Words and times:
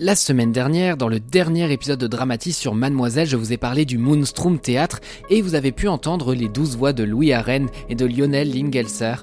La 0.00 0.14
semaine 0.14 0.52
dernière, 0.52 0.96
dans 0.96 1.08
le 1.08 1.18
dernier 1.18 1.72
épisode 1.72 1.98
de 1.98 2.06
Dramatis 2.06 2.52
sur 2.52 2.76
Mademoiselle, 2.76 3.26
je 3.26 3.36
vous 3.36 3.52
ai 3.52 3.56
parlé 3.56 3.84
du 3.84 3.98
Moonstrom 3.98 4.60
Théâtre 4.60 5.00
et 5.28 5.42
vous 5.42 5.56
avez 5.56 5.72
pu 5.72 5.88
entendre 5.88 6.36
les 6.36 6.48
douze 6.48 6.76
voix 6.76 6.92
de 6.92 7.02
Louis 7.02 7.32
Arène 7.32 7.68
et 7.88 7.96
de 7.96 8.06
Lionel 8.06 8.54
Lingelser. 8.54 9.16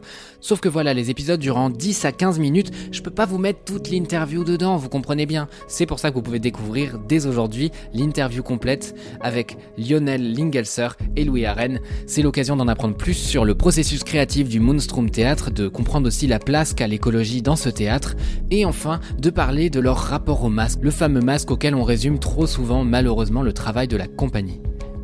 Sauf 0.45 0.59
que 0.59 0.69
voilà, 0.69 0.93
les 0.93 1.09
épisodes 1.09 1.39
durant 1.39 1.71
10 1.71 2.05
à 2.05 2.11
15 2.11 2.37
minutes, 2.39 2.71
je 2.91 3.01
peux 3.01 3.09
pas 3.09 3.25
vous 3.25 3.39
mettre 3.39 3.63
toute 3.63 3.89
l'interview 3.89 4.43
dedans, 4.43 4.77
vous 4.77 4.89
comprenez 4.89 5.25
bien. 5.25 5.47
C'est 5.67 5.87
pour 5.87 5.97
ça 5.97 6.11
que 6.11 6.15
vous 6.15 6.21
pouvez 6.21 6.37
découvrir 6.39 6.99
dès 6.99 7.25
aujourd'hui 7.25 7.71
l'interview 7.93 8.43
complète 8.43 8.93
avec 9.21 9.57
Lionel 9.77 10.35
Lingelser 10.35 10.89
et 11.15 11.23
Louis 11.23 11.45
Arène. 11.45 11.79
C'est 12.05 12.21
l'occasion 12.21 12.57
d'en 12.57 12.67
apprendre 12.67 12.95
plus 12.95 13.15
sur 13.15 13.43
le 13.43 13.55
processus 13.55 14.03
créatif 14.03 14.47
du 14.47 14.59
Moonstrom 14.59 15.09
Théâtre, 15.09 15.49
de 15.51 15.67
comprendre 15.67 16.05
aussi 16.05 16.27
la 16.27 16.37
place 16.37 16.73
qu'a 16.73 16.85
l'écologie 16.85 17.41
dans 17.41 17.55
ce 17.55 17.69
théâtre, 17.69 18.15
et 18.51 18.65
enfin 18.65 18.99
de 19.17 19.31
parler 19.31 19.71
de 19.71 19.79
leur 19.79 19.97
rapport 19.97 20.43
au 20.43 20.49
le 20.81 20.91
fameux 20.91 21.21
masque 21.21 21.51
auquel 21.51 21.75
on 21.75 21.83
résume 21.83 22.17
trop 22.17 22.47
souvent 22.47 22.83
malheureusement 22.83 23.43
le 23.43 23.53
travail 23.53 23.87
de 23.87 23.97
la 23.97 24.07
compagnie. 24.07 24.61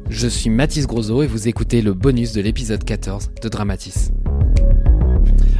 Je 0.10 0.28
suis 0.28 0.50
Mathis 0.50 0.88
Grosso 0.88 1.22
et 1.22 1.28
vous 1.28 1.48
écoutez 1.48 1.82
le 1.82 1.94
bonus 1.94 2.34
de 2.34 2.42
l'épisode 2.42 2.84
14 2.84 3.30
de 3.42 3.48
Dramatis. 3.48 4.12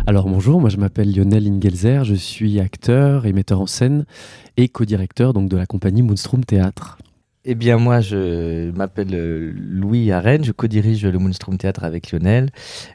Alors 0.08 0.28
bonjour, 0.28 0.60
moi 0.60 0.70
je 0.70 0.78
m'appelle 0.78 1.16
Lionel 1.16 1.48
Ingelzer, 1.48 2.04
je 2.04 2.16
suis 2.16 2.60
acteur 2.60 3.28
et 3.28 3.34
metteur 3.34 3.62
en 3.62 3.68
scène 3.68 4.06
et 4.58 4.70
co-directeur 4.70 5.34
donc 5.34 5.50
de 5.50 5.58
la 5.58 5.68
compagnie 5.68 6.02
Moonstrom 6.02 6.44
Théâtre. 6.44 6.98
Eh 7.44 7.56
bien, 7.56 7.78
moi, 7.78 8.02
je 8.02 8.70
m'appelle 8.72 9.16
euh, 9.16 9.52
Louis 9.56 10.12
Arène, 10.12 10.44
je 10.44 10.52
co-dirige 10.52 11.04
le 11.04 11.18
Moonstrom 11.18 11.58
Théâtre 11.58 11.84
avec 11.84 12.12
Lionel. 12.12 12.52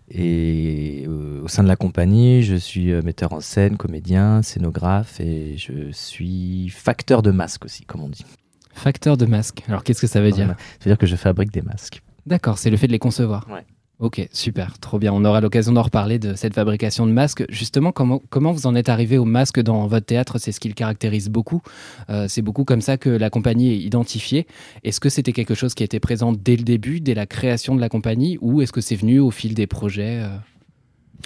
Et 0.08 1.04
euh, 1.08 1.42
au 1.42 1.48
sein 1.48 1.64
de 1.64 1.68
la 1.68 1.74
compagnie, 1.74 2.44
je 2.44 2.54
suis 2.54 2.92
euh, 2.92 3.02
metteur 3.02 3.32
en 3.32 3.40
scène, 3.40 3.76
comédien, 3.76 4.42
scénographe 4.42 5.18
et 5.18 5.56
je 5.56 5.90
suis 5.90 6.68
facteur 6.68 7.22
de 7.22 7.32
masques 7.32 7.64
aussi, 7.64 7.84
comme 7.84 8.04
on 8.04 8.08
dit. 8.08 8.24
Facteur 8.72 9.16
de 9.16 9.26
masque. 9.26 9.64
Alors 9.66 9.82
qu'est-ce 9.82 10.00
que 10.00 10.06
ça 10.06 10.20
veut 10.20 10.30
dire? 10.30 10.46
Ça 10.46 10.84
veut 10.84 10.90
dire 10.90 10.98
que 10.98 11.06
je 11.06 11.16
fabrique 11.16 11.50
des 11.50 11.62
masques. 11.62 12.02
D'accord, 12.24 12.58
c'est 12.58 12.70
le 12.70 12.76
fait 12.76 12.86
de 12.86 12.92
les 12.92 13.00
concevoir. 13.00 13.48
Ouais. 13.50 13.64
Ok, 13.98 14.28
super, 14.30 14.78
trop 14.78 14.98
bien. 14.98 15.10
On 15.14 15.24
aura 15.24 15.40
l'occasion 15.40 15.72
d'en 15.72 15.82
reparler 15.82 16.18
de 16.18 16.34
cette 16.34 16.52
fabrication 16.52 17.06
de 17.06 17.12
masques. 17.12 17.46
Justement, 17.48 17.92
comment, 17.92 18.52
vous 18.52 18.66
en 18.66 18.74
êtes 18.74 18.90
arrivé 18.90 19.16
au 19.16 19.24
masque 19.24 19.58
dans 19.58 19.86
votre 19.86 20.04
théâtre? 20.04 20.36
C'est 20.38 20.52
ce 20.52 20.60
qui 20.60 20.68
le 20.68 20.74
caractérise 20.74 21.30
beaucoup. 21.30 21.62
Euh, 22.10 22.26
c'est 22.28 22.42
beaucoup 22.42 22.64
comme 22.64 22.82
ça 22.82 22.98
que 22.98 23.08
la 23.08 23.30
compagnie 23.30 23.72
est 23.72 23.78
identifiée. 23.78 24.46
Est-ce 24.84 25.00
que 25.00 25.08
c'était 25.08 25.32
quelque 25.32 25.54
chose 25.54 25.72
qui 25.72 25.82
était 25.82 26.00
présent 26.00 26.32
dès 26.32 26.56
le 26.56 26.62
début, 26.62 27.00
dès 27.00 27.14
la 27.14 27.24
création 27.24 27.74
de 27.74 27.80
la 27.80 27.88
compagnie, 27.88 28.36
ou 28.42 28.60
est-ce 28.60 28.72
que 28.72 28.82
c'est 28.82 28.96
venu 28.96 29.18
au 29.18 29.30
fil 29.30 29.54
des 29.54 29.66
projets 29.66 30.20
euh? 30.20 30.36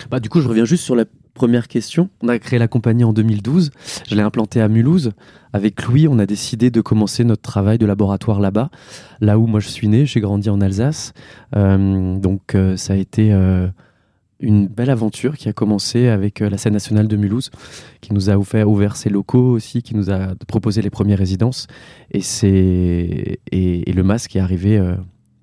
Bah, 0.09 0.21
du 0.21 0.29
coup, 0.29 0.41
je 0.41 0.47
reviens 0.47 0.65
juste 0.65 0.85
sur 0.85 0.95
la 0.95 1.07
première 1.41 1.69
question. 1.69 2.11
On 2.21 2.29
a 2.29 2.39
créé 2.39 2.59
la 2.59 2.69
compagnie 2.69 3.03
en 3.03 3.15
2012. 3.15 3.71
Je 4.07 4.15
l'ai 4.15 4.21
implantée 4.21 4.61
à 4.61 4.69
Mulhouse. 4.69 5.13
Avec 5.55 5.83
Louis, 5.85 6.07
on 6.07 6.19
a 6.19 6.27
décidé 6.27 6.71
de 6.71 6.83
commencer 6.83 7.25
notre 7.25 7.41
travail 7.41 7.79
de 7.79 7.87
laboratoire 7.87 8.41
là-bas, 8.41 8.69
là 9.23 9.39
où 9.39 9.47
moi 9.47 9.59
je 9.59 9.69
suis 9.69 9.89
né. 9.89 10.05
J'ai 10.05 10.21
grandi 10.21 10.51
en 10.51 10.61
Alsace. 10.61 11.15
Euh, 11.57 12.19
donc, 12.19 12.55
euh, 12.55 12.77
ça 12.77 12.93
a 12.93 12.97
été 12.97 13.33
euh, 13.33 13.69
une 14.41 14.67
belle 14.69 14.91
aventure 14.91 15.39
qui 15.39 15.49
a 15.49 15.55
commencé 15.55 16.09
avec 16.09 16.41
la 16.41 16.59
scène 16.59 16.75
nationale 16.75 17.09
de 17.09 17.17
Mulhouse, 17.17 17.51
qui 18.03 18.13
nous 18.13 18.29
a 18.29 18.37
ouvert, 18.37 18.97
ses 18.97 19.09
locaux 19.09 19.53
aussi, 19.53 19.83
qui 19.83 19.97
nous 19.97 20.11
a 20.11 20.35
proposé 20.47 20.83
les 20.83 20.91
premières 20.91 21.19
résidences. 21.19 21.69
Et, 22.13 22.21
et, 23.51 23.91
le 23.91 24.03
masque 24.03 24.37
est 24.37 24.41
arrivé. 24.41 24.75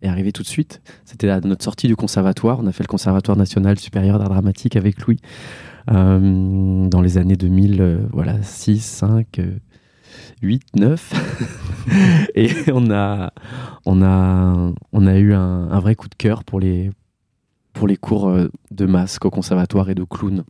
est 0.04 0.08
arrivé 0.08 0.32
tout 0.32 0.44
de 0.44 0.48
suite. 0.48 0.80
C'était 1.06 1.30
à 1.30 1.40
notre 1.40 1.64
sortie 1.64 1.88
du 1.88 1.96
conservatoire. 1.96 2.60
On 2.62 2.68
a 2.68 2.72
fait 2.72 2.84
le 2.84 2.88
Conservatoire 2.88 3.36
national 3.36 3.80
supérieur 3.80 4.20
d'art 4.20 4.30
dramatique 4.30 4.76
avec 4.76 5.02
Louis 5.08 5.18
dans 5.88 7.02
les 7.02 7.18
années 7.18 7.36
2000, 7.36 7.82
euh, 7.82 8.00
voilà, 8.12 8.42
6, 8.44 8.80
5, 8.80 9.40
euh, 9.40 9.58
8, 10.42 10.64
9. 10.76 11.14
Et 12.36 12.50
on 12.74 12.92
a, 12.92 13.32
on 13.86 14.02
a, 14.02 14.74
on 14.92 15.08
a 15.08 15.18
eu 15.18 15.34
un, 15.34 15.70
un 15.72 15.80
vrai 15.80 15.96
coup 15.96 16.10
de 16.10 16.16
cœur 16.16 16.44
pour 16.44 16.60
les, 16.60 16.92
pour 17.74 17.88
les 17.88 17.98
cours 17.98 18.30
euh, 18.30 18.50
de 18.72 18.86
masque 18.86 19.26
au 19.26 19.30
conservatoire 19.30 19.90
et 19.90 19.96
de 19.96 20.04
clown 20.04 20.44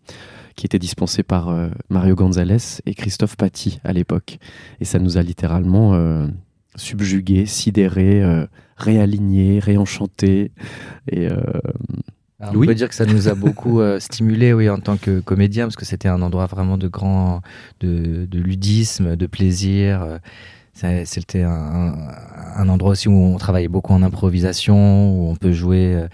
qui 0.56 0.66
étaient 0.66 0.80
dispensés 0.80 1.24
par 1.24 1.50
euh, 1.50 1.70
Mario 1.90 2.16
Gonzalez 2.16 2.82
et 2.86 2.96
Christophe 2.96 3.38
Paty 3.38 3.80
à 3.84 3.94
l'époque. 3.94 4.40
Et 4.82 4.86
ça 4.86 4.98
nous 4.98 5.18
a 5.18 5.22
littéralement 5.22 5.94
euh, 5.94 6.28
subjugués, 6.76 7.46
sidérés, 7.46 8.24
euh, 8.24 8.48
réalignés, 8.76 9.60
réenchantés. 9.60 10.52
Et 11.12 11.28
euh, 11.30 11.40
Alors, 12.40 12.54
On 12.56 12.66
peut 12.66 12.76
dire 12.76 12.88
que 12.90 12.96
ça 12.96 13.06
nous 13.06 13.28
a 13.30 13.34
beaucoup 13.36 13.82
euh, 13.82 14.00
stimulé, 14.02 14.54
oui, 14.54 14.70
en 14.70 14.80
tant 14.80 14.98
que 14.98 15.20
comédien, 15.22 15.66
parce 15.66 15.76
que 15.76 15.86
c'était 15.86 16.08
un 16.08 16.22
endroit 16.22 16.46
vraiment 16.46 16.78
de 16.78 16.88
grand, 16.88 17.42
de, 17.80 18.26
de 18.26 18.40
ludisme, 18.40 19.16
de 19.16 19.26
plaisir. 19.26 20.04
euh, 20.04 20.20
C'était 21.06 21.42
un, 21.42 22.70
endroit 22.70 22.92
aussi 22.92 23.08
où 23.08 23.14
on 23.14 23.38
travaillait 23.38 23.68
beaucoup 23.68 23.94
en 23.94 24.04
improvisation, 24.04 25.12
où 25.12 25.30
on 25.32 25.36
peut 25.36 25.52
jouer, 25.52 25.96
euh, 25.96 26.08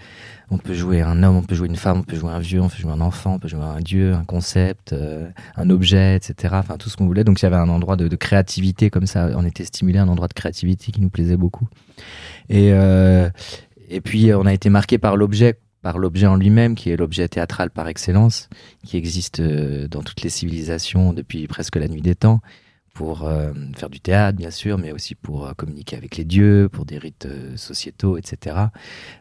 on 0.50 0.56
peut 0.56 0.72
jouer 0.72 1.02
un 1.02 1.22
homme, 1.22 1.36
on 1.36 1.42
peut 1.42 1.54
jouer 1.54 1.68
une 1.68 1.76
femme, 1.76 1.98
on 1.98 2.02
peut 2.02 2.16
jouer 2.16 2.30
un 2.32 2.38
vieux, 2.38 2.62
on 2.62 2.68
peut 2.70 2.78
jouer 2.78 2.92
un 2.92 3.02
enfant, 3.02 3.34
on 3.34 3.38
peut 3.38 3.48
jouer 3.48 3.60
un 3.62 3.80
dieu, 3.80 4.14
un 4.14 4.24
concept, 4.24 4.94
euh, 4.94 5.28
un 5.56 5.68
objet, 5.68 6.16
etc. 6.16 6.54
Enfin 6.58 6.78
tout 6.78 6.88
ce 6.88 6.96
qu'on 6.96 7.04
voulait. 7.06 7.24
Donc 7.24 7.40
il 7.42 7.44
y 7.44 7.46
avait 7.46 7.56
un 7.56 7.68
endroit 7.68 7.96
de, 7.96 8.08
de 8.08 8.16
créativité 8.16 8.88
comme 8.88 9.06
ça. 9.06 9.28
On 9.36 9.44
était 9.44 9.64
stimulé, 9.66 9.98
un 9.98 10.08
endroit 10.08 10.28
de 10.28 10.34
créativité 10.34 10.90
qui 10.92 11.02
nous 11.02 11.10
plaisait 11.10 11.36
beaucoup. 11.36 11.68
Et 12.48 12.70
euh, 12.72 13.28
et 13.90 14.00
puis 14.00 14.32
on 14.32 14.46
a 14.46 14.54
été 14.54 14.70
marqué 14.70 14.96
par 14.96 15.16
l'objet 15.18 15.58
par 15.84 15.98
l'objet 15.98 16.26
en 16.26 16.36
lui-même, 16.36 16.74
qui 16.74 16.88
est 16.90 16.96
l'objet 16.96 17.28
théâtral 17.28 17.68
par 17.70 17.86
excellence, 17.88 18.48
qui 18.84 18.96
existe 18.96 19.40
euh, 19.40 19.86
dans 19.86 20.02
toutes 20.02 20.22
les 20.22 20.30
civilisations 20.30 21.12
depuis 21.12 21.46
presque 21.46 21.76
la 21.76 21.88
nuit 21.88 22.00
des 22.00 22.14
temps, 22.14 22.40
pour 22.94 23.24
euh, 23.24 23.52
faire 23.76 23.90
du 23.90 24.00
théâtre, 24.00 24.38
bien 24.38 24.50
sûr, 24.50 24.78
mais 24.78 24.92
aussi 24.92 25.14
pour 25.14 25.46
euh, 25.46 25.52
communiquer 25.52 25.96
avec 25.96 26.16
les 26.16 26.24
dieux, 26.24 26.70
pour 26.72 26.86
des 26.86 26.96
rites 26.96 27.28
sociétaux, 27.56 28.16
etc. 28.16 28.56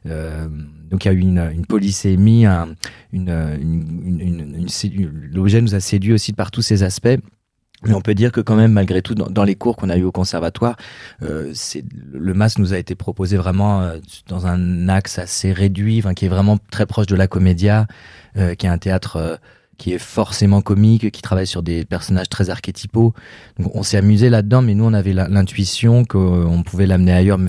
Donc 0.05 1.03
il 1.03 1.07
y 1.07 1.11
a 1.11 1.13
eu 1.13 1.19
une, 1.19 1.65
polysémie, 1.67 2.45
un- 2.45 2.75
l'objet 5.33 5.61
nous 5.61 5.75
a 5.75 5.81
séduit 5.81 6.13
aussi 6.13 6.31
par 6.31 6.49
tous 6.49 6.61
ces 6.61 6.83
aspects. 6.83 7.19
Mais 7.85 7.93
on 7.93 8.01
peut 8.01 8.15
dire 8.15 8.31
que 8.31 8.41
quand 8.41 8.55
même, 8.55 8.71
malgré 8.71 9.01
tout, 9.01 9.15
dans, 9.15 9.43
les 9.43 9.55
cours 9.55 9.75
qu'on 9.75 9.89
a 9.89 9.97
eu 9.97 10.03
au 10.03 10.11
conservatoire, 10.11 10.75
euh, 11.21 11.53
le 12.13 12.33
masque 12.33 12.59
nous 12.59 12.73
a 12.73 12.77
été 12.77 12.95
proposé 12.95 13.37
vraiment 13.37 13.81
euh, 13.81 13.97
dans 14.27 14.47
un 14.47 14.89
axe 14.89 15.19
assez 15.19 15.51
réduit, 15.51 16.03
qui 16.15 16.25
est 16.25 16.29
vraiment 16.29 16.57
très 16.71 16.85
proche 16.85 17.07
de 17.07 17.15
la 17.15 17.27
comédia, 17.27 17.87
euh, 18.37 18.55
qui 18.55 18.65
est 18.65 18.69
un 18.69 18.77
théâtre 18.77 19.17
euh, 19.17 19.35
qui 19.77 19.93
est 19.93 19.99
forcément 19.99 20.61
comique, 20.61 21.11
qui 21.11 21.21
travaille 21.21 21.47
sur 21.47 21.63
des 21.63 21.85
personnages 21.85 22.29
très 22.29 22.49
archétypaux. 22.49 23.13
On 23.59 23.83
s'est 23.83 23.97
amusé 23.97 24.29
là-dedans, 24.29 24.61
mais 24.61 24.75
nous, 24.75 24.85
on 24.85 24.93
avait 24.93 25.13
l'intuition 25.13 26.05
qu'on 26.05 26.63
pouvait 26.63 26.85
l'amener 26.85 27.13
ailleurs. 27.13 27.39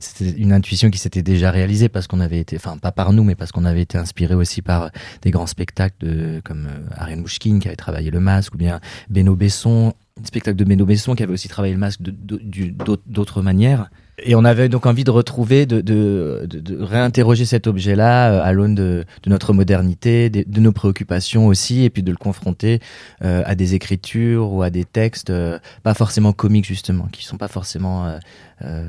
C'était 0.00 0.30
une 0.30 0.52
intuition 0.52 0.90
qui 0.90 0.98
s'était 0.98 1.22
déjà 1.22 1.50
réalisée 1.50 1.88
parce 1.88 2.06
qu'on 2.06 2.20
avait 2.20 2.40
été, 2.40 2.56
enfin, 2.56 2.78
pas 2.78 2.92
par 2.92 3.12
nous, 3.12 3.24
mais 3.24 3.34
parce 3.34 3.52
qu'on 3.52 3.64
avait 3.64 3.82
été 3.82 3.98
inspiré 3.98 4.34
aussi 4.34 4.62
par 4.62 4.90
des 5.22 5.30
grands 5.30 5.46
spectacles 5.46 6.40
comme 6.44 6.66
euh, 6.66 6.96
Ariane 6.96 7.20
Mouchkine 7.20 7.60
qui 7.60 7.68
avait 7.68 7.76
travaillé 7.76 8.10
le 8.10 8.20
masque, 8.20 8.54
ou 8.54 8.58
bien 8.58 8.80
Beno 9.10 9.36
Besson, 9.36 9.94
un 10.20 10.26
spectacle 10.26 10.56
de 10.56 10.64
Beno 10.64 10.86
Besson 10.86 11.14
qui 11.14 11.22
avait 11.22 11.32
aussi 11.32 11.48
travaillé 11.48 11.74
le 11.74 11.80
masque 11.80 12.00
d'autres 12.02 13.42
manières. 13.42 13.90
Et 14.18 14.34
on 14.34 14.44
avait 14.44 14.68
donc 14.68 14.86
envie 14.86 15.04
de 15.04 15.10
retrouver, 15.10 15.66
de, 15.66 16.44
réinterroger 16.80 17.44
cet 17.44 17.66
objet-là 17.66 18.32
euh, 18.32 18.42
à 18.44 18.52
l'aune 18.52 18.74
de, 18.74 19.04
notre 19.26 19.52
modernité, 19.52 20.30
de, 20.30 20.60
nos 20.60 20.72
préoccupations 20.72 21.46
aussi, 21.46 21.84
et 21.84 21.90
puis 21.90 22.02
de 22.02 22.10
le 22.10 22.16
confronter 22.16 22.80
euh, 23.22 23.42
à 23.44 23.54
des 23.54 23.74
écritures 23.74 24.52
ou 24.52 24.62
à 24.62 24.70
des 24.70 24.84
textes 24.84 25.30
euh, 25.30 25.58
pas 25.82 25.94
forcément 25.94 26.32
comiques 26.32 26.66
justement, 26.66 27.06
qui 27.10 27.24
sont 27.24 27.38
pas 27.38 27.48
forcément 27.48 28.18
euh, 28.62 28.88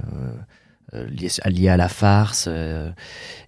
euh, 0.95 1.50
liés 1.50 1.69
à 1.69 1.77
la 1.77 1.89
farce, 1.89 2.45
euh, 2.47 2.92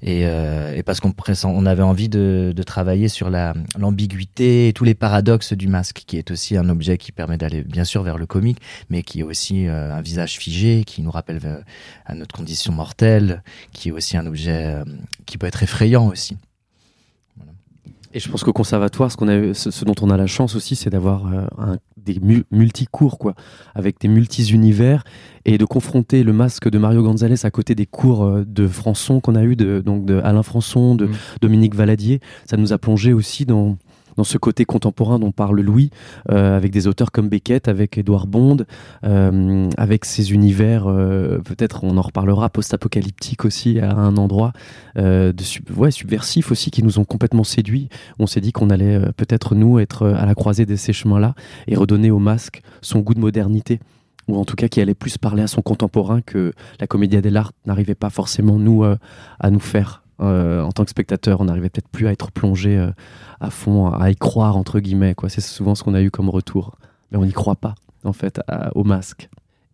et, 0.01 0.25
euh, 0.25 0.75
et 0.75 0.83
parce 0.83 0.99
qu'on 0.99 1.65
avait 1.65 1.83
envie 1.83 2.09
de, 2.09 2.53
travailler 2.65 3.07
sur 3.07 3.29
la 3.29 3.53
l'ambiguïté 3.77 4.67
et 4.67 4.73
tous 4.73 4.83
les 4.83 4.93
paradoxes 4.93 5.53
du 5.53 5.67
masque, 5.67 6.03
qui 6.05 6.17
est 6.17 6.31
aussi 6.31 6.57
un 6.57 6.67
objet 6.69 6.97
qui 6.97 7.11
permet 7.11 7.37
d'aller 7.37 7.63
bien 7.63 7.85
sûr 7.85 8.03
vers 8.03 8.17
le 8.17 8.25
comique, 8.25 8.59
mais 8.89 9.03
qui 9.03 9.21
est 9.21 9.23
aussi 9.23 9.67
un 9.67 10.01
visage 10.01 10.37
figé, 10.37 10.83
qui 10.85 11.01
nous 11.01 11.11
rappelle 11.11 11.63
à 12.05 12.13
notre 12.13 12.35
condition 12.35 12.73
mortelle, 12.73 13.41
qui 13.71 13.89
est 13.89 13.91
aussi 13.91 14.17
un 14.17 14.25
objet 14.25 14.75
qui 15.25 15.37
peut 15.37 15.47
être 15.47 15.63
effrayant 15.63 16.07
aussi. 16.07 16.35
Et 18.13 18.19
je 18.19 18.29
pense 18.29 18.43
qu'au 18.43 18.53
conservatoire, 18.53 19.11
ce, 19.11 19.17
qu'on 19.17 19.27
a, 19.27 19.53
ce, 19.53 19.85
dont 19.85 19.95
on 20.01 20.09
a 20.09 20.17
la 20.17 20.27
chance 20.27 20.55
aussi, 20.55 20.75
c'est 20.75 20.89
d'avoir 20.89 21.27
un, 21.27 21.77
des 21.97 22.19
multi-cours, 22.51 23.17
quoi, 23.17 23.35
avec 23.75 23.99
des 23.99 24.07
multi-univers, 24.07 25.03
et 25.45 25.57
de 25.57 25.65
confronter 25.65 26.23
le 26.23 26.33
masque 26.33 26.69
de 26.69 26.77
Mario 26.77 27.03
Gonzalez 27.03 27.45
à 27.45 27.51
côté 27.51 27.75
des 27.75 27.85
cours 27.85 28.41
de 28.45 28.67
Françon 28.67 29.19
qu'on 29.19 29.35
a 29.35 29.43
eu, 29.43 29.55
de, 29.55 29.81
donc 29.81 30.05
de 30.05 30.19
Alain 30.23 30.43
Françon, 30.43 30.95
de 30.95 31.05
mm. 31.05 31.15
Dominique 31.41 31.75
Valadier. 31.75 32.19
Ça 32.45 32.57
nous 32.57 32.73
a 32.73 32.77
plongé 32.77 33.13
aussi 33.13 33.45
dans 33.45 33.77
dans 34.17 34.23
ce 34.23 34.37
côté 34.37 34.65
contemporain 34.65 35.19
dont 35.19 35.31
parle 35.31 35.61
Louis, 35.61 35.91
euh, 36.31 36.57
avec 36.57 36.71
des 36.71 36.87
auteurs 36.87 37.11
comme 37.11 37.29
Beckett, 37.29 37.67
avec 37.67 37.97
Edouard 37.97 38.27
Bond, 38.27 38.57
euh, 39.05 39.69
avec 39.77 40.05
ces 40.05 40.33
univers, 40.33 40.87
euh, 40.87 41.37
peut-être 41.37 41.83
on 41.83 41.97
en 41.97 42.01
reparlera, 42.01 42.49
post-apocalyptiques 42.49 43.45
aussi 43.45 43.79
à 43.79 43.91
un 43.95 44.17
endroit, 44.17 44.51
de 44.95 45.33
ouais, 45.75 45.91
subversifs 45.91 46.51
aussi, 46.51 46.71
qui 46.71 46.81
nous 46.81 46.97
ont 46.97 47.05
complètement 47.05 47.43
séduits. 47.43 47.87
On 48.17 48.25
s'est 48.25 48.41
dit 48.41 48.51
qu'on 48.51 48.71
allait 48.71 48.99
peut-être 49.15 49.53
nous 49.53 49.77
être 49.77 50.07
à 50.07 50.25
la 50.25 50.33
croisée 50.33 50.65
de 50.65 50.75
ces 50.75 50.91
chemins-là 50.91 51.35
et 51.67 51.75
redonner 51.75 52.09
au 52.09 52.17
masque 52.17 52.61
son 52.81 52.99
goût 52.99 53.13
de 53.13 53.19
modernité 53.19 53.79
ou 54.27 54.37
en 54.37 54.45
tout 54.45 54.55
cas 54.55 54.67
qui 54.67 54.81
allait 54.81 54.95
plus 54.95 55.17
parler 55.17 55.43
à 55.43 55.47
son 55.47 55.61
contemporain 55.61 56.21
que 56.21 56.51
la 56.79 56.87
comédie 56.87 57.21
dell'arte 57.21 57.55
n'arrivait 57.65 57.95
pas 57.95 58.09
forcément 58.09 58.57
nous 58.57 58.83
à 58.83 59.51
nous 59.51 59.59
faire 59.59 60.01
euh, 60.19 60.61
en 60.61 60.71
tant 60.71 60.83
que 60.83 60.89
spectateur, 60.89 61.41
on 61.41 61.45
n'arrivait 61.45 61.69
peut-être 61.69 61.89
plus 61.89 62.07
à 62.07 62.11
être 62.11 62.31
plongé 62.31 62.77
euh, 62.77 62.91
à 63.39 63.49
fond, 63.49 63.91
à 63.91 64.09
y 64.09 64.15
croire 64.15 64.57
entre 64.57 64.79
guillemets. 64.79 65.15
C'est 65.27 65.41
souvent 65.41 65.75
ce 65.75 65.83
qu'on 65.83 65.93
a 65.93 66.01
eu 66.01 66.11
comme 66.11 66.29
retour, 66.29 66.75
mais 67.11 67.17
on 67.17 67.25
n'y 67.25 67.33
croit 67.33 67.55
pas 67.55 67.75
en 68.03 68.13
fait 68.13 68.41
au 68.75 68.83
masque. 68.83 69.29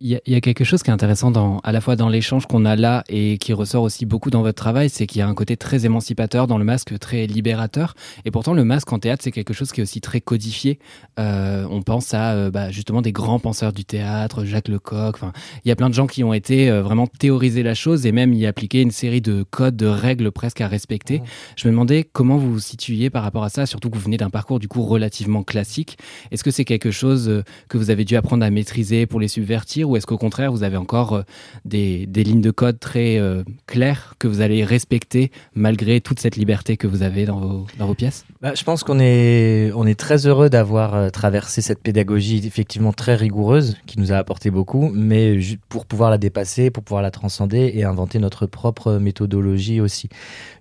Il 0.06 0.20
y, 0.26 0.34
a 0.34 0.40
quelque 0.42 0.64
chose 0.64 0.82
qui 0.82 0.90
est 0.90 0.92
intéressant 0.92 1.30
dans, 1.30 1.60
à 1.60 1.72
la 1.72 1.80
fois 1.80 1.96
dans 1.96 2.10
l'échange 2.10 2.44
qu'on 2.44 2.66
a 2.66 2.76
là 2.76 3.04
et 3.08 3.38
qui 3.38 3.54
ressort 3.54 3.82
aussi 3.82 4.04
beaucoup 4.04 4.28
dans 4.28 4.42
votre 4.42 4.62
travail, 4.62 4.90
c'est 4.90 5.06
qu'il 5.06 5.20
y 5.20 5.22
a 5.22 5.26
un 5.26 5.32
côté 5.32 5.56
très 5.56 5.86
émancipateur 5.86 6.46
dans 6.46 6.58
le 6.58 6.64
masque, 6.66 6.98
très 6.98 7.26
libérateur. 7.26 7.94
Et 8.26 8.30
pourtant, 8.30 8.52
le 8.52 8.64
masque 8.64 8.92
en 8.92 8.98
théâtre, 8.98 9.24
c'est 9.24 9.30
quelque 9.32 9.54
chose 9.54 9.72
qui 9.72 9.80
est 9.80 9.82
aussi 9.82 10.02
très 10.02 10.20
codifié. 10.20 10.78
Euh, 11.18 11.66
on 11.70 11.80
pense 11.80 12.12
à 12.12 12.34
euh, 12.34 12.50
bah, 12.50 12.70
justement 12.70 13.00
des 13.00 13.12
grands 13.12 13.38
penseurs 13.38 13.72
du 13.72 13.86
théâtre, 13.86 14.44
Jacques 14.44 14.68
Lecoq. 14.68 15.20
Il 15.64 15.70
y 15.70 15.72
a 15.72 15.76
plein 15.76 15.88
de 15.88 15.94
gens 15.94 16.06
qui 16.06 16.22
ont 16.22 16.34
été 16.34 16.70
euh, 16.70 16.82
vraiment 16.82 17.06
théoriser 17.06 17.62
la 17.62 17.72
chose 17.72 18.04
et 18.04 18.12
même 18.12 18.34
y 18.34 18.44
appliquer 18.44 18.82
une 18.82 18.90
série 18.90 19.22
de 19.22 19.42
codes, 19.42 19.76
de 19.76 19.86
règles 19.86 20.30
presque 20.32 20.60
à 20.60 20.68
respecter. 20.68 21.22
Je 21.56 21.66
me 21.66 21.72
demandais 21.72 22.04
comment 22.04 22.36
vous 22.36 22.52
vous 22.52 22.60
situiez 22.60 23.08
par 23.08 23.22
rapport 23.22 23.44
à 23.44 23.48
ça, 23.48 23.64
surtout 23.64 23.88
que 23.88 23.96
vous 23.96 24.04
venez 24.04 24.18
d'un 24.18 24.28
parcours 24.28 24.58
du 24.58 24.68
coup 24.68 24.82
relativement 24.82 25.44
classique. 25.44 25.96
Est-ce 26.30 26.44
que 26.44 26.50
c'est 26.50 26.66
quelque 26.66 26.90
chose 26.90 27.42
que 27.70 27.78
vous 27.78 27.88
avez 27.88 28.04
dû 28.04 28.16
apprendre 28.16 28.44
à 28.44 28.50
maîtriser 28.50 29.06
pour 29.06 29.18
les 29.18 29.28
subvertir 29.28 29.93
ou 29.94 29.96
est-ce 29.96 30.06
qu'au 30.06 30.18
contraire, 30.18 30.50
vous 30.50 30.64
avez 30.64 30.76
encore 30.76 31.12
euh, 31.14 31.22
des, 31.64 32.06
lignes 32.06 32.40
de 32.40 32.50
code 32.50 32.80
très 32.80 33.16
euh, 33.16 33.44
claires 33.66 34.14
que 34.18 34.26
vous 34.26 34.40
allez 34.40 34.64
respecter 34.64 35.30
malgré 35.54 36.00
toute 36.00 36.18
cette 36.18 36.34
liberté 36.34 36.76
que 36.76 36.88
vous 36.88 37.02
avez 37.02 37.26
dans 37.26 37.64
vos, 37.78 37.94
pièces? 37.94 38.24
Bah, 38.42 38.54
Je 38.56 38.64
pense 38.64 38.82
qu'on 38.82 38.98
est, 38.98 39.94
très 39.96 40.26
heureux 40.26 40.50
d'avoir 40.50 40.94
euh, 40.94 41.08
traversé 41.10 41.62
cette 41.62 41.80
pédagogie 41.80 42.44
effectivement 42.44 42.92
très 42.92 43.14
rigoureuse 43.14 43.76
qui 43.86 44.00
nous 44.00 44.12
a 44.12 44.16
apporté 44.16 44.50
beaucoup, 44.50 44.90
mais 44.92 45.38
pour 45.68 45.86
pouvoir 45.86 46.10
la 46.10 46.18
dépasser, 46.18 46.70
pour 46.70 46.82
pouvoir 46.82 47.02
la 47.02 47.12
transcender 47.12 47.70
et 47.74 47.84
inventer 47.84 48.18
notre 48.18 48.46
propre 48.46 48.94
méthodologie 48.94 49.80
aussi. 49.80 50.08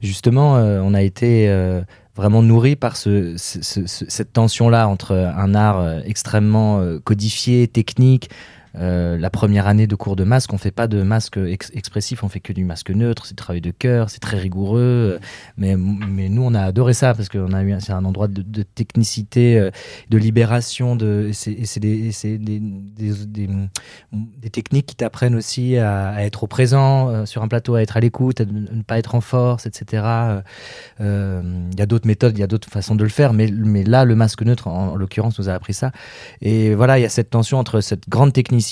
Justement, 0.01 0.53
on 0.53 0.93
a 0.93 1.01
été 1.01 1.49
vraiment 2.15 2.43
nourri 2.43 2.75
par 2.75 2.95
ce, 2.95 3.33
cette 3.37 4.33
tension-là 4.33 4.87
entre 4.87 5.13
un 5.15 5.55
art 5.55 6.01
extrêmement 6.05 6.81
codifié, 7.03 7.67
technique, 7.67 8.29
euh, 8.75 9.17
la 9.19 9.29
première 9.29 9.67
année 9.67 9.85
de 9.85 9.95
cours 9.95 10.15
de 10.15 10.23
masque, 10.23 10.51
on 10.51 10.57
fait 10.57 10.71
pas 10.71 10.87
de 10.87 11.03
masque 11.03 11.37
expressif, 11.73 12.23
on 12.23 12.29
fait 12.29 12.39
que 12.39 12.53
du 12.53 12.65
masque 12.65 12.89
neutre. 12.89 13.25
C'est 13.25 13.35
travail 13.35 13.61
de 13.61 13.71
cœur, 13.71 14.09
c'est 14.09 14.19
très 14.19 14.39
rigoureux. 14.39 15.19
mais, 15.57 15.75
mais 15.77 16.29
nous, 16.29 16.41
on 16.43 16.53
a 16.53 16.61
adoré 16.61 16.93
ça 16.93 17.13
parce 17.13 17.29
qu'on 17.29 17.53
a 17.53 17.63
eu 17.63 17.75
c'est 17.79 17.91
un 17.91 18.05
endroit 18.05 18.27
de, 18.27 18.63
technicité, 18.63 19.59
euh, 19.59 19.69
de 20.09 20.17
libération. 20.17 20.95
De, 20.95 21.29
c'est 21.33 21.79
des, 21.79 22.11
des, 22.23 22.37
des, 22.37 23.47
des, 24.11 24.49
techniques 24.49 24.87
qui 24.87 24.95
t'apprennent 24.95 25.35
aussi 25.35 25.77
à, 25.77 26.23
être 26.23 26.43
au 26.43 26.47
présent 26.47 27.09
euh, 27.09 27.25
sur 27.25 27.43
un 27.43 27.47
plateau, 27.47 27.75
à 27.75 27.81
être 27.81 27.97
à 27.97 27.99
l'écoute, 27.99 28.41
à 28.41 28.45
ne 28.45 28.81
pas 28.81 28.97
être 28.97 29.15
en 29.15 29.21
force, 29.21 29.65
etc. 29.65 30.03
Il 30.99 31.75
y 31.77 31.81
a 31.81 31.85
d'autres 31.85 32.07
méthodes, 32.07 32.37
il 32.37 32.41
y 32.41 32.43
a 32.43 32.47
d'autres 32.47 32.69
façons 32.69 32.95
de 32.95 33.03
le 33.03 33.09
faire, 33.09 33.33
mais, 33.33 33.49
mais 33.51 33.83
là, 33.83 34.05
le 34.05 34.15
masque 34.15 34.41
neutre, 34.41 34.67
en, 34.67 34.93
en 34.93 34.95
l'occurrence, 34.95 35.37
nous 35.37 35.49
a 35.49 35.53
appris 35.53 35.73
ça. 35.73 35.91
Et 36.41 36.73
voilà, 36.73 36.97
il 36.97 37.01
y 37.01 37.05
a 37.05 37.09
cette 37.09 37.29
tension 37.29 37.59
entre 37.59 37.81
cette 37.81 38.09
grande 38.09 38.33
technicité 38.33 38.62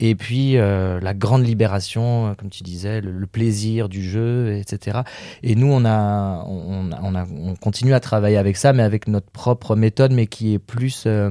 et 0.00 0.14
puis 0.14 0.56
euh, 0.56 1.00
la 1.00 1.14
grande 1.14 1.46
libération, 1.46 2.28
euh, 2.28 2.34
comme 2.34 2.50
tu 2.50 2.62
disais, 2.62 3.00
le, 3.00 3.26
plaisir 3.26 3.88
du 3.88 4.02
jeu, 4.02 4.56
etc. 4.56 5.00
Et 5.42 5.54
nous, 5.54 5.66
on 5.66 5.84
a, 5.84 6.44
on, 6.46 7.14
a, 7.14 7.24
on, 7.24 7.54
continue 7.56 7.94
à 7.94 8.00
travailler 8.00 8.36
avec 8.36 8.56
ça, 8.56 8.72
mais 8.72 8.82
avec 8.82 9.08
notre 9.08 9.30
propre 9.30 9.76
méthode, 9.76 10.12
mais 10.12 10.26
qui 10.26 10.54
est 10.54 10.58
plus 10.58 11.04
euh, 11.06 11.30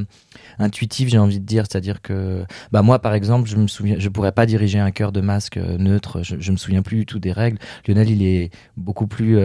intuitive, 0.60 1.10
j'ai 1.10 1.18
envie 1.18 1.39
de 1.39 1.45
dire. 1.45 1.65
C'est-à-dire 1.69 2.01
que, 2.01 2.44
bah 2.71 2.81
moi, 2.81 3.00
par 3.00 3.13
exemple, 3.13 3.48
je 3.48 3.56
me 3.57 3.68
souviens, 3.68 3.95
je 4.00 4.10
pourrais 4.10 4.31
pas 4.31 4.45
diriger 4.45 4.80
un 4.80 4.92
cœur 4.92 5.12
de 5.12 5.21
masque 5.21 5.57
neutre. 5.57 6.24
Je, 6.24 6.36
je 6.39 6.51
me 6.51 6.57
souviens 6.57 6.81
plus 6.81 6.98
du 6.98 7.06
tout 7.06 7.19
des 7.19 7.31
règles. 7.31 7.57
Lionel, 7.88 8.09
il 8.09 8.24
est 8.24 8.51
beaucoup 8.75 9.07
plus 9.07 9.38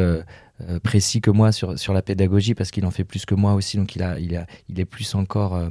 précis 0.82 1.20
que 1.20 1.30
moi 1.30 1.52
sur, 1.52 1.78
sur 1.78 1.92
la 1.92 2.02
pédagogie 2.02 2.54
parce 2.54 2.70
qu'il 2.70 2.84
en 2.84 2.90
fait 2.90 3.04
plus 3.04 3.24
que 3.24 3.34
moi 3.34 3.54
aussi 3.54 3.76
donc 3.76 3.94
il 3.94 4.02
a 4.02 4.18
il 4.18 4.36
a 4.36 4.46
il 4.68 4.80
est 4.80 4.84
plus 4.84 5.14
encore 5.14 5.54
euh, 5.54 5.68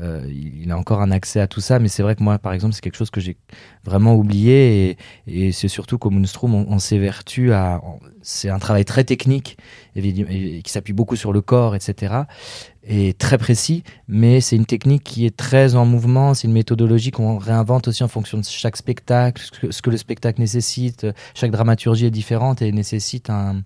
euh, 0.00 0.26
il 0.32 0.70
a 0.70 0.78
encore 0.78 1.02
un 1.02 1.10
accès 1.10 1.40
à 1.40 1.46
tout 1.46 1.60
ça. 1.60 1.78
Mais 1.78 1.88
c'est 1.88 2.02
vrai 2.02 2.16
que 2.16 2.22
moi 2.22 2.38
par 2.38 2.52
exemple 2.52 2.74
c'est 2.74 2.80
quelque 2.80 2.96
chose 2.96 3.10
que 3.10 3.20
j'ai 3.20 3.36
vraiment 3.84 4.14
oublié 4.14 4.90
et, 4.90 4.96
et 5.26 5.52
c'est 5.52 5.68
surtout 5.68 5.98
qu'au 5.98 6.10
Moonstrom 6.10 6.54
on, 6.54 6.66
on 6.68 6.78
s'évertue 6.78 7.52
à 7.52 7.80
c'est 8.22 8.48
un 8.48 8.58
travail 8.58 8.84
très 8.84 9.04
technique 9.04 9.58
et, 9.96 10.62
qui 10.62 10.72
s'appuie 10.72 10.92
beaucoup 10.92 11.16
sur 11.16 11.32
le 11.32 11.40
corps 11.40 11.74
etc 11.74 12.24
est 12.86 13.18
très 13.18 13.38
précis, 13.38 13.82
mais 14.08 14.40
c'est 14.40 14.56
une 14.56 14.66
technique 14.66 15.04
qui 15.04 15.26
est 15.26 15.36
très 15.36 15.74
en 15.74 15.86
mouvement, 15.86 16.34
c'est 16.34 16.46
une 16.46 16.52
méthodologie 16.52 17.10
qu'on 17.10 17.38
réinvente 17.38 17.88
aussi 17.88 18.04
en 18.04 18.08
fonction 18.08 18.38
de 18.38 18.44
chaque 18.44 18.76
spectacle, 18.76 19.42
ce 19.70 19.82
que, 19.82 19.90
le 19.90 19.96
spectacle 19.96 20.40
nécessite. 20.40 21.06
Chaque 21.34 21.50
dramaturgie 21.50 22.06
est 22.06 22.10
différente 22.10 22.62
et 22.62 22.72
nécessite 22.72 23.30
un, 23.30 23.62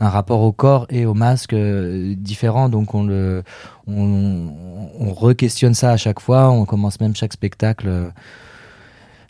rapport 0.00 0.40
au 0.40 0.52
corps 0.52 0.86
et 0.90 1.06
au 1.06 1.14
masque 1.14 1.52
euh, 1.52 2.14
différent, 2.16 2.68
donc 2.68 2.94
on 2.94 3.42
re-questionne 5.00 5.74
ça 5.74 5.92
à 5.92 5.96
chaque 5.96 6.20
fois, 6.20 6.50
on 6.50 6.64
commence 6.64 7.00
même 7.00 7.14
chaque 7.14 7.32
spectacle 7.32 7.86
euh, 7.88 8.08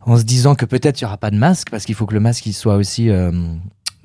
en 0.00 0.16
se 0.16 0.22
disant 0.22 0.54
que 0.54 0.64
peut-être 0.64 1.00
il 1.00 1.04
n'y 1.04 1.06
aura 1.06 1.18
pas 1.18 1.30
de 1.30 1.36
masque, 1.36 1.68
parce 1.70 1.84
qu'il 1.84 1.94
faut 1.94 2.06
que 2.06 2.14
le 2.14 2.20
masque 2.20 2.46
il 2.46 2.54
soit 2.54 2.76
aussi... 2.76 3.10
Euh, 3.10 3.32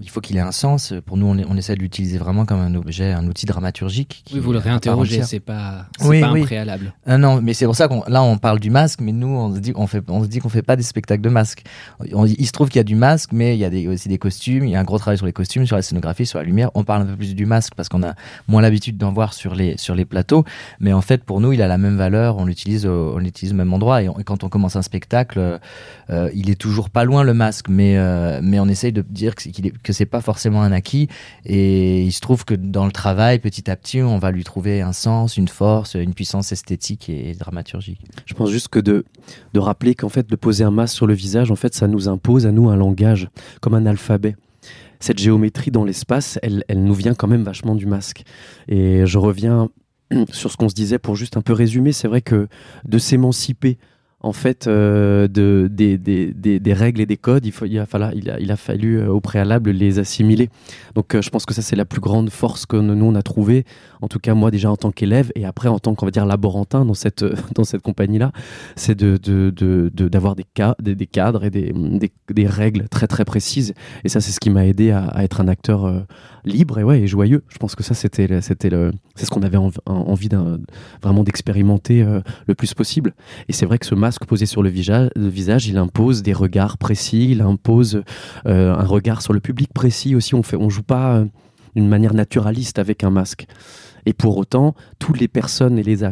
il 0.02 0.10
faut 0.10 0.22
qu'il 0.22 0.38
ait 0.38 0.42
un 0.42 0.52
sens. 0.52 0.94
Pour 1.06 1.18
nous, 1.18 1.28
on, 1.28 1.38
on 1.50 1.58
essaie 1.58 1.76
de 1.76 1.80
l'utiliser 1.80 2.18
vraiment 2.18 2.46
comme 2.46 2.60
un 2.60 2.76
objet, 2.76 3.12
un 3.12 3.26
outil 3.28 3.46
dramaturgique. 3.46 4.24
oui, 4.34 4.40
vous 4.40 4.52
le 4.52 4.58
réinterrogez, 4.60 5.24
c'est 5.24 5.40
pas, 5.40 5.86
oui, 6.02 6.22
pas 6.22 6.28
un 6.28 6.42
préalable. 6.42 6.94
Ah 7.06 7.18
non, 7.18 7.42
mais 7.42 7.54
c'est 7.54 7.66
pour 7.66 7.76
ça 7.76 7.88
qu'on 7.88 8.04
là 8.08 8.24
on 8.24 8.38
parle 8.38 8.60
du 8.60 8.70
masque, 8.70 9.00
mais 9.02 9.12
nous 9.12 9.28
on 9.28 9.54
se 9.54 9.60
dit 9.60 9.74
qu'on 9.74 9.88
fait, 9.88 10.04
on 10.10 10.24
se 10.24 10.28
dit 10.28 10.40
qu'on 10.40 10.50
fait 10.50 10.62
pas 10.62 10.76
des 10.76 10.84
spectacles 10.84 11.22
de 11.22 11.30
masques. 11.30 11.64
il 12.04 12.46
se 12.46 12.52
trouve 12.52 12.70
qu'il 12.70 12.80
y 12.80 12.82
a 12.82 12.84
du 12.84 12.96
masque, 12.96 13.32
mais 13.34 13.56
il 13.56 13.60
y 13.60 13.66
a 13.66 13.70
des, 13.70 13.88
aussi 13.88 14.10
des 14.10 14.18
costumes. 14.18 14.66
Il 14.66 14.72
y 14.72 14.76
a 14.76 14.80
un 14.80 14.84
gros 14.84 14.98
travail 14.98 15.18
sur 15.18 15.26
les 15.26 15.34
costumes, 15.34 15.66
sur 15.66 15.76
la 15.76 15.82
scénographie, 15.82 16.26
sur 16.26 16.40
la 16.40 16.46
lumière. 16.46 16.72
On 16.76 16.84
parle 16.84 17.04
un 17.04 17.06
peu 17.06 17.16
plus 17.16 17.36
du 17.36 17.46
masque 17.46 17.74
parce 17.76 17.90
qu'on 17.90 18.04
a 18.04 18.16
moins 18.48 18.62
l'habitude 18.62 18.98
d'en 18.98 19.12
voir 19.12 19.34
sur 19.34 19.56
les 19.56 19.78
sur 19.78 19.96
les 19.96 20.06
plateaux, 20.06 20.44
mais 20.80 20.94
en 20.94 21.02
fait 21.02 21.24
pour 21.24 21.42
nous 21.42 21.54
il 21.54 21.62
a 21.62 21.68
la 21.68 21.78
même 21.78 21.98
valeur. 21.98 22.38
On 22.38 22.46
l'utilise, 22.46 22.86
on 22.86 23.18
l'utilise 23.18 23.54
au 23.54 23.58
même 23.58 23.74
endroit. 23.74 24.02
Et, 24.02 24.10
quand 24.26 24.44
on 24.44 24.50
commence 24.50 24.76
un 24.76 24.82
spectacle, 24.82 25.60
euh, 26.10 26.30
il 26.34 26.50
est 26.50 26.60
toujours 26.60 26.90
pas 26.90 27.04
loin 27.04 27.24
le 27.24 27.34
masque, 27.34 27.68
mais 27.70 27.98
euh, 27.98 28.40
mais 28.44 28.60
on 28.60 28.68
essaye 28.68 28.92
de 28.92 29.02
dire 29.02 29.36
qu'il 29.36 29.68
est, 29.68 29.78
que 29.82 29.91
c'est 29.92 30.06
pas 30.06 30.22
forcément 30.22 30.62
un 30.62 30.72
acquis. 30.72 31.08
Et 31.46 32.02
il 32.02 32.12
se 32.12 32.22
trouve 32.22 32.46
que 32.46 32.54
dans 32.54 32.86
le 32.86 32.92
travail, 32.92 33.40
petit 33.40 33.70
à 33.70 33.76
petit, 33.76 34.02
on 34.02 34.18
va 34.18 34.32
lui 34.32 34.44
trouver 34.44 34.82
un 34.82 34.94
sens, 34.94 35.38
une 35.38 35.48
force, 35.48 35.96
une 35.96 36.14
puissance 36.14 36.52
esthétique 36.52 37.10
et 37.10 37.34
dramaturgique. 37.34 38.02
Je 38.26 38.34
pense 38.34 38.50
juste 38.50 38.70
que 38.70 38.80
de, 38.80 39.06
de 39.54 39.60
rappeler 39.60 39.96
qu'en 39.96 40.10
fait, 40.10 40.30
de 40.30 40.36
poser 40.36 40.64
un 40.64 40.72
masque 40.72 40.96
sur 40.96 41.08
le 41.08 41.14
visage, 41.14 41.52
en 41.52 41.56
fait, 41.56 41.74
ça 41.74 41.88
nous 41.88 42.08
impose 42.10 42.46
à 42.46 42.52
nous 42.52 42.70
un 42.70 42.76
langage, 42.76 43.30
comme 43.60 43.74
un 43.74 43.86
alphabet 43.86 44.36
cette 45.04 45.18
géométrie 45.18 45.72
dans 45.72 45.84
l'espace, 45.84 46.38
elle, 46.44 46.64
elle, 46.68 46.84
nous 46.84 46.94
vient 46.94 47.16
quand 47.16 47.28
même 47.28 47.44
vachement 47.44 47.74
du 47.74 47.88
masque. 47.88 48.24
Et 48.68 49.06
je 49.08 49.18
reviens 49.18 49.70
sur 50.32 50.52
ce 50.52 50.58
qu'on 50.58 50.70
se 50.70 50.76
disait 50.76 51.00
pour 51.00 51.16
juste 51.16 51.38
un 51.38 51.42
peu 51.42 51.54
résumer. 51.54 51.92
C'est 51.92 52.08
vrai 52.08 52.22
que 52.22 52.48
de 52.86 52.98
s'émanciper 52.98 53.78
en 54.24 54.34
fait 54.34 54.68
euh, 54.68 55.28
de, 55.28 55.68
des, 55.68 56.74
règles 56.74 57.02
et 57.02 57.06
des 57.06 57.18
codes, 57.18 57.46
il, 57.46 57.80
a, 57.80 58.56
fallu, 58.56 59.00
euh, 59.00 59.08
au 59.08 59.20
préalable 59.20 59.72
les 59.72 60.00
assimiler. 60.00 60.50
Donc 60.96 61.16
euh, 61.16 61.22
je 61.22 61.30
pense 61.30 61.46
que 61.46 61.54
ça 61.54 61.62
c'est 61.62 61.76
la 61.76 61.86
plus 61.86 62.02
grande 62.02 62.30
force 62.30 62.66
que 62.66 62.78
nous 62.78 63.06
on 63.06 63.16
a 63.16 63.24
trouvée, 63.24 63.66
en 64.02 64.08
tout 64.08 64.20
cas 64.20 64.34
moi 64.34 64.52
déjà 64.52 64.70
en 64.70 64.78
tant 64.78 64.92
qu'élève 64.92 65.32
et 65.36 65.46
après 65.46 65.70
en 65.70 65.80
tant 65.80 65.96
qu'on 65.96 66.06
va 66.06 66.12
dire 66.12 66.26
laborantin 66.26 66.86
dans 66.86 66.94
cette, 66.94 67.26
dans 67.56 67.64
cette 67.64 67.82
compagnie-là, 67.82 68.32
c'est 68.76 68.98
d'avoir 68.98 69.20
de, 69.20 69.90
de, 69.94 70.08
d'avoir 70.08 70.36
des, 70.36 70.46
cadres 71.04 71.44
et 71.44 71.50
des, 71.50 72.48
règles 72.48 72.88
très 72.90 73.08
très 73.08 73.26
précises. 73.26 73.74
Et 74.04 74.10
ça 74.10 74.22
c'est 74.22 74.32
ce 74.32 74.40
qui 74.40 74.50
m'a 74.50 74.66
aidé 74.66 74.92
à, 74.92 75.06
à, 75.06 75.24
être 75.24 75.42
un 75.42 75.48
acteur 75.48 76.06
libre 76.46 76.80
et, 76.80 76.84
ouais, 76.84 77.02
et 77.02 77.08
joyeux. 77.08 77.44
Je 77.50 77.58
pense 77.58 77.76
que 77.76 77.84
ça 77.84 77.94
c'était 77.94 78.28
c'est 78.42 79.26
ce 79.26 79.30
qu'on 79.30 79.44
avait 79.44 79.58
envie 79.86 80.30
vraiment 81.02 81.24
d'expérimenter 81.24 82.06
le 82.46 82.56
plus 82.56 82.74
possible. 82.74 83.14
Et 83.48 83.54
c'est 83.54 83.66
vrai 83.66 83.78
que 83.78 83.86
ce 83.86 83.96
masque 83.96 84.11
posé 84.20 84.46
sur 84.46 84.64
le 84.64 84.70
visage, 84.70 85.68
il 85.68 85.78
impose 85.78 86.22
des 86.22 86.34
regards 86.34 86.78
précis, 86.78 87.30
il 87.32 87.42
impose 87.42 88.04
euh, 88.46 88.74
un 88.74 88.86
regard 88.86 89.22
sur 89.22 89.34
le 89.34 89.40
public 89.40 89.72
précis 89.74 90.16
aussi. 90.16 90.36
On 90.36 90.44
fait, 90.44 90.58
on 90.58 90.70
joue 90.70 90.84
pas. 90.84 91.18
Euh, 91.18 91.26
d'une 91.74 91.88
manière 91.88 92.14
naturaliste 92.14 92.80
avec 92.80 93.06
un 93.06 93.12
masque. 93.12 93.46
Et 94.06 94.12
pour 94.12 94.36
autant, 94.36 94.76
toutes 95.00 95.22
les 95.22 95.30
personnes 95.30 95.80
et 95.80 95.84
les, 95.84 96.04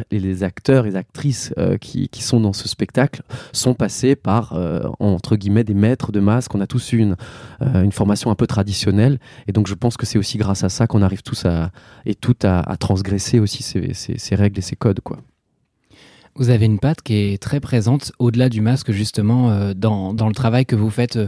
acteurs 0.41 0.85
et 0.85 0.91
les 0.91 0.95
actrices 0.95 1.53
euh, 1.57 1.77
qui, 1.77 2.07
sont 2.13 2.39
dans 2.39 2.53
ce 2.53 2.69
spectacle 2.69 3.23
sont 3.51 3.73
passés 3.73 4.15
par, 4.15 4.57
entre 4.99 5.35
guillemets, 5.35 5.65
des 5.65 5.73
maîtres 5.73 6.13
de 6.13 6.21
masque. 6.21 6.55
On 6.55 6.61
a 6.61 6.65
tous 6.65 6.93
eu 6.93 6.99
une, 6.99 7.91
formation 7.91 8.31
un 8.31 8.35
peu 8.35 8.47
traditionnelle. 8.47 9.19
Et 9.47 9.51
donc, 9.51 9.67
je 9.67 9.73
pense 9.73 9.97
que 9.97 10.05
c'est 10.05 10.17
aussi 10.17 10.37
grâce 10.37 10.63
à 10.63 10.69
ça 10.69 10.87
qu'on 10.87 11.01
arrive 11.01 11.23
tous 11.23 11.43
à, 11.43 11.71
et 12.05 12.15
toutes 12.15 12.45
à, 12.45 12.63
transgresser 12.79 13.41
aussi 13.41 13.61
ces, 13.61 13.93
ces, 13.93 14.17
ces, 14.17 14.35
règles 14.35 14.59
et 14.59 14.61
ces 14.61 14.77
codes. 14.77 15.01
Quoi. 15.01 15.19
Vous 16.39 16.49
avez 16.49 16.65
une 16.65 16.79
patte 16.79 17.01
qui 17.01 17.15
est 17.15 17.41
très 17.41 17.59
présente 17.59 18.13
au-delà 18.17 18.47
du 18.47 18.61
masque, 18.61 18.91
justement, 18.91 19.73
dans, 19.75 20.13
dans, 20.13 20.27
le 20.29 20.33
travail 20.33 20.65
que 20.65 20.77
vous 20.77 20.89
faites 20.89 21.19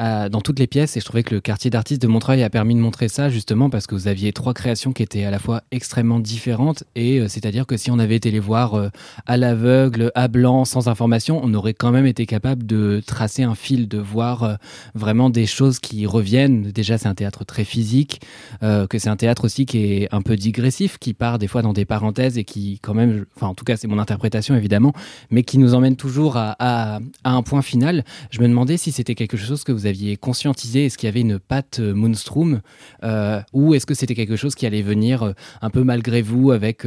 dans 0.00 0.40
toutes 0.40 0.58
les 0.58 0.66
pièces 0.66 0.96
et 0.96 1.00
je 1.00 1.04
trouvais 1.04 1.22
que 1.22 1.34
le 1.34 1.40
quartier 1.40 1.70
d'artistes 1.70 2.00
de 2.00 2.08
Montreuil 2.08 2.42
a 2.42 2.50
permis 2.50 2.74
de 2.74 2.80
montrer 2.80 3.08
ça 3.08 3.28
justement 3.28 3.68
parce 3.68 3.86
que 3.86 3.94
vous 3.94 4.08
aviez 4.08 4.32
trois 4.32 4.54
créations 4.54 4.92
qui 4.92 5.02
étaient 5.02 5.24
à 5.24 5.30
la 5.30 5.38
fois 5.38 5.62
extrêmement 5.70 6.20
différentes 6.20 6.84
et 6.94 7.18
euh, 7.18 7.28
c'est-à-dire 7.28 7.66
que 7.66 7.76
si 7.76 7.90
on 7.90 7.98
avait 7.98 8.16
été 8.16 8.30
les 8.30 8.38
voir 8.38 8.74
euh, 8.74 8.88
à 9.26 9.36
l'aveugle, 9.36 10.10
à 10.14 10.28
blanc, 10.28 10.64
sans 10.64 10.88
information, 10.88 11.40
on 11.42 11.52
aurait 11.54 11.74
quand 11.74 11.90
même 11.90 12.06
été 12.06 12.26
capable 12.26 12.66
de 12.66 13.02
tracer 13.06 13.42
un 13.42 13.54
fil, 13.54 13.88
de 13.88 13.98
voir 13.98 14.42
euh, 14.42 14.54
vraiment 14.94 15.30
des 15.30 15.46
choses 15.46 15.78
qui 15.78 16.06
reviennent. 16.06 16.62
Déjà, 16.62 16.98
c'est 16.98 17.08
un 17.08 17.14
théâtre 17.14 17.44
très 17.44 17.64
physique, 17.64 18.20
que 18.60 18.98
c'est 18.98 19.08
un 19.08 19.16
théâtre 19.16 19.44
aussi 19.44 19.66
qui 19.66 19.78
est 19.78 20.08
un 20.12 20.22
peu 20.22 20.36
digressif, 20.36 20.98
qui 20.98 21.14
part 21.14 21.38
des 21.38 21.46
fois 21.46 21.62
dans 21.62 21.72
des 21.72 21.84
parenthèses 21.84 22.38
et 22.38 22.44
qui 22.44 22.78
quand 22.82 22.94
même, 22.94 23.24
enfin 23.36 23.48
en 23.48 23.54
tout 23.54 23.64
cas 23.64 23.76
c'est 23.76 23.88
mon 23.88 23.98
interprétation 23.98 24.54
évidemment, 24.54 24.92
mais 25.30 25.42
qui 25.42 25.58
nous 25.58 25.74
emmène 25.74 25.96
toujours 25.96 26.36
à, 26.36 26.56
à, 26.58 27.00
un 27.24 27.42
point 27.42 27.62
final. 27.62 28.04
Je 28.30 28.40
me 28.40 28.48
demandais 28.48 28.76
si 28.76 28.92
c'était 28.92 29.14
quelque 29.14 29.36
chose 29.36 29.64
que 29.64 29.72
vous 29.72 29.86
aviez 29.90 30.16
conscientisé 30.16 30.86
Est-ce 30.86 30.96
qu'il 30.96 31.06
y 31.06 31.10
avait 31.10 31.20
une 31.20 31.38
patte 31.38 31.80
euh, 31.80 31.92
Moonstrom 31.94 32.60
euh, 33.04 33.40
Ou 33.52 33.74
est-ce 33.74 33.84
que 33.84 33.94
c'était 33.94 34.14
quelque 34.14 34.36
chose 34.36 34.54
qui 34.54 34.64
allait 34.66 34.82
venir 34.82 35.22
euh, 35.22 35.32
un 35.60 35.70
peu 35.70 35.84
malgré 35.84 36.22
vous 36.22 36.50
avec... 36.50 36.86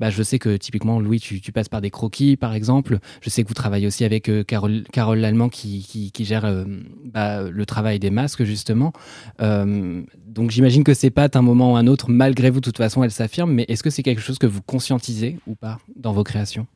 bah, 0.00 0.10
je 0.10 0.22
sais 0.22 0.38
que 0.38 0.56
typiquement, 0.56 1.00
Louis, 1.00 1.20
tu, 1.20 1.40
passes 1.52 1.68
par 1.68 1.80
des 1.80 1.90
croquis, 1.90 2.36
par 2.36 2.54
exemple. 2.54 2.98
Je 3.20 3.30
sais 3.30 3.42
que 3.42 3.48
vous 3.48 3.54
travaillez 3.54 3.86
aussi 3.86 4.04
avec 4.04 4.30
Carole, 4.46 4.84
Carole 4.92 5.18
Lallemand 5.18 5.48
qui, 5.48 6.10
qui, 6.12 6.24
gère 6.24 6.64
bah, 7.04 7.42
le 7.42 7.66
travail 7.66 7.98
des 7.98 8.10
masques, 8.10 8.44
justement. 8.44 8.92
donc 9.38 10.50
j'imagine 10.50 10.84
que 10.84 10.94
ces 10.94 11.10
pattes, 11.10 11.36
un 11.36 11.42
moment 11.42 11.72
ou 11.72 11.76
un 11.76 11.86
autre, 11.86 12.10
malgré 12.10 12.50
vous, 12.50 12.60
de 12.60 12.64
toute 12.64 12.78
façon, 12.78 13.02
elles 13.04 13.10
s'affirment. 13.10 13.52
Mais 13.52 13.66
est-ce 13.68 13.82
que 13.82 13.90
c'est 13.90 14.02
quelque 14.02 14.22
chose 14.22 14.38
que 14.38 14.46
vous 14.46 14.62
conscientisez 14.62 15.38
ou 15.46 15.54
pas 15.54 15.78
dans 15.96 16.12
vos 16.12 16.24
créations? 16.24 16.66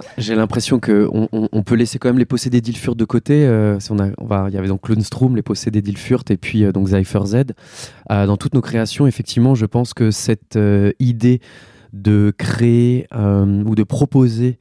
Bah, 0.00 0.02
j'ai 0.18 0.34
l'impression 0.34 0.80
qu'on 0.80 1.28
on, 1.32 1.62
peut 1.62 1.74
laisser 1.74 1.98
quand 1.98 2.08
même 2.08 2.18
les 2.18 2.26
possédés 2.26 2.60
d'Ilfurt 2.60 2.96
de 2.96 3.04
côté. 3.04 3.46
Euh, 3.46 3.78
on 3.90 3.98
a, 3.98 4.48
il 4.48 4.54
y 4.54 4.58
avait 4.58 4.68
donc 4.68 4.88
Lundstrom, 4.88 5.36
les 5.36 5.42
possédés 5.42 5.82
d'Ilfurt, 5.82 6.30
et 6.30 6.36
puis 6.36 6.64
euh, 6.64 6.72
donc 6.72 6.88
Zypher 6.88 7.26
Z. 7.26 7.34
Euh, 8.10 8.26
dans 8.26 8.36
toutes 8.36 8.54
nos 8.54 8.60
créations, 8.60 9.06
effectivement, 9.06 9.54
je 9.54 9.66
pense 9.66 9.94
que 9.94 10.10
cette 10.10 10.58
idée 10.98 11.40
de 11.92 12.32
créer 12.36 13.06
ou 13.14 13.74
de 13.74 13.82
proposer 13.82 14.58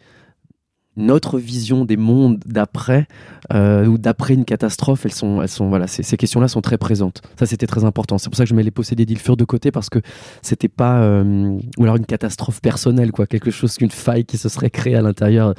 notre 0.98 1.40
vision 1.40 1.86
des 1.86 1.98
mondes 1.98 2.40
d'après 2.46 3.08
euh, 3.54 3.86
ou 3.86 3.98
d'après 3.98 4.34
une 4.34 4.46
catastrophe, 4.46 5.06
elles 5.06 5.14
sont, 5.14 5.42
elles 5.42 5.50
sont, 5.50 5.70
voilà, 5.70 5.88
ces, 5.88 6.18
questions-là 6.18 6.48
sont 6.48 6.62
très 6.62 6.78
présentes. 6.78 7.22
Ça, 7.38 7.46
c'était 7.46 7.68
très 7.68 7.84
important. 7.84 8.18
C'est 8.18 8.30
pour 8.30 8.38
ça 8.38 8.44
que 8.44 8.50
je 8.50 8.56
mets 8.56 8.64
les 8.64 8.72
possédés 8.72 9.06
d'Ilfur 9.06 9.38
de 9.38 9.44
côté 9.44 9.72
parce 9.72 9.90
que 9.90 10.00
c'était 10.42 10.68
pas, 10.68 11.02
euh, 11.02 11.58
ou 11.78 11.84
alors 11.84 11.98
une 11.98 12.06
catastrophe 12.06 12.62
personnelle, 12.62 13.12
quoi, 13.12 13.28
quelque 13.28 13.52
chose 13.52 13.76
qu'une 13.76 13.92
faille 13.92 14.26
qui 14.26 14.38
se 14.38 14.50
serait 14.50 14.70
créée 14.70 14.96
à 14.96 15.02
l'intérieur, 15.02 15.54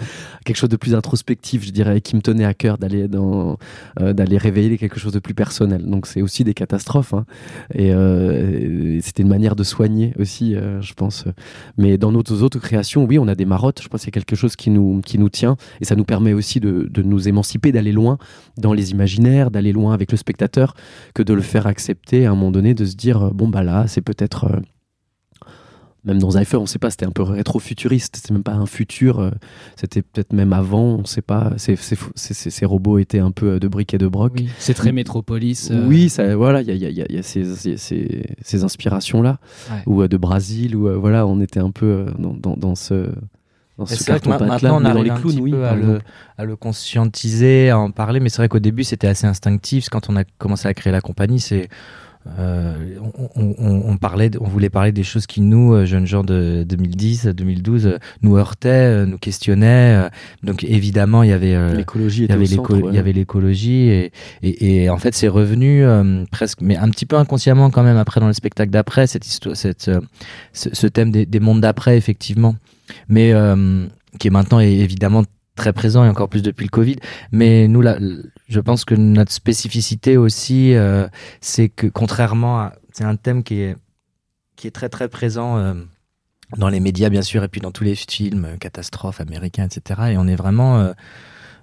quelque 0.45 0.57
chose 0.57 0.71
de 0.71 0.77
plus 0.77 0.95
introspectif, 0.95 1.65
je 1.65 1.71
dirais, 1.71 2.01
qui 2.01 2.17
me 2.17 2.23
tenait 2.23 2.45
à 2.45 2.55
cœur 2.55 2.79
d'aller 2.79 3.07
dans, 3.07 3.59
euh, 4.01 4.13
d'aller 4.13 4.39
révéler 4.39 4.79
quelque 4.79 4.99
chose 4.99 5.13
de 5.13 5.21
plus 5.21 5.35
personnel. 5.35 5.85
Donc, 5.85 6.07
c'est 6.07 6.23
aussi 6.23 6.45
des 6.45 6.55
catastrophes, 6.55 7.15
hein. 7.15 7.25
et, 7.75 7.93
c'était 9.03 9.23
une 9.23 9.29
manière 9.29 9.57
de 9.57 9.63
soigner 9.63 10.13
aussi, 10.19 10.55
je 10.55 10.95
pense. 10.95 11.25
Mais 11.77 11.99
dans 11.99 12.13
nos 12.13 12.21
autres 12.21 12.59
créations, 12.59 13.05
oui, 13.05 13.19
on 13.19 13.29
a 13.29 13.35
des 13.35 13.45
marottes. 13.45 13.83
Je 13.83 13.89
pense 13.89 14.01
que 14.01 14.05
c'est 14.07 14.11
quelque 14.11 14.37
chose 14.37 14.57
qui 14.57 14.71
nous, 14.71 15.01
qui 15.05 15.19
nous 15.19 15.26
tient 15.29 15.57
et 15.81 15.85
ça 15.85 15.97
nous 15.97 16.05
permet 16.05 16.33
aussi 16.33 16.61
de, 16.61 16.91
nous 17.03 17.29
émanciper, 17.29 17.73
d'aller 17.73 17.93
loin 17.93 18.19
dans 18.57 18.73
les 18.73 18.91
imaginaires, 18.91 19.51
d'aller 19.51 19.73
loin 19.73 19.93
avec 19.95 20.11
le 20.11 20.17
spectateur, 20.17 20.75
que 21.15 21.23
de 21.23 21.35
le 21.35 21.43
faire 21.43 21.67
accepter 21.67 22.27
à 22.27 22.31
un 22.31 22.35
moment 22.35 22.51
donné, 22.51 22.75
de 22.75 22.85
se 22.85 22.95
dire 22.95 23.33
bon 23.33 23.49
bah 23.49 23.63
là 23.63 23.87
c'est 23.87 24.01
peut-être 24.01 24.45
euh, 24.45 24.61
même 26.05 26.19
dans 26.21 26.31
Zypher, 26.31 26.59
on 26.59 26.63
ne 26.63 26.67
sait 26.67 26.79
pas, 26.79 26.91
c'était 26.91 27.05
un 27.05 27.11
peu 27.11 27.23
rétro-futuriste, 27.23 28.15
c'était 28.17 28.33
même 28.33 28.45
pas 28.45 28.55
un 28.55 28.67
futur, 28.67 29.19
euh, 29.19 29.31
c'était 29.75 30.03
peut-être 30.03 30.33
même 30.33 30.53
avant, 30.53 30.95
on 30.95 30.99
ne 30.99 31.07
sait 31.07 31.21
pas, 31.21 31.55
ces 31.57 32.65
robots 32.65 32.99
étaient 32.99 33.19
un 33.19 33.33
peu 33.33 33.59
de 33.59 33.67
briques 33.67 33.93
et 33.93 33.99
de 33.99 34.07
broc. 34.07 34.41
c'est 34.59 34.75
très 34.75 34.93
métropolis. 34.93 35.71
Euh. 35.73 35.85
Oui, 35.89 36.09
ça, 36.09 36.37
voilà, 36.37 36.63
il 36.63 36.77
y 36.77 37.19
a, 37.19 37.23
ces, 37.23 38.65
inspirations-là, 38.65 39.39
ou 39.87 40.07
de 40.07 40.17
Brésil, 40.17 40.77
ou 40.77 40.89
voilà, 41.01 41.27
on 41.27 41.41
était 41.41 41.61
un 41.61 41.73
peu 41.73 42.07
dans 42.19 42.75
ce 42.77 43.11
c'est 43.85 44.09
vrai 44.09 44.21
que 44.21 44.29
maintenant 44.29 44.81
on 44.81 44.85
arrive 44.85 45.13
un 45.13 45.21
petit 45.21 45.41
peu 45.41 45.65
à 45.67 45.75
le, 45.75 46.01
à 46.39 46.45
le, 46.45 46.57
conscientiser, 46.57 47.71
à 47.71 47.79
en 47.79 47.91
parler, 47.91 48.21
mais 48.21 48.29
c'est 48.29 48.39
vrai 48.39 48.49
qu'au 48.49 48.59
début 48.59 48.85
c'était 48.85 49.09
assez 49.09 49.27
instinctif. 49.27 49.89
Quand 49.91 50.09
on 50.09 50.17
a 50.17 50.25
commencé 50.39 50.67
à 50.69 50.75
créer 50.75 50.93
la 50.93 51.01
compagnie, 51.03 51.41
c'est 51.41 51.69
euh, 52.39 52.75
on, 53.37 53.55
on, 53.59 53.97
parlait, 53.99 54.31
on 54.41 54.49
voulait 54.49 54.71
parler 54.71 54.93
des 54.93 55.05
choses 55.05 55.27
qui 55.27 55.41
nous, 55.41 55.75
euh, 55.75 55.87
jeunes 55.87 56.07
gens 56.07 56.25
de 56.25 56.65
2010, 56.69 57.27
2012, 57.27 57.87
euh, 57.87 57.99
nous 58.23 58.37
heurtaient, 58.37 59.07
nous 59.07 59.19
questionnaient. 59.19 60.09
Donc 60.43 60.65
évidemment, 60.65 61.23
il 61.23 61.31
y 61.31 61.33
avait 61.33 61.75
l'écologie, 61.75 62.25
il 62.25 62.95
y 62.95 62.99
avait 62.99 63.13
l'écologie 63.13 63.89
et, 63.89 64.13
et, 64.43 64.85
et, 64.85 64.91
en 64.91 64.99
fait 64.99 65.15
c'est 65.15 65.29
revenu 65.29 65.85
presque, 66.31 66.61
mais 66.61 66.77
un 66.77 66.89
petit 66.89 67.07
peu 67.07 67.17
inconsciemment 67.17 67.71
quand 67.71 67.83
même 67.83 67.97
après 67.97 68.21
dans 68.21 68.27
le 68.27 68.33
spectacle 68.33 68.71
d'après 68.71 69.07
cette 69.07 69.27
histoire, 69.27 69.57
cette, 69.57 69.91
ce, 70.53 70.69
ce, 70.73 70.87
thème 70.87 71.11
des, 71.11 71.27
des 71.27 71.41
mondes 71.41 71.61
d'après 71.61 71.97
effectivement 71.97 72.57
mais 73.09 73.33
euh, 73.33 73.87
qui 74.19 74.29
est 74.29 74.31
maintenant 74.31 74.61
évidemment 74.61 75.25
très 75.55 75.73
présent 75.73 76.05
et 76.05 76.09
encore 76.09 76.29
plus 76.29 76.43
depuis 76.43 76.65
le 76.65 76.71
Covid. 76.71 76.97
Mais 77.33 77.67
nous, 77.69 77.81
là, 77.81 77.99
je 78.49 78.61
pense 78.61 78.85
que 78.85 78.95
notre 78.95 79.33
spécificité 79.33 80.17
aussi, 80.17 80.75
euh, 80.75 81.09
c'est 81.41 81.69
que 81.69 81.87
contrairement 81.87 82.61
à, 82.61 82.75
c'est 82.93 83.05
un 83.05 83.17
thème 83.17 83.43
qui 83.43 83.61
est 83.61 83.77
qui 84.57 84.67
est 84.67 84.71
très 84.71 84.89
très 84.89 85.09
présent 85.09 85.59
euh, 85.59 85.75
dans 86.57 86.69
les 86.69 86.81
médias 86.81 87.11
bien 87.11 87.21
sûr 87.21 87.45
et 87.45 87.49
puis 87.49 87.61
dans 87.61 87.73
tous 87.73 87.85
les 87.85 87.95
films 87.95 88.57
catastrophes 88.59 89.21
américains, 89.21 89.67
etc. 89.67 90.13
Et 90.13 90.19
on 90.19 90.27
est 90.27 90.37
vraiment 90.37 90.93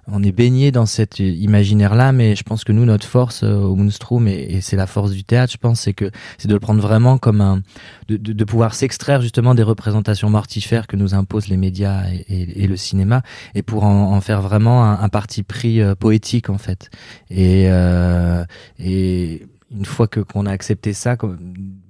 on 0.08 0.22
est 0.22 0.32
baigné 0.32 0.70
dans 0.70 0.86
cet 0.86 1.18
imaginaire-là, 1.18 2.12
mais 2.12 2.36
je 2.36 2.42
pense 2.42 2.64
que 2.64 2.72
nous, 2.72 2.84
notre 2.84 3.06
force 3.06 3.42
euh, 3.42 3.54
au 3.54 3.74
Moonstrom, 3.74 4.28
et, 4.28 4.60
c'est 4.60 4.76
la 4.76 4.86
force 4.86 5.12
du 5.12 5.24
théâtre, 5.24 5.52
je 5.52 5.58
pense, 5.58 5.80
c'est 5.80 5.94
que 5.94 6.10
c'est 6.38 6.48
de 6.48 6.54
le 6.54 6.60
prendre 6.60 6.80
vraiment 6.80 7.18
comme 7.18 7.40
un, 7.40 7.62
de, 8.08 8.16
de, 8.16 8.44
pouvoir 8.44 8.74
s'extraire 8.74 9.20
justement 9.20 9.54
des 9.54 9.62
représentations 9.62 10.30
mortifères 10.30 10.86
que 10.86 10.96
nous 10.96 11.14
imposent 11.14 11.48
les 11.48 11.56
médias 11.56 12.04
et, 12.10 12.64
et, 12.64 12.66
le 12.66 12.76
cinéma, 12.76 13.22
et 13.54 13.62
pour 13.62 13.84
en, 13.84 14.14
en 14.14 14.20
faire 14.20 14.42
vraiment 14.42 14.84
un, 14.84 15.00
un, 15.00 15.08
parti 15.08 15.42
pris 15.42 15.80
euh, 15.80 15.94
poétique 15.94 16.50
en 16.50 16.58
fait. 16.58 16.90
Et, 17.30 17.66
euh, 17.68 18.44
et 18.78 19.46
une 19.74 19.84
fois 19.84 20.06
que 20.06 20.20
qu'on 20.20 20.46
a 20.46 20.50
accepté 20.50 20.92
ça, 20.92 21.16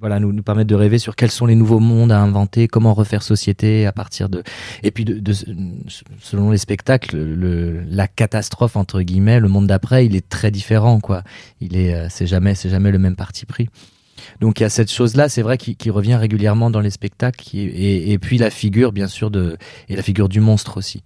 voilà, 0.04 0.20
nous 0.20 0.34
nous 0.34 0.42
permettre 0.42 0.68
de 0.68 0.74
rêver 0.74 0.98
sur 0.98 1.16
quels 1.16 1.30
sont 1.30 1.46
les 1.46 1.54
nouveaux 1.54 1.78
mondes 1.78 2.12
à 2.12 2.20
inventer, 2.20 2.68
comment 2.68 2.92
refaire 2.92 3.22
société 3.22 3.86
à 3.86 3.92
partir 3.92 4.28
de, 4.28 4.42
et 4.82 4.90
puis 4.90 5.06
de, 5.06 5.32
selon 6.20 6.50
les 6.50 6.58
spectacles, 6.58 7.16
le, 7.16 7.80
la 7.88 8.06
catastrophe 8.06 8.76
entre 8.76 9.00
guillemets, 9.00 9.40
le 9.40 9.48
monde 9.48 9.66
d'après, 9.66 10.04
il 10.04 10.14
est 10.14 10.28
très 10.28 10.50
différent, 10.50 11.00
quoi. 11.00 11.22
Il 11.62 11.74
est, 11.74 11.94
euh, 11.94 12.08
c'est 12.10 12.26
jamais, 12.26 12.54
c'est 12.54 12.68
jamais 12.68 12.90
le 12.90 12.98
même 12.98 13.16
parti 13.16 13.46
pris. 13.46 13.70
Donc 14.42 14.60
il 14.60 14.64
y 14.64 14.66
a 14.66 14.68
cette 14.68 14.92
chose-là, 14.92 15.30
c'est 15.30 15.40
vrai, 15.40 15.56
qui, 15.56 15.74
qui, 15.74 15.88
revient 15.88 16.16
régulièrement 16.16 16.68
dans 16.68 16.80
les 16.80 16.90
spectacles, 16.90 17.56
et, 17.56 18.12
et, 18.12 18.18
puis 18.18 18.36
la 18.36 18.50
figure, 18.50 18.92
bien 18.92 19.08
sûr, 19.08 19.30
de 19.30 19.56
et 19.88 19.96
la 19.96 20.02
figure 20.02 20.28
du 20.28 20.40
monstre 20.40 20.76
aussi. 20.76 21.02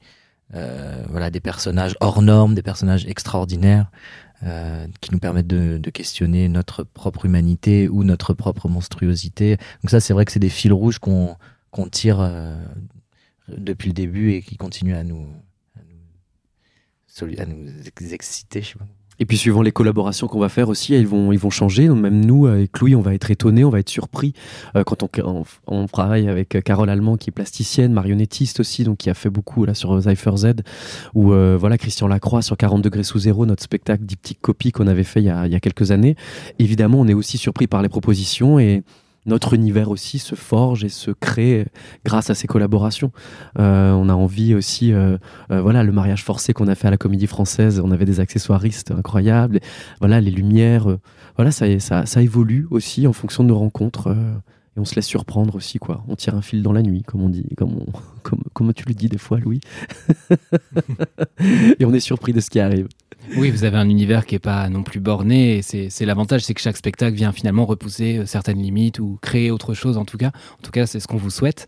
Euh, 0.54 1.04
voilà, 1.08 1.30
des 1.30 1.40
personnages 1.40 1.94
hors 2.00 2.20
normes, 2.20 2.56
des 2.56 2.62
personnages 2.62 3.06
extraordinaires. 3.06 3.92
Euh, 4.44 4.86
qui 5.00 5.10
nous 5.10 5.18
permettent 5.18 5.48
de, 5.48 5.78
de, 5.78 5.90
questionner 5.90 6.48
notre 6.48 6.84
propre 6.84 7.24
humanité 7.26 7.88
ou 7.88 8.04
notre 8.04 8.34
propre 8.34 8.68
monstruosité. 8.68 9.56
Donc 9.82 9.90
ça, 9.90 9.98
c'est 9.98 10.12
vrai 10.12 10.24
que 10.24 10.30
c'est 10.30 10.38
des 10.38 10.48
fils 10.48 10.70
rouges 10.70 11.00
qu'on 11.00 11.36
qu'on 11.72 11.88
tire 11.88 12.20
euh, 12.20 12.56
depuis 13.48 13.88
le 13.88 13.94
début 13.94 14.34
et 14.34 14.42
qui 14.42 14.56
continuent 14.56 14.94
à 14.94 15.02
nous, 15.02 15.26
à 15.74 15.80
nous, 17.26 17.40
à 17.40 17.46
nous 17.46 18.12
exciter. 18.12 18.62
Je 18.62 18.68
sais 18.68 18.78
pas. 18.78 18.86
Et 19.20 19.26
puis 19.26 19.36
suivant 19.36 19.62
les 19.62 19.72
collaborations 19.72 20.28
qu'on 20.28 20.38
va 20.38 20.48
faire 20.48 20.68
aussi, 20.68 20.94
ils 20.94 21.06
vont, 21.06 21.32
ils 21.32 21.38
vont 21.38 21.50
changer. 21.50 21.88
Même 21.88 22.24
nous, 22.24 22.46
avec 22.46 22.78
Louis, 22.78 22.94
on 22.94 23.00
va 23.00 23.14
être 23.14 23.30
étonnés, 23.30 23.64
on 23.64 23.70
va 23.70 23.80
être 23.80 23.88
surpris 23.88 24.32
euh, 24.76 24.84
quand 24.84 25.04
on, 25.66 25.86
travaille 25.86 26.28
avec 26.28 26.62
Carole 26.64 26.90
Allemand 26.90 27.16
qui 27.16 27.30
est 27.30 27.32
plasticienne, 27.32 27.92
marionnettiste 27.92 28.60
aussi, 28.60 28.84
donc 28.84 28.98
qui 28.98 29.10
a 29.10 29.14
fait 29.14 29.30
beaucoup 29.30 29.64
là 29.64 29.74
sur 29.74 30.00
Zypher 30.00 30.36
Z, 30.36 30.46
ou 31.14 31.32
euh, 31.32 31.56
voilà 31.58 31.78
Christian 31.78 32.06
Lacroix 32.06 32.42
sur 32.42 32.56
40 32.56 32.82
degrés 32.82 33.02
sous 33.02 33.18
zéro, 33.18 33.46
notre 33.46 33.62
spectacle 33.62 34.04
diptyque 34.04 34.40
copie 34.40 34.72
qu'on 34.72 34.86
avait 34.86 35.04
fait 35.04 35.20
il 35.20 35.26
y, 35.26 35.30
a, 35.30 35.46
il 35.46 35.52
y 35.52 35.56
a 35.56 35.60
quelques 35.60 35.90
années. 35.90 36.16
Évidemment, 36.58 37.00
on 37.00 37.08
est 37.08 37.14
aussi 37.14 37.38
surpris 37.38 37.66
par 37.66 37.82
les 37.82 37.88
propositions 37.88 38.58
et 38.58 38.82
notre 39.28 39.54
univers 39.54 39.90
aussi 39.90 40.18
se 40.18 40.34
forge 40.34 40.84
et 40.84 40.88
se 40.88 41.10
crée 41.10 41.66
grâce 42.04 42.30
à 42.30 42.34
ces 42.34 42.46
collaborations. 42.46 43.12
on 43.56 44.08
a 44.08 44.14
envie 44.14 44.54
aussi, 44.54 44.92
voilà, 45.48 45.82
le 45.82 45.92
mariage 45.92 46.24
forcé 46.24 46.52
qu'on 46.52 46.68
a 46.68 46.74
fait 46.74 46.88
à 46.88 46.90
la 46.90 46.96
Comédie 46.96 47.26
Française, 47.26 47.80
on 47.84 47.90
avait 47.90 48.04
des 48.04 48.20
accessoiristes 48.20 48.90
incroyables. 48.90 49.60
Voilà, 50.00 50.20
les 50.20 50.30
lumières, 50.30 50.96
voilà, 51.36 51.50
ça, 51.50 51.66
ça, 51.78 52.06
ça, 52.06 52.22
évolue 52.22 52.66
aussi 52.70 53.06
en 53.06 53.12
fonction 53.12 53.44
de 53.44 53.48
nos 53.48 53.58
rencontres 53.58 54.14
on 54.78 54.84
se 54.84 54.94
laisse 54.94 55.06
surprendre 55.06 55.54
aussi, 55.54 55.78
quoi. 55.78 56.04
On 56.08 56.16
tire 56.16 56.34
un 56.34 56.42
fil 56.42 56.62
dans 56.62 56.72
la 56.72 56.82
nuit, 56.82 57.02
comme 57.02 57.22
on 57.22 57.28
dit, 57.28 57.46
comme, 57.56 57.84
comme, 58.22 58.42
comme 58.52 58.72
tu 58.72 58.84
le 58.86 58.94
dis 58.94 59.08
des 59.08 59.18
fois, 59.18 59.38
Louis? 59.38 59.60
et 61.78 61.84
on 61.84 61.92
est 61.92 62.00
surpris 62.00 62.32
de 62.32 62.40
ce 62.40 62.50
qui 62.50 62.60
arrive. 62.60 62.88
Oui, 63.36 63.50
vous 63.50 63.64
avez 63.64 63.76
un 63.76 63.88
univers 63.88 64.24
qui 64.24 64.34
n'est 64.34 64.40
pas 64.40 64.68
non 64.68 64.82
plus 64.82 65.00
borné. 65.00 65.60
C'est 65.62 66.04
l'avantage, 66.06 66.42
c'est 66.42 66.54
que 66.54 66.60
chaque 66.60 66.76
spectacle 66.76 67.14
vient 67.14 67.32
finalement 67.32 67.66
repousser 67.66 68.18
euh, 68.18 68.26
certaines 68.26 68.60
limites 68.60 68.98
ou 69.00 69.18
créer 69.20 69.50
autre 69.50 69.74
chose 69.74 69.98
en 69.98 70.04
tout 70.04 70.16
cas. 70.16 70.28
En 70.28 70.62
tout 70.62 70.70
cas, 70.70 70.86
c'est 70.86 70.98
ce 70.98 71.06
qu'on 71.06 71.18
vous 71.18 71.30
souhaite. 71.30 71.66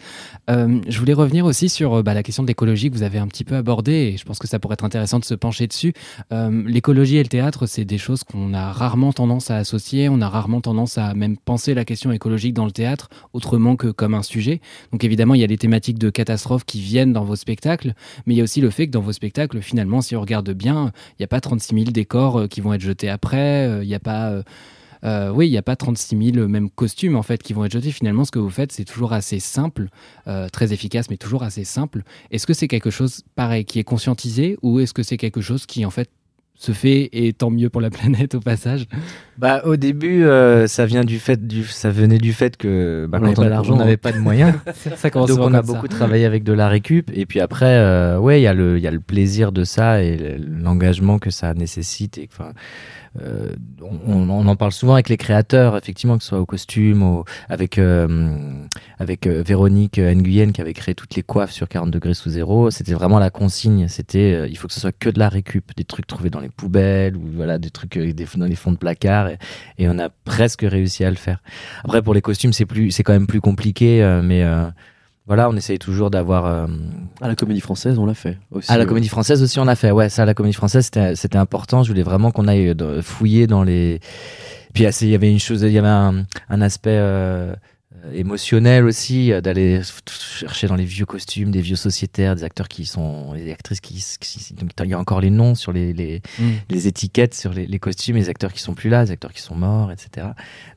Euh, 0.48 0.80
je 0.88 0.98
voulais 0.98 1.12
revenir 1.12 1.44
aussi 1.44 1.68
sur 1.68 1.98
euh, 1.98 2.02
bah, 2.02 2.14
la 2.14 2.22
question 2.22 2.42
de 2.42 2.48
l'écologie 2.48 2.90
que 2.90 2.94
vous 2.94 3.02
avez 3.02 3.18
un 3.18 3.28
petit 3.28 3.44
peu 3.44 3.56
abordée 3.56 3.92
et 3.92 4.16
je 4.16 4.24
pense 4.24 4.38
que 4.38 4.48
ça 4.48 4.58
pourrait 4.58 4.74
être 4.74 4.84
intéressant 4.84 5.18
de 5.18 5.24
se 5.24 5.34
pencher 5.34 5.66
dessus. 5.66 5.92
l'écologie 6.30 7.18
et 7.18 7.22
le 7.22 7.28
théâtre, 7.28 7.66
c'est 7.66 7.84
des 7.84 7.98
choses 7.98 8.24
qu'on 8.24 8.54
a 8.54 8.72
rarement 8.72 9.12
tendance 9.12 9.50
à 9.50 9.56
associer. 9.56 10.08
On 10.08 10.20
a 10.20 10.28
rarement 10.28 10.60
tendance 10.60 10.96
à 10.96 11.14
même 11.14 11.36
penser 11.36 11.74
la 11.74 11.84
question 11.84 12.10
écologique 12.10 12.54
dans 12.54 12.64
le 12.64 12.72
théâtre 12.72 13.10
autrement 13.32 13.76
que 13.76 13.88
comme 13.88 14.14
un 14.14 14.22
sujet. 14.22 14.60
Donc 14.92 15.04
évidemment, 15.04 15.34
il 15.34 15.40
y 15.40 15.44
a 15.44 15.48
des 15.48 15.58
thématiques 15.58 15.98
de 15.98 16.10
catastrophes 16.10 16.64
qui 16.64 16.80
viennent 16.80 17.12
dans 17.12 17.24
vos 17.24 17.36
spectacles, 17.36 17.94
mais 18.26 18.34
il 18.34 18.38
y 18.38 18.40
a 18.40 18.44
aussi 18.44 18.60
le 18.60 18.70
fait 18.70 18.86
que 18.86 18.92
dans 18.92 19.02
vos 19.02 19.12
spectacles, 19.12 19.60
finalement, 19.60 20.00
si 20.00 20.16
on 20.16 20.20
regarde 20.20 20.50
bien, 20.50 20.92
il 21.10 21.20
n'y 21.20 21.24
a 21.24 21.28
pas 21.28 21.40
36 21.50 21.74
000 21.74 21.90
décors 21.90 22.38
euh, 22.38 22.46
qui 22.46 22.60
vont 22.60 22.72
être 22.72 22.80
jetés 22.80 23.08
après. 23.08 23.64
Il 23.64 23.70
euh, 23.70 23.84
n'y 23.84 23.94
a 23.94 24.00
pas. 24.00 24.42
Euh, 25.02 25.30
oui, 25.30 25.48
il 25.48 25.50
n'y 25.50 25.58
a 25.58 25.62
pas 25.62 25.76
36 25.76 26.32
000 26.34 26.46
mêmes 26.46 26.70
costumes 26.70 27.16
en 27.16 27.22
fait 27.22 27.42
qui 27.42 27.54
vont 27.54 27.64
être 27.64 27.72
jetés. 27.72 27.90
Finalement, 27.90 28.24
ce 28.24 28.30
que 28.30 28.38
vous 28.38 28.50
faites, 28.50 28.70
c'est 28.70 28.84
toujours 28.84 29.14
assez 29.14 29.40
simple, 29.40 29.88
très 30.52 30.74
efficace, 30.74 31.08
mais 31.08 31.16
toujours 31.16 31.42
assez 31.42 31.64
simple. 31.64 32.02
Est-ce 32.30 32.46
que 32.46 32.52
c'est 32.52 32.68
quelque 32.68 32.90
chose 32.90 33.22
pareil 33.34 33.64
qui 33.64 33.78
est 33.78 33.84
conscientisé 33.84 34.58
ou 34.60 34.78
est-ce 34.78 34.92
que 34.92 35.02
c'est 35.02 35.16
quelque 35.16 35.40
chose 35.40 35.64
qui 35.64 35.86
en 35.86 35.90
fait 35.90 36.10
se 36.60 36.72
fait 36.72 37.08
et 37.12 37.32
tant 37.32 37.50
mieux 37.50 37.70
pour 37.70 37.80
la 37.80 37.90
planète 37.98 38.34
au 38.34 38.40
passage. 38.40 38.86
Bah 39.38 39.62
au 39.64 39.76
début 39.76 40.24
ça 40.66 40.84
vient 40.84 41.04
du 41.04 41.18
fait 41.18 41.46
du 41.46 41.64
ça 41.64 41.90
venait 41.90 42.18
du 42.18 42.32
fait 42.32 42.56
que 42.56 43.06
bah, 43.08 43.18
on 43.22 43.32
quand 43.32 43.70
on 43.70 43.76
n'avait 43.76 43.96
pas 43.96 44.12
de 44.12 44.18
moyens. 44.18 44.54
Ça 44.96 45.08
donc 45.08 45.30
on 45.38 45.54
a 45.54 45.62
beaucoup 45.62 45.88
travaillé 45.88 46.26
avec 46.26 46.44
de 46.44 46.52
la 46.52 46.68
récup 46.68 47.10
et 47.14 47.24
puis 47.24 47.40
après 47.40 48.16
ouais 48.16 48.40
il 48.40 48.42
y 48.42 48.46
a 48.46 48.52
le 48.52 48.76
il 48.76 48.82
y 48.82 48.86
a 48.86 48.90
le 48.90 49.00
plaisir 49.00 49.52
de 49.52 49.64
ça 49.64 50.02
et 50.02 50.36
l'engagement 50.38 51.18
que 51.18 51.30
ça 51.30 51.54
nécessite 51.54 52.18
et 52.18 52.28
enfin 52.30 52.52
euh, 53.20 53.56
on, 53.82 54.28
en 54.28 54.56
parle 54.56 54.72
souvent 54.72 54.94
avec 54.94 55.08
les 55.08 55.16
créateurs, 55.16 55.76
effectivement, 55.76 56.16
que 56.16 56.22
ce 56.22 56.30
soit 56.30 56.40
au 56.40 56.46
costume, 56.46 57.22
avec, 57.48 57.78
euh, 57.78 58.64
avec 58.98 59.26
euh, 59.26 59.42
Véronique 59.44 59.98
Nguyen 59.98 60.52
qui 60.52 60.60
avait 60.60 60.72
créé 60.74 60.94
toutes 60.94 61.16
les 61.16 61.22
coiffes 61.22 61.50
sur 61.50 61.68
40 61.68 61.90
degrés 61.90 62.14
sous 62.14 62.30
zéro. 62.30 62.70
C'était 62.70 62.92
vraiment 62.92 63.18
la 63.18 63.30
consigne. 63.30 63.88
C'était, 63.88 64.48
il 64.48 64.56
faut 64.56 64.68
que 64.68 64.74
ce 64.74 64.80
soit 64.80 64.96
que 64.96 65.10
de 65.10 65.18
la 65.18 65.28
récup, 65.28 65.72
des 65.76 65.84
trucs 65.84 66.06
trouvés 66.06 66.30
dans 66.30 66.40
les 66.40 66.48
poubelles 66.48 67.16
ou 67.16 67.22
voilà, 67.34 67.58
des 67.58 67.70
trucs 67.70 67.98
dans 67.98 68.46
les 68.46 68.54
fonds 68.56 68.72
de 68.72 68.78
placard. 68.78 69.28
Et, 69.78 69.88
on 69.88 69.98
a 69.98 70.08
presque 70.08 70.62
réussi 70.62 71.04
à 71.04 71.10
le 71.10 71.16
faire. 71.16 71.42
Après, 71.82 72.00
pour 72.00 72.14
les 72.14 72.22
costumes, 72.22 72.52
c'est 72.52 72.66
plus, 72.66 72.92
c'est 72.92 73.02
quand 73.02 73.12
même 73.12 73.26
plus 73.26 73.40
compliqué, 73.40 74.20
mais 74.22 74.44
voilà, 75.30 75.48
on 75.48 75.54
essaye 75.54 75.78
toujours 75.78 76.10
d'avoir. 76.10 76.44
Euh, 76.44 76.66
à 77.20 77.28
la 77.28 77.36
Comédie 77.36 77.60
Française, 77.60 78.00
on 78.00 78.04
l'a 78.04 78.14
fait 78.14 78.36
aussi. 78.50 78.72
À 78.72 78.76
la 78.76 78.84
Comédie 78.84 79.06
Française 79.06 79.44
aussi, 79.44 79.60
on 79.60 79.64
l'a 79.64 79.76
fait. 79.76 79.92
Ouais, 79.92 80.08
ça, 80.08 80.22
à 80.22 80.24
la 80.24 80.34
Comédie 80.34 80.56
Française, 80.56 80.90
c'était 81.14 81.36
important. 81.36 81.84
Je 81.84 81.88
voulais 81.88 82.02
vraiment 82.02 82.32
qu'on 82.32 82.48
aille 82.48 82.74
euh, 82.80 83.00
fouiller 83.00 83.46
dans 83.46 83.62
les. 83.62 84.00
Puis 84.74 84.82
il 84.82 85.08
y 85.08 85.14
avait 85.14 85.30
une 85.30 85.38
chose, 85.38 85.62
il 85.62 85.70
y 85.70 85.78
avait 85.78 85.86
un, 85.86 86.60
aspect. 86.60 86.98
Euh, 86.98 87.54
émotionnel 88.14 88.84
aussi 88.84 89.32
euh, 89.32 89.40
d'aller 89.40 89.82
chercher 90.06 90.68
dans 90.68 90.76
les 90.76 90.84
vieux 90.84 91.06
costumes 91.06 91.50
des 91.50 91.60
vieux 91.60 91.76
sociétaires 91.76 92.36
des 92.36 92.44
acteurs 92.44 92.68
qui 92.68 92.86
sont 92.86 93.34
des 93.34 93.50
actrices 93.50 93.80
qui, 93.80 94.00
donc 94.54 94.70
il 94.82 94.90
y 94.90 94.94
a 94.94 94.98
encore 94.98 95.20
les 95.20 95.30
noms 95.30 95.56
sur 95.56 95.72
les 95.72 95.92
les, 95.92 96.22
mm. 96.38 96.50
les 96.70 96.86
étiquettes 96.86 97.34
sur 97.34 97.52
les, 97.52 97.66
les, 97.66 97.78
costumes 97.80 98.14
les 98.14 98.28
acteurs 98.28 98.52
qui 98.52 98.60
sont 98.60 98.74
plus 98.74 98.90
là 98.90 99.02
les 99.04 99.10
acteurs 99.10 99.32
qui 99.32 99.42
sont 99.42 99.56
morts 99.56 99.90
etc 99.90 100.28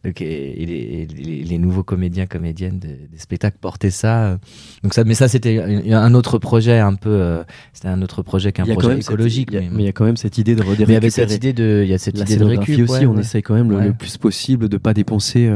donc 0.03 0.21
et, 0.21 0.65
les, 0.65 1.43
les, 1.43 1.57
nouveaux 1.59 1.83
comédiens 1.83 2.25
comédiennes 2.25 2.79
des, 2.79 2.97
spectacles 3.17 3.57
portaient 3.61 3.91
ça 3.91 4.39
donc 4.81 4.95
ça 4.95 5.03
mais 5.03 5.13
ça 5.13 5.27
c'était 5.27 5.59
un 5.93 6.13
autre 6.15 6.39
projet 6.39 6.79
un 6.79 6.95
peu 6.95 7.11
euh, 7.11 7.43
c'était 7.73 7.89
un 7.89 8.01
autre 8.01 8.23
projet 8.23 8.51
qu'un 8.51 8.65
projet 8.65 8.97
écologique 8.97 9.51
mais, 9.51 9.69
il 9.71 9.85
y 9.85 9.87
a 9.87 9.91
quand 9.91 10.05
même 10.05 10.17
cette 10.17 10.39
idée 10.39 10.55
de 10.55 10.63
il 10.63 10.79
y 10.79 10.95
avait 10.95 11.11
cette 11.11 11.31
idée 11.31 11.53
de 11.53 11.81
il 11.85 11.89
y 11.89 11.93
a 11.93 11.99
cette 11.99 12.19
idée 12.19 12.37
de 12.37 12.43
récup 12.43 12.89
aussi 12.89 13.05
on 13.05 13.17
essaye 13.19 13.43
quand 13.43 13.53
même 13.53 13.71
le, 13.71 13.93
plus 13.93 14.17
possible 14.17 14.67
de 14.67 14.77
pas 14.77 14.95
dépenser 14.95 15.49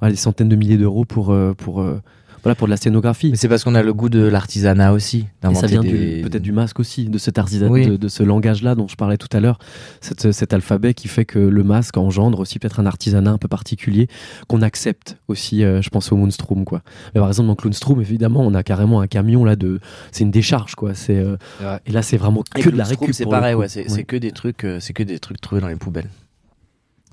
des 0.00 0.16
centaines 0.16 0.48
de 0.48 0.56
milliers 0.56 0.78
d'euros 0.78 0.99
pour, 1.04 1.30
euh, 1.30 1.54
pour, 1.54 1.80
euh, 1.80 2.00
voilà, 2.42 2.54
pour 2.54 2.66
de 2.66 2.70
la 2.70 2.76
scénographie. 2.76 3.30
Mais 3.30 3.36
c'est 3.36 3.48
parce 3.48 3.64
qu'on 3.64 3.74
a 3.74 3.82
le 3.82 3.92
goût 3.92 4.08
de 4.08 4.20
l'artisanat 4.20 4.92
aussi. 4.92 5.26
Et 5.48 5.54
ça 5.54 5.66
vient 5.66 5.82
peut-être 5.82 6.42
du 6.42 6.52
masque 6.52 6.80
aussi, 6.80 7.04
de 7.04 7.18
cet 7.18 7.38
artisanat, 7.38 7.96
de, 7.96 8.08
ce 8.08 8.22
langage-là 8.22 8.74
dont 8.74 8.88
je 8.88 8.96
parlais 8.96 9.18
tout 9.18 9.28
à 9.36 9.40
l'heure, 9.40 9.58
cet 10.00 10.52
alphabet 10.52 10.94
qui 10.94 11.08
fait 11.08 11.24
que 11.24 11.38
le 11.38 11.62
masque 11.62 11.96
engendre 11.96 12.40
aussi 12.40 12.58
peut-être 12.58 12.80
un 12.80 12.86
artisanat 12.86 13.30
un 13.30 13.38
peu 13.38 13.48
particulier 13.48 14.08
qu'on 14.48 14.62
accepte 14.62 15.18
aussi. 15.28 15.64
Euh, 15.64 15.82
je 15.82 15.90
pense 15.90 16.12
au 16.12 16.16
Moonstrom, 16.16 16.64
quoi. 16.64 16.82
Mais 17.14 17.20
par 17.20 17.28
exemple 17.28 17.48
dans 17.48 17.56
Clownstrom, 17.56 18.00
évidemment, 18.00 18.40
on 18.40 18.54
a 18.54 18.62
carrément 18.62 19.00
un 19.00 19.06
camion 19.06 19.44
là 19.44 19.56
de, 19.56 19.80
c'est 20.12 20.24
une 20.24 20.30
décharge, 20.30 20.74
quoi. 20.74 20.94
C'est 20.94 21.22
et 21.86 21.92
là 21.92 22.02
c'est 22.02 22.16
vraiment 22.16 22.42
que 22.42 22.70
de 22.70 22.76
la 22.76 22.84
récup. 22.84 23.12
C'est 23.12 23.26
pareil, 23.26 23.54
ouais. 23.54 23.68
C'est 23.68 24.04
que 24.04 24.16
des 24.16 24.32
trucs, 24.32 24.66
c'est 24.80 24.92
que 24.92 25.02
des 25.02 25.18
trucs 25.18 25.40
trouvés 25.40 25.60
dans 25.60 25.68
les 25.68 25.76
poubelles. 25.76 26.08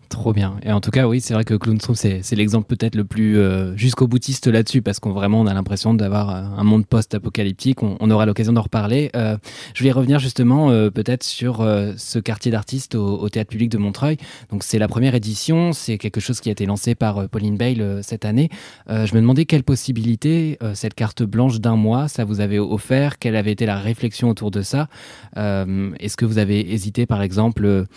Trop 0.10 0.32
bien. 0.32 0.58
Et 0.64 0.72
en 0.72 0.80
tout 0.80 0.92
cas, 0.92 1.06
oui, 1.06 1.20
c'est 1.20 1.34
vrai 1.34 1.44
que 1.44 1.54
Clownstrom, 1.54 1.96
c'est 1.96 2.32
l'exemple 2.34 2.68
peut-être 2.68 2.96
le 2.96 3.04
plus 3.04 3.38
euh, 3.38 3.76
jusqu'au 3.76 4.08
boutiste 4.08 4.48
là-dessus, 4.48 4.82
parce 4.82 5.00
qu'on 5.00 5.12
vraiment 5.12 5.42
on 5.42 5.48
a 5.48 5.54
l'impression 5.54 5.94
d'avoir 5.94 6.30
euh, 6.30 6.44
un 6.58 6.64
monde 6.64 6.86
post-apocalyptique. 6.86 7.84
On, 7.84 8.10
aura 8.10 8.26
l'occasion 8.26 8.54
d'en 8.54 8.62
reparler. 8.62 9.12
Euh, 9.18 9.38
je 9.74 9.84
vais 9.84 9.92
revenir 9.92 10.20
justement 10.20 10.70
peut-être 10.92 11.24
sur 11.24 11.58
ce 11.98 12.20
quartier 12.20 12.52
d'artistes 12.52 12.96
au, 12.96 13.28
théâtre 13.28 13.50
public 13.50 13.70
de 13.70 13.78
Montreuil. 13.78 14.18
Donc 14.50 14.64
c'est 14.64 14.80
la 14.80 14.88
première 14.88 15.14
édition, 15.14 15.74
c'est 15.74 15.98
quelque 15.98 16.22
chose 16.22 16.40
qui 16.40 16.48
a 16.48 16.54
été 16.54 16.66
lancé 16.66 16.96
par 16.96 17.28
Pauline 17.28 17.58
Bale 17.58 18.00
cette 18.02 18.24
année. 18.24 18.50
je 18.88 19.14
me 19.14 19.20
demandais 19.20 19.46
quelle 19.46 19.64
possibilité 19.64 20.58
cette 20.74 20.94
carte 20.94 21.24
blanche 21.24 21.60
d'un 21.60 21.76
mois 21.76 22.08
ça 22.08 22.24
vous 22.24 22.40
avait 22.40 22.60
offert, 22.60 23.20
quelle 23.20 23.36
avait 23.36 23.52
été 23.52 23.66
la 23.66 23.78
réflexion 23.78 24.30
autour 24.30 24.52
de 24.52 24.62
ça? 24.62 24.88
Est-ce 25.36 26.16
que 26.16 26.26
vous 26.26 26.38
avez 26.38 26.74
hésité, 26.74 27.06
par 27.06 27.22
exemple 27.22 27.88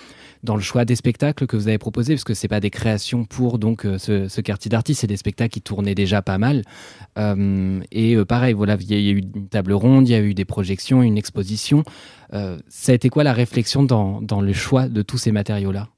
dans 0.43 0.57
le 0.57 0.63
choix 0.63 0.85
des 0.85 0.97
spectacles 0.97 1.47
que 1.47 1.57
vous 1.57 1.69
avez 1.69 1.79
proposés, 1.79 2.15
parce 2.15 2.25
que 2.25 2.35
c'est 2.35 2.49
pas 2.49 2.61
des 2.61 2.71
créations 2.71 3.25
pour 3.25 3.59
donc 3.59 3.85
euh, 3.85 3.99
ce, 3.99 4.41
quartier 4.41 4.69
d'artistes, 4.69 5.03
c'est 5.03 5.07
des 5.07 5.17
spectacles 5.17 5.53
qui 5.53 5.61
tournaient 5.61 5.95
déjà 5.95 6.23
pas 6.23 6.39
mal. 6.39 6.63
Euh, 7.19 7.81
et 7.93 8.15
euh, 8.15 8.25
pareil, 8.25 8.55
voilà, 8.55 8.77
il 8.81 8.91
y, 8.91 9.09
a 9.09 9.13
eu 9.13 9.19
une 9.19 9.49
table 9.49 9.73
ronde, 9.73 10.09
il 10.09 10.13
y 10.13 10.15
a 10.15 10.21
eu 10.21 10.35
des 10.35 10.45
projections, 10.45 11.03
une 11.03 11.19
exposition. 11.19 11.85
ça 12.33 12.93
a 12.93 12.95
été 12.95 13.11
quoi 13.11 13.25
la 13.25 13.33
réflexion 13.33 13.83
dans, 13.83 14.23
dans 14.23 14.41
le 14.41 14.53
choix 14.53 14.89
de 14.89 15.03
tous 15.03 15.19
ces 15.19 15.33
matériaux-là? 15.33 15.89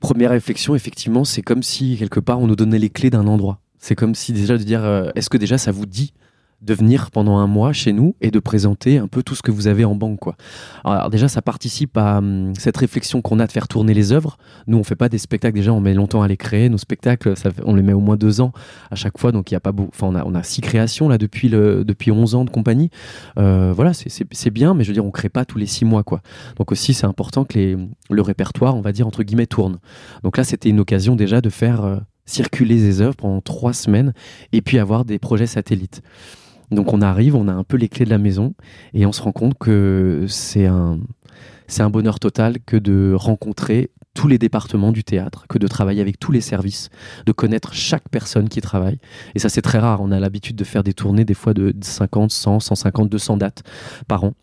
Première 0.00 0.30
réflexion, 0.30 0.74
effectivement, 0.74 1.24
c'est 1.24 1.42
comme 1.42 1.62
si 1.62 1.96
quelque 1.96 2.20
part 2.20 2.38
on 2.38 2.46
nous 2.46 2.56
donnait 2.56 2.78
les 2.78 2.90
clés 2.90 3.10
d'un 3.10 3.26
endroit. 3.26 3.60
C'est 3.78 3.94
comme 3.94 4.14
si 4.14 4.32
déjà 4.32 4.58
de 4.58 4.62
dire, 4.62 5.10
est-ce 5.14 5.30
que 5.30 5.36
déjà 5.36 5.58
ça 5.58 5.72
vous 5.72 5.86
dit 5.86 6.12
de 6.60 6.74
venir 6.74 7.10
pendant 7.10 7.38
un 7.38 7.46
mois 7.46 7.72
chez 7.72 7.92
nous 7.92 8.16
et 8.20 8.30
de 8.30 8.38
présenter 8.40 8.98
un 8.98 9.06
peu 9.06 9.22
tout 9.22 9.34
ce 9.34 9.42
que 9.42 9.50
vous 9.50 9.68
avez 9.68 9.84
en 9.84 9.94
banque. 9.94 10.18
Quoi. 10.18 10.36
Alors 10.84 11.08
déjà, 11.08 11.28
ça 11.28 11.40
participe 11.40 11.96
à 11.96 12.18
hum, 12.18 12.52
cette 12.58 12.76
réflexion 12.76 13.22
qu'on 13.22 13.38
a 13.38 13.46
de 13.46 13.52
faire 13.52 13.68
tourner 13.68 13.94
les 13.94 14.12
œuvres. 14.12 14.38
Nous, 14.66 14.76
on 14.76 14.82
fait 14.82 14.96
pas 14.96 15.08
des 15.08 15.18
spectacles 15.18 15.54
déjà, 15.54 15.72
on 15.72 15.80
met 15.80 15.94
longtemps 15.94 16.22
à 16.22 16.28
les 16.28 16.36
créer. 16.36 16.68
Nos 16.68 16.78
spectacles, 16.78 17.36
ça, 17.36 17.50
on 17.64 17.74
les 17.74 17.82
met 17.82 17.92
au 17.92 18.00
moins 18.00 18.16
deux 18.16 18.40
ans 18.40 18.52
à 18.90 18.96
chaque 18.96 19.18
fois, 19.18 19.30
donc 19.30 19.50
il 19.50 19.54
y 19.54 19.56
a 19.56 19.60
pas 19.60 19.72
beau... 19.72 19.88
enfin, 19.88 20.08
on 20.24 20.34
a, 20.34 20.42
six 20.42 20.60
créations 20.60 21.08
là 21.08 21.18
depuis 21.18 21.50
depuis 21.50 22.10
11 22.10 22.34
ans 22.34 22.44
de 22.44 22.50
compagnie. 22.50 22.90
Euh, 23.38 23.72
voilà, 23.74 23.92
c'est 23.92 24.50
bien, 24.50 24.74
mais 24.74 24.84
je 24.84 24.88
veux 24.88 24.94
dire, 24.94 25.04
on 25.04 25.10
crée 25.10 25.28
pas 25.28 25.44
tous 25.44 25.58
les 25.58 25.66
six 25.66 25.84
mois 25.84 26.02
quoi. 26.02 26.22
Donc 26.56 26.72
aussi, 26.72 26.94
c'est 26.94 27.06
important 27.06 27.44
que 27.44 27.58
les, 27.58 27.76
le 28.10 28.22
répertoire, 28.22 28.76
on 28.76 28.80
va 28.80 28.92
dire 28.92 29.06
entre 29.06 29.22
guillemets, 29.22 29.46
tourne. 29.46 29.78
Donc 30.22 30.36
là, 30.36 30.44
c'était 30.44 30.70
une 30.70 30.80
occasion 30.80 31.16
déjà 31.16 31.40
de 31.40 31.50
faire 31.50 31.84
euh, 31.84 31.96
circuler 32.28 32.76
les 32.76 33.00
œuvres 33.00 33.16
pendant 33.16 33.40
trois 33.40 33.72
semaines 33.72 34.12
et 34.52 34.62
puis 34.62 34.78
avoir 34.78 35.04
des 35.04 35.18
projets 35.18 35.46
satellites. 35.46 36.02
Donc 36.70 36.92
on 36.92 37.00
arrive, 37.00 37.34
on 37.34 37.48
a 37.48 37.52
un 37.52 37.64
peu 37.64 37.76
les 37.76 37.88
clés 37.88 38.04
de 38.04 38.10
la 38.10 38.18
maison 38.18 38.54
et 38.94 39.06
on 39.06 39.12
se 39.12 39.22
rend 39.22 39.32
compte 39.32 39.56
que 39.58 40.26
c'est 40.28 40.66
un, 40.66 40.98
bonheur 41.90 42.18
total 42.18 42.58
que 42.64 42.76
de 42.76 43.14
rencontrer 43.14 43.90
tous 44.14 44.28
les 44.28 44.38
départements 44.38 44.90
du 44.90 45.04
théâtre, 45.04 45.46
que 45.48 45.58
de 45.58 45.66
travailler 45.68 46.00
avec 46.00 46.18
tous 46.18 46.32
les 46.32 46.40
services, 46.40 46.90
de 47.24 47.32
connaître 47.32 47.72
chaque 47.72 48.08
personne 48.08 48.48
qui 48.48 48.60
travaille. 48.60 48.98
Et 49.34 49.38
ça, 49.38 49.48
c'est 49.48 49.62
très 49.62 49.78
rare. 49.78 50.00
On 50.00 50.10
a 50.10 50.18
l'habitude 50.18 50.56
de 50.56 50.64
faire 50.64 50.82
des 50.82 50.92
tournées, 50.92 51.24
des 51.24 51.34
fois 51.34 51.54
de 51.54 51.72
50, 51.80 52.32
100, 52.32 52.60
150, 52.60 53.08
200 53.08 53.36
dates 53.36 53.62
par 54.08 54.24
an. 54.24 54.34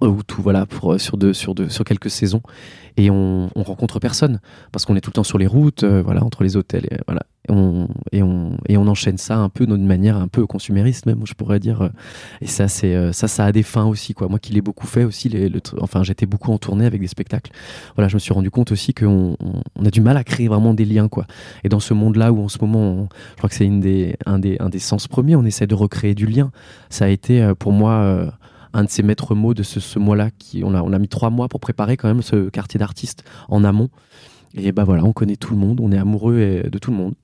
Ou 0.00 0.22
tout 0.22 0.42
voilà 0.42 0.66
pour 0.66 0.98
sur 1.00 1.16
deux 1.16 1.32
sur 1.32 1.54
deux 1.54 1.68
sur 1.68 1.84
quelques 1.84 2.10
saisons. 2.10 2.42
Et 2.98 3.10
on, 3.10 3.48
on 3.56 3.62
rencontre 3.62 4.00
personne 4.00 4.40
parce 4.70 4.84
qu'on 4.84 4.96
est 4.96 5.00
tout 5.00 5.08
le 5.08 5.14
temps 5.14 5.24
sur 5.24 5.38
les 5.38 5.46
routes 5.46 5.84
voilà 5.84 6.22
entre 6.24 6.44
les 6.44 6.56
hôtels 6.56 6.86
et 6.90 6.98
voilà. 7.06 7.22
Et 7.48 7.52
on, 7.52 7.88
et 8.12 8.22
on, 8.22 8.56
et 8.68 8.76
on 8.76 8.86
enchaîne 8.86 9.18
ça 9.18 9.36
un 9.36 9.48
peu 9.48 9.66
d'une 9.66 9.86
manière 9.86 10.16
un 10.16 10.28
peu 10.28 10.46
consumériste 10.46 11.06
même 11.06 11.22
je 11.24 11.32
pourrais 11.34 11.58
dire 11.58 11.90
et 12.40 12.46
ça 12.46 12.68
c'est 12.68 13.12
ça 13.12 13.28
ça 13.28 13.46
a 13.46 13.52
des 13.52 13.62
fins 13.62 13.86
aussi 13.86 14.12
quoi. 14.14 14.28
Moi 14.28 14.38
qui 14.38 14.52
l'ai 14.52 14.60
beaucoup 14.60 14.86
fait 14.86 15.04
aussi 15.04 15.28
les, 15.28 15.48
le, 15.48 15.60
enfin 15.80 16.02
j'étais 16.02 16.26
beaucoup 16.26 16.52
en 16.52 16.58
tournée 16.58 16.84
avec 16.86 17.00
des 17.00 17.08
spectacles. 17.08 17.50
Voilà 17.96 18.08
je 18.08 18.14
me 18.14 18.20
suis 18.20 18.32
rendu 18.32 18.50
compte 18.50 18.72
aussi 18.72 18.92
qu'on 18.92 19.36
on, 19.40 19.84
a 19.84 19.90
du 19.90 20.02
mal 20.02 20.16
à 20.16 20.24
créer 20.24 20.48
vraiment 20.48 20.74
des 20.74 20.84
liens 20.84 21.08
quoi. 21.08 21.26
Et 21.64 21.68
dans 21.70 21.80
ce 21.80 21.94
monde 21.94 22.16
là 22.16 22.30
où 22.30 22.44
en 22.44 22.48
ce 22.48 22.58
moment 22.60 23.08
je 23.32 23.36
crois 23.38 23.48
que 23.48 23.54
c'est 23.54 23.66
une 23.66 23.80
des 23.80 24.16
un 24.26 24.38
des 24.38 24.58
un 24.60 24.68
des 24.68 24.78
sens 24.78 25.08
premiers 25.08 25.34
on 25.34 25.44
essaie 25.44 25.66
de 25.66 25.74
recréer 25.74 26.14
du 26.14 26.26
lien. 26.26 26.52
Ça 26.90 27.06
a 27.06 27.08
été 27.08 27.52
pour 27.58 27.72
moi 27.72 28.32
un 28.72 28.84
de 28.84 28.90
ces 28.90 29.02
maîtres 29.02 29.34
mots 29.34 29.54
de 29.54 29.62
ce, 29.62 29.80
ce 29.80 29.98
mois-là. 29.98 30.30
Qui, 30.38 30.62
on, 30.64 30.74
a, 30.74 30.82
on 30.82 30.92
a 30.92 30.98
mis 30.98 31.08
trois 31.08 31.30
mois 31.30 31.48
pour 31.48 31.60
préparer 31.60 31.96
quand 31.96 32.08
même 32.08 32.22
ce 32.22 32.48
quartier 32.48 32.78
d'artistes 32.78 33.24
en 33.48 33.64
amont. 33.64 33.88
Et 34.54 34.70
bah 34.72 34.84
voilà, 34.84 35.02
on 35.04 35.12
connaît 35.12 35.36
tout 35.36 35.54
le 35.54 35.58
monde, 35.58 35.80
on 35.80 35.92
est 35.92 35.98
amoureux 35.98 36.64
de 36.70 36.78
tout 36.78 36.90
le 36.90 36.96
monde. 36.96 37.14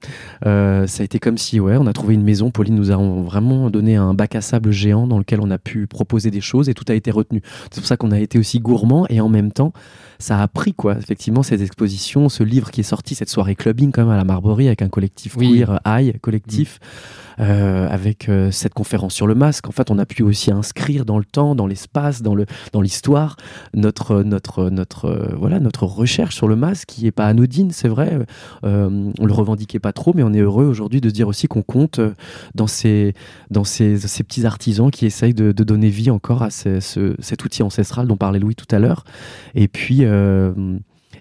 Euh, 0.47 0.87
ça 0.87 1.03
a 1.03 1.05
été 1.05 1.19
comme 1.19 1.37
si, 1.37 1.61
ouais, 1.61 1.77
on 1.77 1.87
a 1.87 1.93
trouvé 1.93 2.15
une 2.15 2.23
maison. 2.23 2.51
Pauline 2.51 2.75
nous 2.75 2.91
a 2.91 2.97
vraiment 2.97 3.69
donné 3.69 3.97
un 3.97 4.15
bac 4.15 4.35
à 4.35 4.41
sable 4.41 4.71
géant 4.71 5.07
dans 5.07 5.19
lequel 5.19 5.41
on 5.43 5.51
a 5.51 5.59
pu 5.59 5.87
proposer 5.87 6.31
des 6.31 6.41
choses 6.41 6.71
et 6.71 6.75
tout 6.75 6.87
a 6.89 6.95
été 6.95 7.11
retenu. 7.11 7.43
C'est 7.71 7.81
pour 7.81 7.87
ça 7.87 7.99
qu'on 7.99 8.13
a 8.13 8.19
été 8.19 8.39
aussi 8.39 8.61
gourmand 8.61 9.07
et 9.11 9.21
en 9.21 9.29
même 9.29 9.53
temps, 9.53 9.75
ça 10.19 10.41
a 10.41 10.49
pris 10.49 10.73
quoi. 10.73 10.97
Effectivement, 10.97 11.43
cette 11.43 11.61
exposition, 11.61 12.31
ce 12.31 12.43
livre 12.43 12.71
qui 12.71 12.81
est 12.81 12.85
sorti, 12.85 13.15
cette 13.15 13.29
soirée 13.29 13.57
clubbing 13.57 13.93
quand 13.93 14.03
même 14.03 14.13
à 14.13 14.17
la 14.17 14.25
Marborie 14.25 14.69
avec 14.69 14.81
un 14.81 14.89
collectif 14.89 15.37
oui. 15.37 15.59
queer, 15.59 15.81
high 15.87 16.19
collectif. 16.21 16.81
Mmh. 16.81 17.28
Euh, 17.41 17.87
avec 17.89 18.29
euh, 18.29 18.51
cette 18.51 18.75
conférence 18.75 19.15
sur 19.15 19.29
le 19.29 19.37
masque. 19.37 19.69
En 19.69 19.71
fait, 19.71 19.93
on 19.93 19.99
a 19.99 20.07
pu 20.07 20.25
aussi 20.25 20.51
inscrire 20.51 21.05
dans 21.05 21.19
le 21.19 21.25
temps, 21.25 21.55
dans 21.55 21.69
l'espace, 21.69 22.21
dans 22.21 22.35
le 22.35 22.47
dans 22.73 22.81
l'histoire 22.81 23.37
notre 23.75 24.25
notre 24.25 24.71
notre 24.71 25.05
euh, 25.05 25.37
voilà 25.39 25.61
notre 25.61 25.85
recherche 25.85 26.35
sur 26.35 26.49
le 26.49 26.57
masque 26.57 26.89
qui 26.89 27.07
est 27.07 27.13
pas 27.13 27.27
anodine, 27.27 27.71
c'est 27.71 27.87
vrai. 27.87 28.19
On 28.65 29.25
le 29.25 29.33
revendiquait 29.33 29.79
pas 29.79 29.93
trop, 29.93 30.13
mais 30.15 30.25
on 30.25 30.33
est 30.33 30.41
heureux 30.41 30.67
aujourd'hui 30.67 31.01
de 31.01 31.11
dire 31.11 31.29
aussi 31.29 31.47
qu'on 31.47 31.63
compte 31.63 32.01
dans 32.57 32.67
ces 32.67 33.15
dans 33.51 33.65
ces, 33.65 33.99
ces 33.99 34.25
petits 34.25 34.45
artisans 34.45 34.91
qui 34.91 35.07
essayent 35.07 35.35
de, 35.35 35.53
donner 35.53 35.91
vie 35.91 36.11
encore 36.11 36.43
à 36.43 36.51
ce, 36.51 36.81
ce, 36.81 37.15
cet 37.21 37.45
outil 37.45 37.63
ancestral 37.63 38.09
dont 38.09 38.17
parlait 38.17 38.41
Louis 38.41 38.57
tout 38.57 38.67
à 38.75 38.79
l'heure. 38.79 39.05
Et 39.55 39.69
puis 39.69 40.05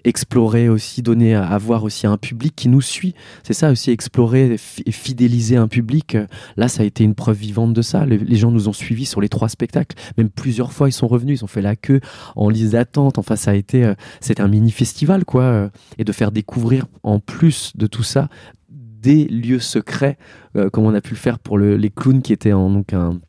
explorer 0.04 0.68
aussi, 0.68 1.02
donner 1.02 1.34
à, 1.34 1.56
voir 1.58 1.84
aussi 1.84 2.06
un 2.06 2.16
public 2.16 2.54
qui 2.56 2.68
nous 2.68 2.80
suit. 2.80 3.14
C'est 3.42 3.52
ça 3.52 3.70
aussi, 3.70 3.90
explorer 3.90 4.56
et 4.86 4.92
fidéliser 4.92 5.56
un 5.56 5.68
public. 5.68 6.16
Là, 6.56 6.68
ça 6.68 6.82
a 6.82 6.86
été 6.86 7.04
une 7.04 7.14
preuve 7.14 7.36
vivante 7.36 7.72
de 7.72 7.82
ça. 7.82 8.06
Les, 8.06 8.36
gens 8.36 8.50
nous 8.50 8.68
ont 8.68 8.72
suivis 8.72 9.06
sur 9.06 9.20
les 9.20 9.28
trois 9.28 9.48
spectacles. 9.48 9.96
Même 10.16 10.30
plusieurs 10.30 10.72
fois, 10.72 10.88
ils 10.88 10.92
sont 10.92 11.08
revenus, 11.08 11.40
ils 11.40 11.44
ont 11.44 11.48
fait 11.48 11.62
la 11.62 11.76
queue 11.76 12.00
en 12.36 12.48
liste 12.48 12.72
d'attente. 12.72 13.18
Enfin, 13.18 13.36
ça 13.36 13.52
a 13.52 13.54
été, 13.54 13.84
euh, 13.84 13.94
c'était 14.20 14.42
un 14.42 14.48
mini 14.48 14.70
festival, 14.70 15.24
quoi. 15.24 15.42
Euh, 15.42 15.68
et 15.98 16.04
de 16.04 16.12
faire 16.12 16.32
découvrir, 16.32 16.86
en 17.02 17.18
plus 17.18 17.72
de 17.76 17.86
tout 17.86 18.02
ça, 18.02 18.28
des 18.68 19.24
lieux 19.26 19.60
secrets, 19.60 20.18
euh, 20.56 20.70
comme 20.70 20.84
on 20.84 20.94
a 20.94 21.00
pu 21.00 21.10
le 21.10 21.18
faire 21.18 21.38
pour 21.38 21.58
le, 21.58 21.76
les 21.76 21.90
clowns 21.90 22.22
qui 22.22 22.32
étaient 22.32 22.52
en 22.52 22.70
donc 22.70 22.92
un 22.92 23.20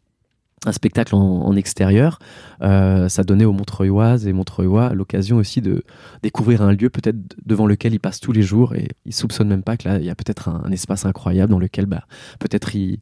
un 0.65 0.71
spectacle 0.71 1.15
en, 1.15 1.45
en 1.45 1.55
extérieur, 1.55 2.19
euh, 2.61 3.09
ça 3.09 3.23
donnait 3.23 3.45
aux 3.45 3.53
Montreuilloises 3.53 4.27
et 4.27 4.33
Montreuillois 4.33 4.93
l'occasion 4.93 5.37
aussi 5.37 5.61
de 5.61 5.83
découvrir 6.23 6.61
un 6.61 6.73
lieu 6.73 6.89
peut-être 6.89 7.17
devant 7.45 7.65
lequel 7.65 7.93
ils 7.93 7.99
passent 7.99 8.19
tous 8.19 8.31
les 8.31 8.41
jours 8.41 8.75
et 8.75 8.89
ils 9.05 9.13
soupçonnent 9.13 9.47
même 9.47 9.63
pas 9.63 9.77
que 9.77 9.87
là 9.87 9.97
il 9.99 10.05
y 10.05 10.09
a 10.09 10.15
peut-être 10.15 10.49
un, 10.49 10.61
un, 10.65 10.71
espace 10.71 11.05
incroyable 11.05 11.51
dans 11.51 11.59
lequel 11.59 11.85
bah, 11.85 12.03
peut-être 12.39 12.75
ils, 12.75 12.99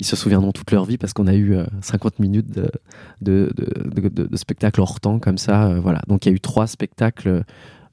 ils, 0.00 0.06
se 0.06 0.16
souviendront 0.16 0.52
toute 0.52 0.70
leur 0.70 0.84
vie 0.84 0.98
parce 0.98 1.12
qu'on 1.12 1.26
a 1.26 1.34
eu 1.34 1.54
euh, 1.54 1.64
50 1.80 2.18
minutes 2.18 2.50
de, 2.50 2.70
de, 3.22 3.52
de, 3.56 4.08
de, 4.08 4.26
de 4.26 4.36
spectacle 4.36 4.80
hors 4.80 5.00
temps 5.00 5.18
comme 5.18 5.38
ça. 5.38 5.68
Euh, 5.68 5.80
voilà, 5.80 6.02
donc 6.08 6.26
il 6.26 6.28
y 6.28 6.32
a 6.32 6.34
eu 6.34 6.40
trois 6.40 6.66
spectacles 6.66 7.44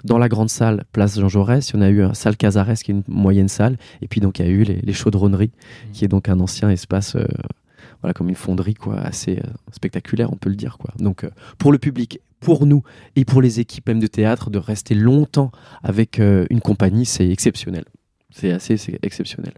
dans 0.03 0.17
la 0.19 0.29
grande 0.29 0.49
salle, 0.49 0.83
place 0.91 1.19
Jean 1.19 1.29
Jaurès, 1.29 1.67
il 1.69 1.75
y 1.75 1.79
en 1.79 1.81
a 1.81 1.89
eu 1.89 2.03
un 2.03 2.13
salle 2.13 2.37
Casares 2.37 2.75
qui 2.75 2.91
est 2.91 2.93
une 2.93 3.03
moyenne 3.07 3.47
salle, 3.47 3.77
et 4.01 4.07
puis 4.07 4.21
donc 4.21 4.37
il 4.37 4.45
y 4.45 4.47
a 4.47 4.51
eu 4.51 4.63
les, 4.63 4.79
les 4.81 4.93
chaudronneries, 4.93 5.51
mmh. 5.51 5.91
qui 5.93 6.05
est 6.05 6.07
donc 6.07 6.29
un 6.29 6.39
ancien 6.39 6.69
espace 6.69 7.15
euh, 7.15 7.25
voilà, 8.05 8.13
comme 8.13 8.29
une 8.29 8.35
fonderie 8.35 8.75
quoi, 8.75 8.99
assez 8.99 9.39
euh, 9.39 9.49
spectaculaire, 9.71 10.31
on 10.31 10.35
peut 10.35 10.49
le 10.49 10.55
dire. 10.55 10.77
Quoi. 10.77 10.93
Donc 10.99 11.23
euh, 11.23 11.31
pour 11.57 11.71
le 11.71 11.79
public, 11.79 12.19
pour 12.39 12.67
nous 12.67 12.83
et 13.15 13.25
pour 13.25 13.41
les 13.41 13.59
équipes 13.59 13.87
même 13.87 13.99
de 13.99 14.05
théâtre, 14.05 14.51
de 14.51 14.59
rester 14.59 14.93
longtemps 14.93 15.51
avec 15.81 16.19
euh, 16.19 16.45
une 16.51 16.61
compagnie, 16.61 17.07
c'est 17.07 17.27
exceptionnel. 17.27 17.85
C'est 18.29 18.51
assez 18.51 18.75
exceptionnel. 19.01 19.53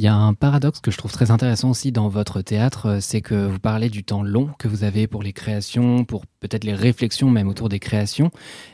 Il 0.00 0.04
y 0.04 0.08
a 0.08 0.14
un 0.14 0.32
paradoxe 0.32 0.80
que 0.80 0.90
je 0.90 0.96
trouve 0.96 1.12
très 1.12 1.30
intéressant 1.30 1.68
aussi 1.68 1.92
dans 1.92 2.08
votre 2.08 2.40
théâtre, 2.40 3.00
c'est 3.02 3.20
que 3.20 3.34
vous 3.34 3.58
parlez 3.58 3.90
du 3.90 4.02
temps 4.02 4.22
long 4.22 4.48
que 4.58 4.66
vous 4.66 4.82
avez 4.82 5.06
pour 5.06 5.22
les 5.22 5.34
créations, 5.34 6.06
pour 6.06 6.24
peut-être 6.24 6.64
les 6.64 6.72
réflexions 6.72 7.28
même 7.28 7.48
autour 7.48 7.68
des 7.68 7.78
créations. 7.78 8.30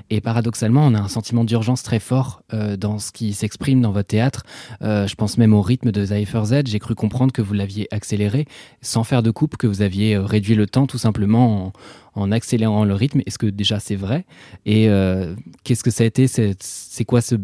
Et 0.08 0.20
paradoxalement, 0.20 0.86
on 0.86 0.94
a 0.94 1.00
un 1.00 1.08
sentiment 1.08 1.42
d'urgence 1.42 1.82
très 1.82 1.98
fort 1.98 2.42
euh, 2.54 2.76
dans 2.76 3.00
ce 3.00 3.10
qui 3.10 3.32
s'exprime 3.32 3.80
dans 3.80 3.90
votre 3.90 4.06
théâtre. 4.06 4.44
Euh, 4.82 5.08
je 5.08 5.16
pense 5.16 5.36
même 5.36 5.52
au 5.52 5.62
rythme 5.62 5.90
de 5.90 6.04
Zypher 6.04 6.44
Z. 6.44 6.54
J'ai 6.66 6.78
cru 6.78 6.94
comprendre 6.94 7.32
que 7.32 7.42
vous 7.42 7.54
l'aviez 7.54 7.92
accéléré 7.92 8.46
sans 8.80 9.02
faire 9.02 9.24
de 9.24 9.32
coupe, 9.32 9.56
que 9.56 9.66
vous 9.66 9.82
aviez 9.82 10.14
euh, 10.14 10.24
réduit 10.24 10.54
le 10.54 10.68
temps 10.68 10.86
tout 10.86 10.96
simplement 10.96 11.72
en, 12.14 12.30
accélérant 12.30 12.84
le 12.84 12.94
rythme. 12.94 13.22
Est-ce 13.26 13.38
que 13.38 13.46
déjà 13.46 13.80
c'est 13.80 13.96
vrai? 13.96 14.26
Et 14.64 14.88
euh, 14.88 15.34
qu'est-ce 15.64 15.82
que 15.82 15.90
ça 15.90 16.04
a 16.04 16.06
été 16.06 16.28
C'est 16.28 17.04
quoi 17.04 17.20
ce, 17.20 17.34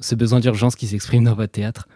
ce 0.00 0.14
besoin 0.14 0.40
d'urgence 0.40 0.76
qui 0.76 0.86
s'exprime 0.86 1.24
dans 1.24 1.34
votre 1.34 1.52
théâtre? 1.52 1.88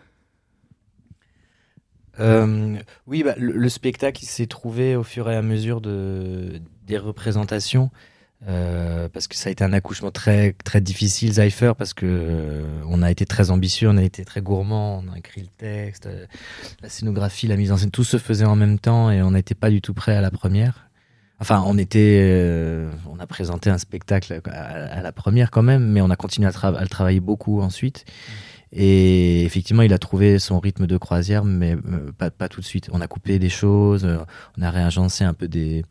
Euh, 2.20 2.76
oui, 3.06 3.22
bah, 3.22 3.34
le, 3.36 3.52
le, 3.52 3.68
spectacle 3.68 4.24
s'est 4.24 4.46
trouvé 4.46 4.96
au 4.96 5.02
fur 5.02 5.30
et 5.30 5.36
à 5.36 5.42
mesure 5.42 5.80
de, 5.80 6.60
des 6.86 6.98
représentations. 6.98 7.90
Euh, 8.46 9.08
parce 9.08 9.26
que 9.26 9.36
ça 9.36 9.48
a 9.48 9.52
été 9.52 9.64
un 9.64 9.72
accouchement 9.72 10.10
très 10.10 10.52
très 10.64 10.82
difficile, 10.82 11.32
Zypher, 11.32 11.72
parce 11.78 11.94
que 11.94 12.04
euh, 12.04 12.62
on 12.86 13.00
a 13.00 13.10
été 13.10 13.24
très 13.24 13.50
ambitieux, 13.50 13.88
on 13.88 13.96
a 13.96 14.02
été 14.02 14.24
très 14.24 14.42
gourmand, 14.42 15.02
on 15.02 15.12
a 15.12 15.18
écrit 15.18 15.40
le 15.40 15.46
texte, 15.46 16.06
euh, 16.06 16.26
la 16.82 16.90
scénographie, 16.90 17.46
la 17.46 17.56
mise 17.56 17.72
en 17.72 17.78
scène, 17.78 17.90
tout 17.90 18.04
se 18.04 18.18
faisait 18.18 18.44
en 18.44 18.56
même 18.56 18.78
temps 18.78 19.10
et 19.10 19.22
on 19.22 19.30
n'était 19.30 19.54
pas 19.54 19.70
du 19.70 19.80
tout 19.80 19.94
prêt 19.94 20.14
à 20.14 20.20
la 20.20 20.30
première. 20.30 20.90
Enfin, 21.40 21.64
on 21.66 21.78
était, 21.78 22.86
on 23.10 23.18
a 23.18 23.26
présenté 23.26 23.68
un 23.68 23.76
spectacle 23.76 24.40
à, 24.46 25.02
la 25.02 25.12
première 25.12 25.50
quand 25.50 25.62
même, 25.62 25.84
mais 25.84 26.00
on 26.00 26.08
a 26.08 26.16
continué 26.16 26.48
à, 26.48 26.66
à 26.66 26.80
le 26.82 26.88
travailler 26.88 27.20
beaucoup 27.20 27.60
ensuite. 27.60 28.04
Mmh. 28.06 28.53
Et 28.76 29.44
effectivement, 29.44 29.82
il 29.82 29.92
a 29.92 29.98
trouvé 29.98 30.40
son 30.40 30.58
rythme 30.58 30.88
de 30.88 30.96
croisière, 30.96 31.44
mais 31.44 31.76
euh, 31.76 32.10
pas, 32.12 32.48
tout 32.48 32.60
de 32.60 32.66
suite. 32.66 32.90
On 32.92 33.00
a 33.00 33.06
coupé 33.06 33.38
des 33.38 33.48
choses, 33.48 34.04
euh, 34.04 34.18
on 34.58 34.62
a 34.62 34.70
réagencé 34.70 35.22
un 35.22 35.32
peu 35.32 35.46
des, 35.46 35.84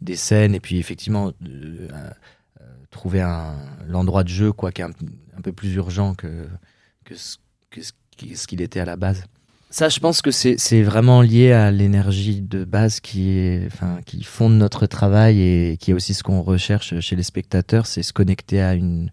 des 0.00 0.16
scènes, 0.16 0.54
et 0.54 0.60
puis 0.60 0.78
effectivement, 0.78 1.28
euh, 1.28 1.88
euh 1.90 2.10
trouver 2.90 3.26
l'endroit 3.86 4.22
de 4.22 4.28
jeu 4.28 4.52
quoi, 4.52 4.70
qui 4.70 4.82
est 4.82 4.84
un, 4.84 5.40
peu 5.42 5.52
plus 5.52 5.72
urgent 5.76 6.12
que, 6.12 6.46
que 7.04 7.14
ce 7.14 8.46
qu'il 8.46 8.60
était 8.60 8.80
à 8.80 8.84
la 8.84 8.96
base. 8.96 9.24
Ça, 9.70 9.88
je 9.88 9.98
pense 9.98 10.20
que 10.20 10.30
c'est 10.30 10.82
vraiment 10.82 11.22
lié 11.22 11.52
à 11.52 11.70
l'énergie 11.70 12.42
de 12.42 12.64
base 12.64 13.00
qui, 13.00 13.30
est, 13.30 13.66
enfin, 13.66 14.00
qui 14.04 14.22
fonde 14.24 14.58
notre 14.58 14.84
travail 14.84 15.40
et 15.40 15.78
qui 15.78 15.92
est 15.92 15.94
aussi 15.94 16.12
ce 16.12 16.22
qu'on 16.22 16.42
recherche 16.42 17.00
chez 17.00 17.16
les 17.16 17.22
spectateurs, 17.22 17.86
c'est 17.86 18.02
se 18.02 18.12
connecter 18.12 18.60
à 18.60 18.74
une, 18.74 19.10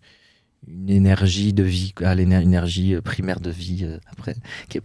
une 0.67 0.89
énergie 0.89 1.53
de 1.53 1.63
vie, 1.63 1.93
à 2.03 2.15
l'énergie 2.15 2.95
euh, 2.95 3.01
primaire 3.01 3.39
de 3.39 3.49
vie. 3.49 3.79
Euh, 3.83 3.97
après, 4.11 4.35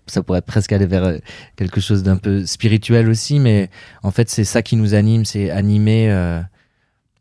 ça 0.06 0.22
pourrait 0.22 0.42
presque 0.42 0.72
aller 0.72 0.86
vers 0.86 1.04
euh, 1.04 1.18
quelque 1.56 1.80
chose 1.80 2.02
d'un 2.02 2.16
peu 2.16 2.46
spirituel 2.46 3.08
aussi, 3.08 3.38
mais 3.38 3.70
en 4.02 4.10
fait, 4.10 4.28
c'est 4.30 4.44
ça 4.44 4.62
qui 4.62 4.76
nous 4.76 4.94
anime, 4.94 5.24
c'est 5.24 5.50
animer 5.50 6.12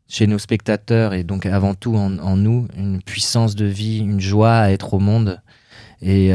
chez 0.08 0.26
nos 0.26 0.38
spectateurs 0.38 1.14
et 1.14 1.24
donc 1.24 1.46
avant 1.46 1.74
tout 1.74 1.96
en, 1.96 2.36
nous 2.36 2.68
une 2.76 3.02
puissance 3.02 3.54
de 3.54 3.64
vie, 3.64 3.98
une 3.98 4.20
joie 4.20 4.56
à 4.56 4.70
être 4.70 4.94
au 4.94 4.98
monde. 4.98 5.40
Et, 6.02 6.32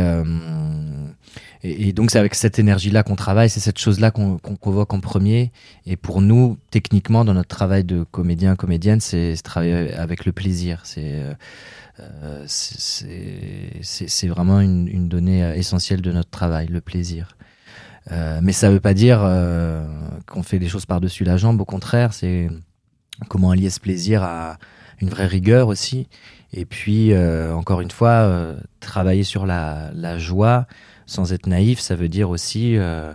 et, 1.64 1.94
donc 1.94 2.12
c'est 2.12 2.20
avec 2.20 2.36
cette 2.36 2.60
énergie-là 2.60 3.04
qu'on 3.04 3.16
travaille, 3.16 3.50
c'est 3.50 3.60
cette 3.60 3.80
chose-là 3.80 4.12
qu'on 4.12 4.38
qu 4.38 4.56
convoque 4.56 4.94
en 4.94 5.00
premier. 5.00 5.52
Et 5.86 5.96
pour 5.96 6.22
nous, 6.22 6.58
techniquement, 6.72 7.26
dans 7.26 7.34
notre 7.34 7.50
travail 7.50 7.84
de 7.84 8.04
comédien, 8.04 8.56
comédienne, 8.56 9.00
c'est 9.00 9.36
travailler 9.44 9.94
avec 9.94 10.26
le 10.26 10.32
plaisir. 10.32 10.82
C'est 10.84 11.16
euh, 11.16 11.34
euh, 12.00 12.44
c'est 12.48 14.28
vraiment 14.28 14.62
une, 14.62 14.88
une, 14.88 15.10
donnée 15.10 15.42
essentielle 15.58 16.02
de 16.02 16.12
notre 16.12 16.30
travail, 16.30 16.68
le 16.68 16.82
plaisir. 16.82 17.36
Euh, 18.12 18.40
mais 18.42 18.54
ça 18.54 18.70
ne 18.70 18.74
veut 18.74 18.80
pas 18.80 18.94
dire 18.94 19.20
euh, 19.24 19.86
qu'on 20.26 20.44
fait 20.44 20.60
des 20.60 20.70
choses 20.70 20.86
par-dessus 20.86 21.24
la 21.24 21.38
jambe, 21.38 21.60
au 21.62 21.66
contraire, 21.66 22.14
c'est 22.14 22.50
comment 23.28 23.52
allier 23.52 23.70
ce 23.70 23.80
plaisir 23.80 24.24
à 24.24 24.58
une 25.02 25.10
vraie 25.10 25.28
rigueur 25.28 25.68
aussi. 25.68 26.08
Et 26.52 26.66
puis, 26.66 27.16
encore 27.54 27.82
une 27.82 27.92
fois, 27.92 28.56
travailler 28.80 29.24
sur 29.24 29.46
la, 29.46 29.92
la, 29.94 30.18
joie 30.18 30.66
sans 31.10 31.34
être 31.34 31.48
naïf, 31.48 31.80
ça 31.80 31.96
veut 31.96 32.08
dire 32.08 32.30
aussi, 32.30 32.78
euh, 32.78 33.14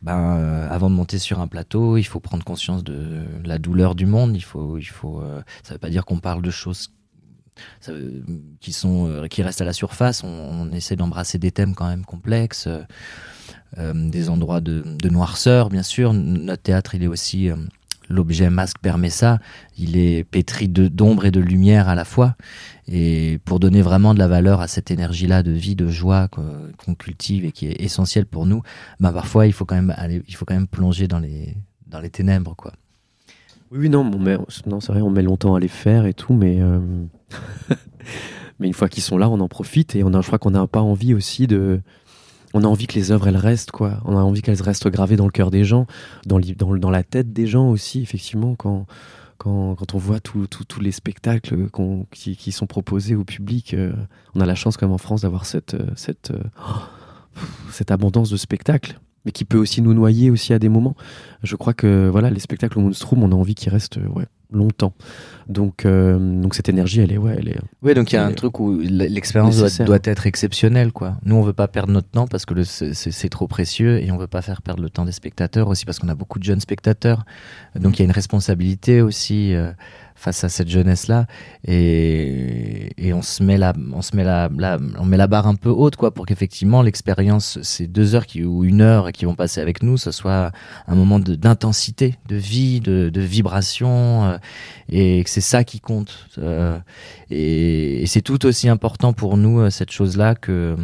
ben, 0.00 0.36
euh, 0.38 0.68
avant 0.70 0.88
de 0.88 0.94
monter 0.94 1.18
sur 1.18 1.40
un 1.40 1.48
plateau, 1.48 1.96
il 1.96 2.04
faut 2.04 2.20
prendre 2.20 2.44
conscience 2.44 2.84
de 2.84 3.24
la 3.44 3.58
douleur 3.58 3.94
du 3.94 4.06
monde. 4.06 4.36
Il 4.36 4.42
faut, 4.42 4.78
il 4.78 4.84
faut, 4.84 5.20
euh, 5.20 5.42
veut 5.68 5.78
pas 5.78 5.90
dire 5.90 6.04
qu'on 6.04 6.18
parle 6.18 6.42
de 6.42 6.50
choses 6.50 6.92
qui 8.60 8.72
sont 8.72 9.26
qui 9.28 9.42
restent 9.42 9.60
à 9.60 9.66
la 9.66 9.74
surface. 9.74 10.24
On, 10.24 10.72
essaie 10.72 10.96
d'embrasser 10.96 11.38
des 11.38 11.52
thèmes 11.52 11.74
quand 11.74 11.86
même 11.86 12.04
complexes, 12.04 12.66
des 13.76 14.30
endroits 14.30 14.62
de, 14.62 14.82
de, 14.82 15.08
noirceur, 15.10 15.68
bien 15.68 15.82
sûr. 15.82 16.14
Notre 16.14 16.62
théâtre, 16.62 16.94
il 16.94 17.02
est 17.02 17.08
aussi 17.08 17.50
l'objet 18.12 18.50
masque 18.50 18.78
permet 18.80 19.10
ça. 19.10 19.38
Il 19.78 19.96
est 19.96 20.24
pétri 20.24 20.68
d'ombre 20.68 21.24
et 21.24 21.30
de 21.30 21.40
lumière 21.40 21.88
à 21.88 21.94
la 21.94 22.04
fois. 22.04 22.36
Et 22.86 23.38
pour 23.44 23.60
donner 23.60 23.82
vraiment 23.82 24.14
de 24.14 24.18
la 24.18 24.28
valeur 24.28 24.60
à 24.60 24.68
cette 24.68 24.90
énergie-là 24.90 25.42
de 25.42 25.52
vie, 25.52 25.74
de 25.74 25.88
joie 25.88 26.28
qu'on 26.28 26.94
cultive 26.94 27.44
et 27.44 27.52
qui 27.52 27.66
est 27.66 27.80
essentielle 27.80 28.26
pour 28.26 28.46
nous, 28.46 28.62
bah 29.00 29.12
parfois 29.12 29.46
il 29.46 29.52
faut 29.52 29.64
quand 29.64 29.76
même 29.76 29.94
aller, 29.96 30.22
il 30.28 30.34
faut 30.34 30.44
quand 30.44 30.54
même 30.54 30.66
plonger 30.66 31.08
dans 31.08 31.18
les 31.18 31.56
dans 31.86 32.00
les 32.00 32.10
ténèbres, 32.10 32.54
quoi. 32.56 32.72
Oui, 33.70 33.88
non, 33.88 34.04
non 34.04 34.80
c'est 34.80 34.92
vrai, 34.92 35.00
on 35.00 35.10
met 35.10 35.22
longtemps 35.22 35.54
à 35.54 35.60
les 35.60 35.68
faire 35.68 36.04
et 36.04 36.12
tout, 36.12 36.34
mais 36.34 36.60
euh, 36.60 36.78
mais 38.60 38.66
une 38.66 38.74
fois 38.74 38.88
qu'ils 38.88 39.02
sont 39.02 39.16
là, 39.16 39.30
on 39.30 39.40
en 39.40 39.48
profite 39.48 39.96
et 39.96 40.04
on 40.04 40.12
a, 40.12 40.20
je 40.20 40.26
crois 40.26 40.38
qu'on 40.38 40.50
n'a 40.50 40.66
pas 40.66 40.82
envie 40.82 41.14
aussi 41.14 41.46
de 41.46 41.80
on 42.54 42.64
a 42.64 42.66
envie 42.66 42.86
que 42.86 42.94
les 42.94 43.10
œuvres 43.10 43.28
elles 43.28 43.36
restent 43.36 43.70
quoi. 43.70 44.00
On 44.04 44.16
a 44.16 44.20
envie 44.20 44.42
qu'elles 44.42 44.62
restent 44.62 44.88
gravées 44.88 45.16
dans 45.16 45.26
le 45.26 45.30
cœur 45.32 45.50
des 45.50 45.64
gens, 45.64 45.86
dans, 46.26 46.38
la 46.90 47.02
tête 47.02 47.32
des 47.32 47.46
gens 47.46 47.70
aussi 47.70 48.02
effectivement 48.02 48.54
quand 48.54 48.86
quand, 49.38 49.74
quand 49.74 49.94
on 49.94 49.98
voit 49.98 50.20
tous 50.20 50.80
les 50.80 50.92
spectacles 50.92 51.68
qui, 52.12 52.52
sont 52.52 52.66
proposés 52.66 53.16
au 53.16 53.24
public. 53.24 53.74
Euh, 53.74 53.92
on 54.36 54.40
a 54.40 54.46
la 54.46 54.54
chance 54.54 54.76
comme 54.76 54.92
en 54.92 54.98
France 54.98 55.22
d'avoir 55.22 55.46
cette 55.46 55.74
euh, 55.74 55.90
euh, 56.30 56.42
cette 57.70 57.90
abondance 57.90 58.30
de 58.30 58.36
spectacles 58.36 59.00
mais 59.24 59.32
qui 59.32 59.44
peut 59.44 59.58
aussi 59.58 59.82
nous 59.82 59.94
noyer 59.94 60.30
aussi 60.30 60.52
à 60.52 60.58
des 60.58 60.68
moments. 60.68 60.96
Je 61.44 61.54
crois 61.56 61.74
que 61.74 62.08
voilà, 62.10 62.28
les 62.28 62.40
spectacles 62.40 62.78
au 62.78 62.82
Moonstrom, 62.82 63.22
on 63.22 63.30
a 63.30 63.34
envie 63.36 63.54
qu'ils 63.54 63.70
restent 63.70 64.00
longtemps. 64.50 64.94
Donc, 65.48 65.84
euh, 65.84 66.18
donc 66.18 66.54
cette 66.54 66.68
énergie, 66.68 67.00
elle 67.00 67.12
est, 67.12 67.18
ouais, 67.18 67.36
elle 67.38 67.48
est. 67.48 67.58
Oui, 67.82 67.94
donc 67.94 68.12
il 68.12 68.16
y 68.16 68.18
a 68.18 68.24
un 68.24 68.32
truc 68.32 68.60
où 68.60 68.78
l'expérience 68.78 69.56
doit, 69.56 69.84
doit, 69.84 69.98
être 70.04 70.26
exceptionnelle, 70.26 70.92
quoi. 70.92 71.16
Nous, 71.24 71.34
on 71.34 71.42
veut 71.42 71.52
pas 71.52 71.68
perdre 71.68 71.92
notre 71.92 72.08
temps 72.08 72.26
parce 72.26 72.44
que 72.46 72.62
c'est 72.62 73.28
trop 73.28 73.46
précieux 73.46 74.02
et 74.02 74.10
on 74.10 74.18
veut 74.18 74.26
pas 74.26 74.42
faire 74.42 74.62
perdre 74.62 74.82
le 74.82 74.90
temps 74.90 75.04
des 75.04 75.12
spectateurs 75.12 75.68
aussi 75.68 75.84
parce 75.84 75.98
qu'on 75.98 76.08
a 76.08 76.14
beaucoup 76.14 76.38
de 76.38 76.44
jeunes 76.44 76.60
spectateurs. 76.60 77.24
Donc 77.74 77.98
il 77.98 78.00
y 78.00 78.02
a 78.02 78.06
une 78.06 78.12
responsabilité 78.12 79.00
aussi. 79.00 79.54
Face 80.22 80.44
à 80.44 80.48
cette 80.48 80.68
jeunesse-là 80.68 81.26
et, 81.66 82.92
et, 82.96 83.12
on 83.12 83.22
se 83.22 83.42
met 83.42 83.58
la, 83.58 83.72
on 83.92 84.02
se 84.02 84.14
met 84.14 84.22
la, 84.22 84.48
on 85.00 85.04
met 85.04 85.16
la 85.16 85.26
barre 85.26 85.48
un 85.48 85.56
peu 85.56 85.68
haute 85.68 85.96
quoi 85.96 86.14
pour 86.14 86.26
qu'effectivement 86.26 86.80
l'expérience, 86.80 87.60
ces 87.62 87.88
deux 87.88 88.14
heures 88.14 88.26
qui, 88.26 88.44
ou 88.44 88.62
une 88.62 88.82
heure 88.82 89.10
qui 89.10 89.24
vont 89.24 89.34
passer 89.34 89.60
avec 89.60 89.82
nous, 89.82 89.96
ce 89.96 90.12
soit 90.12 90.52
un 90.86 90.94
moment 90.94 91.18
d'intensité, 91.18 92.14
de, 92.28 92.36
vie, 92.36 92.80
de, 92.80 93.08
de 93.08 93.20
vibration 93.20 94.24
euh, 94.24 94.38
et 94.88 95.24
que 95.24 95.30
c'est 95.30 95.40
ça 95.40 95.64
qui 95.64 95.80
compte. 95.80 96.28
Euh, 96.38 96.78
et, 97.30 98.02
et 98.02 98.06
c'est 98.06 98.22
tout 98.22 98.46
aussi 98.46 98.68
important 98.68 99.12
pour 99.12 99.36
nous 99.36 99.58
euh, 99.58 99.70
cette 99.70 99.90
chose-là 99.90 100.36
que 100.36 100.76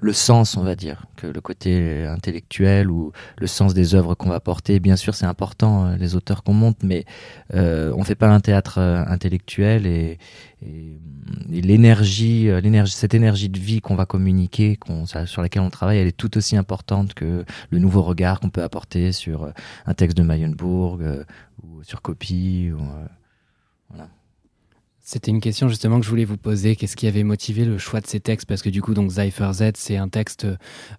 le 0.00 0.12
sens, 0.12 0.56
on 0.56 0.62
va 0.62 0.76
dire, 0.76 1.06
que 1.16 1.26
le 1.26 1.40
côté 1.40 2.04
intellectuel 2.06 2.90
ou 2.90 3.12
le 3.36 3.46
sens 3.46 3.74
des 3.74 3.94
œuvres 3.94 4.14
qu'on 4.14 4.28
va 4.28 4.40
porter. 4.40 4.78
Bien 4.80 4.96
sûr, 4.96 5.14
c'est 5.14 5.26
important, 5.26 5.86
euh, 5.86 5.96
les 5.96 6.14
auteurs 6.14 6.42
qu'on 6.42 6.54
monte, 6.54 6.82
mais 6.82 7.04
euh, 7.54 7.92
on 7.96 8.04
fait 8.04 8.14
pas 8.14 8.28
un 8.28 8.40
théâtre 8.40 8.78
euh, 8.78 9.04
intellectuel 9.06 9.86
et, 9.86 10.18
l'énergie, 11.48 12.48
l'énergie, 12.60 12.92
cette 12.92 13.14
énergie 13.14 13.48
de 13.48 13.60
vie 13.60 13.80
qu'on 13.80 13.94
va 13.94 14.06
communiquer, 14.06 14.74
qu'on, 14.74 15.06
sur 15.06 15.40
laquelle 15.40 15.62
on 15.62 15.70
travaille, 15.70 15.98
elle 15.98 16.08
est 16.08 16.16
tout 16.16 16.36
aussi 16.36 16.56
importante 16.56 17.14
que 17.14 17.44
le 17.70 17.78
nouveau 17.78 18.02
regard 18.02 18.40
qu'on 18.40 18.50
peut 18.50 18.64
apporter 18.64 19.12
sur 19.12 19.52
un 19.86 19.94
texte 19.94 20.16
de 20.16 20.24
Mayenbourg 20.24 20.98
ou 21.62 21.84
sur 21.84 22.02
Copie. 22.02 22.72
Ou, 22.72 22.80
voilà. 23.88 24.08
C'était 25.10 25.30
une 25.30 25.40
question 25.40 25.70
justement 25.70 25.98
que 26.00 26.04
je 26.04 26.10
voulais 26.10 26.26
vous 26.26 26.36
poser. 26.36 26.76
Qu'est-ce 26.76 26.94
qui 26.94 27.06
avait 27.06 27.22
motivé 27.22 27.64
le 27.64 27.78
choix 27.78 28.02
de 28.02 28.06
ces 28.06 28.20
textes? 28.20 28.46
Parce 28.46 28.60
que 28.60 28.68
du 28.68 28.82
coup, 28.82 28.92
donc 28.92 29.10
Cypher 29.10 29.50
Z, 29.54 29.70
c'est 29.76 29.96
un 29.96 30.10
texte 30.10 30.46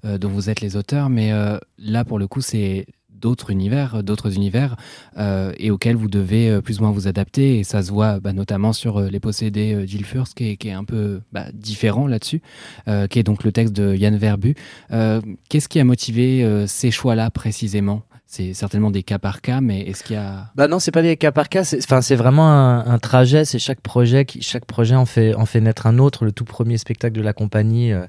euh, 0.03 0.17
dont 0.17 0.29
vous 0.29 0.49
êtes 0.49 0.61
les 0.61 0.75
auteurs, 0.75 1.11
mais 1.11 1.31
euh, 1.31 1.59
là, 1.77 2.03
pour 2.03 2.17
le 2.17 2.27
coup, 2.27 2.41
c'est 2.41 2.87
d'autres 3.11 3.51
univers, 3.51 4.03
d'autres 4.03 4.33
univers, 4.33 4.77
euh, 5.19 5.53
et 5.59 5.69
auxquels 5.69 5.95
vous 5.95 6.07
devez 6.07 6.59
plus 6.63 6.79
ou 6.79 6.83
moins 6.85 6.91
vous 6.91 7.07
adapter. 7.07 7.59
Et 7.59 7.63
ça 7.63 7.83
se 7.83 7.91
voit 7.91 8.19
bah, 8.19 8.33
notamment 8.33 8.73
sur 8.73 8.99
Les 8.99 9.19
Possédés 9.19 9.85
d'Il 9.85 10.07
qui, 10.35 10.57
est 10.67 10.71
un 10.71 10.85
peu 10.85 11.21
bah, 11.31 11.45
différent 11.53 12.07
là-dessus, 12.07 12.41
qui 13.11 13.19
est 13.19 13.23
donc 13.23 13.43
le 13.43 13.51
texte 13.51 13.75
de 13.75 13.95
Yann 13.95 14.17
Verbu. 14.17 14.55
Qu'est-ce 14.89 15.69
qui 15.69 15.79
a 15.79 15.83
motivé 15.83 16.65
ces 16.65 16.89
choix-là 16.89 17.29
précisément? 17.29 18.01
C'est 18.31 18.53
certainement 18.53 18.91
des 18.91 19.01
cas 19.01 19.17
par 19.17 19.41
cas, 19.41 19.59
mais 19.59 19.81
est-ce 19.81 20.03
qu'il 20.03 20.15
y 20.15 20.19
a 20.19 20.51
Bah 20.53 20.67
non, 20.67 20.77
c'est 20.77 20.91
pas 20.91 21.01
des 21.01 21.17
cas 21.17 21.31
par 21.31 21.49
cas. 21.49 21.63
Enfin, 21.79 21.99
c'est 22.03 22.15
vraiment 22.15 22.47
un, 22.47 22.99
trajet. 22.99 23.43
C'est 23.43 23.57
chaque 23.57 23.81
projet 23.81 24.23
qui, 24.23 24.43
chaque 24.43 24.65
projet 24.65 24.93
en 24.93 25.07
fait 25.07 25.33
en 25.33 25.47
fait 25.47 25.59
naître 25.59 25.87
un 25.87 25.97
autre. 25.97 26.25
Le 26.25 26.31
tout 26.31 26.45
premier 26.45 26.77
spectacle 26.77 27.15
de 27.15 27.23
la 27.23 27.33
compagnie. 27.33 27.91
Euh, 27.91 28.05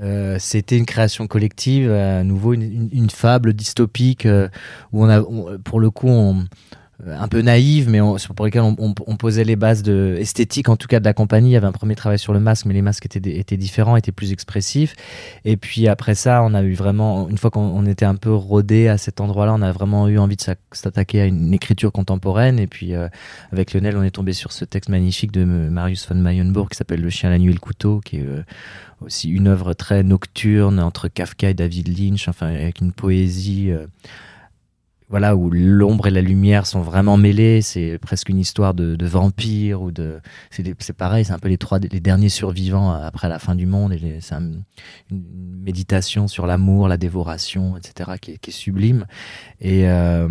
euh, 0.00 0.36
c'était 0.38 0.78
une 0.78 0.86
création 0.86 1.26
collective, 1.26 1.90
à 1.90 2.22
nouveau 2.22 2.52
une, 2.54 3.10
fable 3.10 3.52
dystopique 3.52 4.24
euh, 4.24 4.48
où 4.92 5.04
on 5.04 5.08
a, 5.08 5.20
pour 5.64 5.80
le 5.80 5.90
coup, 5.90 6.06
on, 6.06 6.44
un 7.06 7.28
peu 7.28 7.40
naïve, 7.40 7.88
mais 7.88 8.00
pour 8.36 8.44
lesquelles 8.44 8.62
on, 8.62 9.16
posait 9.16 9.44
les 9.44 9.56
bases 9.56 9.82
de 9.82 10.16
esthétique, 10.18 10.68
en 10.68 10.76
tout 10.76 10.86
cas 10.86 11.00
de 11.00 11.04
la 11.04 11.14
compagnie. 11.14 11.50
Il 11.50 11.52
y 11.52 11.56
avait 11.56 11.66
un 11.66 11.72
premier 11.72 11.94
travail 11.94 12.18
sur 12.18 12.32
le 12.32 12.40
masque, 12.40 12.66
mais 12.66 12.74
les 12.74 12.82
masques 12.82 13.06
étaient, 13.06 13.38
étaient 13.38 13.56
différents, 13.56 13.96
étaient 13.96 14.12
plus 14.12 14.32
expressifs. 14.32 14.94
Et 15.44 15.56
puis 15.56 15.88
après 15.88 16.14
ça, 16.14 16.42
on 16.42 16.54
a 16.54 16.62
eu 16.62 16.74
vraiment, 16.74 17.28
une 17.28 17.38
fois 17.38 17.50
qu'on 17.50 17.86
était 17.86 18.04
un 18.04 18.14
peu 18.14 18.32
rodé 18.32 18.88
à 18.88 18.98
cet 18.98 19.20
endroit-là, 19.20 19.54
on 19.54 19.62
a 19.62 19.72
vraiment 19.72 20.08
eu 20.08 20.18
envie 20.18 20.36
de 20.36 20.42
s'attaquer 20.72 21.22
à 21.22 21.26
une 21.26 21.54
écriture 21.54 21.92
contemporaine. 21.92 22.58
Et 22.58 22.66
puis 22.66 22.94
euh, 22.94 23.08
avec 23.52 23.72
Lionel, 23.72 23.96
on 23.96 24.02
est 24.02 24.10
tombé 24.10 24.32
sur 24.32 24.52
ce 24.52 24.64
texte 24.64 24.90
magnifique 24.90 25.32
de 25.32 25.44
Marius 25.44 26.08
von 26.08 26.16
Mayenburg 26.16 26.68
qui 26.70 26.76
s'appelle 26.76 27.00
Le 27.00 27.10
chien, 27.10 27.30
la 27.30 27.38
nuit 27.38 27.50
et 27.50 27.54
le 27.54 27.60
couteau, 27.60 28.00
qui 28.00 28.18
est 28.18 28.26
euh, 28.26 28.42
aussi 29.00 29.30
une 29.30 29.48
œuvre 29.48 29.72
très 29.72 30.02
nocturne 30.02 30.80
entre 30.80 31.08
Kafka 31.08 31.50
et 31.50 31.54
David 31.54 31.88
Lynch, 31.98 32.28
enfin 32.28 32.48
avec 32.48 32.80
une 32.80 32.92
poésie. 32.92 33.70
Euh, 33.70 33.86
voilà 35.10 35.34
où 35.34 35.50
l'ombre 35.50 36.06
et 36.06 36.10
la 36.10 36.22
lumière 36.22 36.66
sont 36.66 36.80
vraiment 36.80 37.16
mêlées. 37.16 37.62
C'est 37.62 37.98
presque 37.98 38.28
une 38.28 38.38
histoire 38.38 38.74
de, 38.74 38.94
de 38.94 39.06
vampire 39.06 39.82
ou 39.82 39.90
de 39.90 40.20
c'est 40.50 40.92
pareil 40.92 41.24
c'est 41.24 41.32
un 41.32 41.38
peu 41.38 41.48
les 41.48 41.58
trois 41.58 41.80
les 41.80 42.00
derniers 42.00 42.28
survivants 42.28 42.92
après 42.92 43.28
la 43.28 43.40
fin 43.40 43.56
du 43.56 43.66
monde. 43.66 43.92
Et 43.92 44.18
c'est 44.20 44.36
une 44.36 44.62
méditation 45.10 46.28
sur 46.28 46.46
l'amour 46.46 46.86
la 46.86 46.96
dévoration 46.96 47.76
etc 47.76 48.12
qui 48.20 48.32
est, 48.32 48.38
qui 48.38 48.50
est 48.50 48.52
sublime. 48.54 49.06
Et 49.60 49.88
euh, 49.88 50.28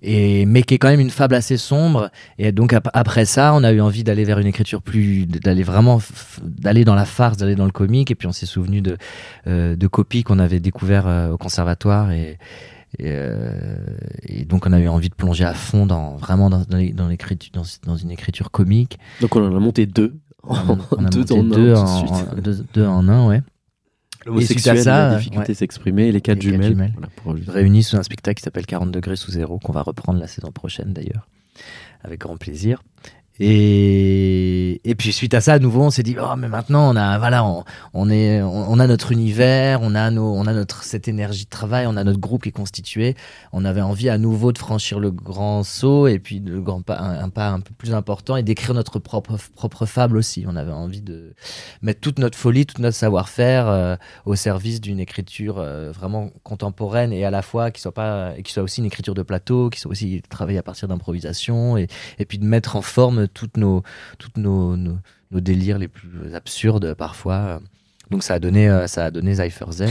et 0.00 0.46
mais 0.46 0.62
qui 0.62 0.74
est 0.74 0.78
quand 0.78 0.88
même 0.88 1.00
une 1.00 1.10
fable 1.10 1.34
assez 1.34 1.56
sombre. 1.56 2.10
Et 2.38 2.52
donc 2.52 2.74
après 2.94 3.24
ça 3.24 3.52
on 3.54 3.64
a 3.64 3.72
eu 3.72 3.80
envie 3.80 4.04
d'aller 4.04 4.22
vers 4.22 4.38
une 4.38 4.46
écriture 4.46 4.82
plus 4.82 5.26
d'aller 5.26 5.64
vraiment 5.64 6.00
d'aller 6.42 6.84
dans 6.84 6.94
la 6.94 7.04
farce 7.04 7.36
d'aller 7.36 7.56
dans 7.56 7.66
le 7.66 7.72
comique. 7.72 8.12
Et 8.12 8.14
puis 8.14 8.28
on 8.28 8.32
s'est 8.32 8.46
souvenu 8.46 8.82
de 8.82 8.96
euh, 9.48 9.74
de 9.74 9.86
copies 9.88 10.22
qu'on 10.22 10.38
avait 10.38 10.60
découvert 10.60 11.08
euh, 11.08 11.32
au 11.32 11.38
conservatoire. 11.38 12.12
Et 12.12 12.38
euh, 13.00 13.86
et, 14.22 14.44
donc 14.44 14.66
on 14.66 14.72
a 14.72 14.80
eu 14.80 14.88
envie 14.88 15.08
de 15.08 15.14
plonger 15.14 15.44
à 15.44 15.54
fond 15.54 15.86
dans 15.86 16.16
vraiment 16.16 16.50
dans, 16.50 16.64
dans, 16.64 16.78
dans, 16.94 17.62
dans 17.84 17.96
une 17.96 18.10
écriture 18.10 18.50
comique. 18.50 18.98
Donc 19.20 19.36
on 19.36 19.44
en 19.44 19.54
a 19.54 19.60
monté 19.60 19.86
deux. 19.86 20.18
On 20.44 20.54
a, 20.54 21.10
deux, 21.10 21.30
en 21.32 21.42
deux, 21.42 21.74
un, 21.74 21.84
en, 21.84 22.34
deux, 22.72 22.86
en 22.86 23.08
un, 23.08 23.26
ouais. 23.28 23.42
L'homosexuel, 24.24 24.82
la 24.84 25.16
difficulté 25.16 25.54
s'exprimer, 25.54 26.12
les 26.12 26.20
quatre 26.20 26.40
jumelles, 26.40 26.70
jumelles. 26.70 26.94
réunis 27.46 27.82
sous 27.82 27.96
un 27.96 28.02
spectacle 28.02 28.38
qui 28.38 28.44
s'appelle 28.44 28.66
40 28.66 28.90
degrés 28.90 29.16
sous 29.16 29.30
zéro, 29.30 29.58
qu'on 29.58 29.72
va 29.72 29.82
reprendre 29.82 30.18
la 30.20 30.26
saison 30.26 30.50
prochaine 30.50 30.92
d'ailleurs, 30.92 31.28
avec 32.02 32.20
grand 32.20 32.36
plaisir. 32.36 32.82
Et, 33.40 34.80
et 34.88 34.94
puis 34.96 35.12
suite 35.12 35.32
à 35.34 35.40
ça, 35.40 35.54
à 35.54 35.58
nouveau, 35.60 35.82
on 35.82 35.90
s'est 35.90 36.02
dit 36.02 36.16
oh 36.20 36.34
mais 36.36 36.48
maintenant 36.48 36.92
on 36.92 36.96
a 36.96 37.18
voilà 37.18 37.44
on, 37.44 37.62
on 37.94 38.10
est 38.10 38.42
on, 38.42 38.80
a 38.80 38.86
notre 38.88 39.12
univers, 39.12 39.80
on 39.80 39.94
a 39.94 40.10
nos 40.10 40.34
on 40.34 40.46
a 40.46 40.52
notre 40.52 40.82
cette 40.82 41.06
énergie 41.06 41.44
de 41.44 41.50
travail, 41.50 41.86
on 41.86 41.96
a 41.96 42.02
notre 42.02 42.18
groupe 42.18 42.42
qui 42.42 42.48
est 42.48 42.52
constitué. 42.52 43.14
On 43.52 43.64
avait 43.64 43.80
envie 43.80 44.08
à 44.08 44.18
nouveau 44.18 44.50
de 44.52 44.58
franchir 44.58 44.98
le 44.98 45.12
grand 45.12 45.62
saut 45.62 46.08
et 46.08 46.18
puis 46.18 46.40
le 46.40 46.60
grand 46.60 46.82
pas 46.82 46.98
un, 46.98 47.28
pas 47.28 47.50
un 47.50 47.60
peu 47.60 47.72
plus 47.74 47.94
important 47.94 48.36
et 48.36 48.42
d'écrire 48.42 48.74
notre 48.74 48.98
propre 48.98 49.36
propre 49.54 49.86
fable 49.86 50.16
aussi. 50.16 50.44
On 50.48 50.56
avait 50.56 50.72
envie 50.72 51.02
de 51.02 51.34
mettre 51.80 52.00
toute 52.00 52.18
notre 52.18 52.36
folie, 52.36 52.66
tout 52.66 52.82
notre 52.82 52.96
savoir-faire 52.96 53.68
euh, 53.68 53.94
au 54.26 54.34
service 54.34 54.80
d'une 54.80 54.98
écriture 54.98 55.58
euh, 55.58 55.92
vraiment 55.92 56.30
contemporaine 56.42 57.12
et 57.12 57.24
à 57.24 57.30
la 57.30 57.42
fois 57.42 57.70
qui 57.70 57.80
soit 57.80 57.92
pas 57.92 58.32
qui 58.42 58.52
soit 58.52 58.64
aussi 58.64 58.80
une 58.80 58.86
écriture 58.86 59.14
de 59.14 59.22
plateau, 59.22 59.70
qui 59.70 59.78
soit 59.78 59.92
aussi 59.92 60.22
travaillée 60.28 60.58
à 60.58 60.64
partir 60.64 60.88
d'improvisation 60.88 61.76
et 61.76 61.86
et 62.18 62.24
puis 62.24 62.38
de 62.38 62.44
mettre 62.44 62.74
en 62.74 62.82
forme 62.82 63.27
toutes 63.28 63.56
nos, 63.56 63.82
toutes 64.18 64.36
nos, 64.36 64.76
nos, 64.76 64.98
délires 65.32 65.78
les 65.78 65.88
plus 65.88 66.34
absurdes 66.34 66.94
parfois. 66.94 67.60
Donc 68.10 68.22
ça 68.22 68.34
a 68.34 68.38
donné, 68.38 68.68
euh, 68.68 68.86
ça 68.86 69.06
a 69.06 69.10
donné 69.10 69.34
Cypher 69.34 69.70
Z. 69.70 69.84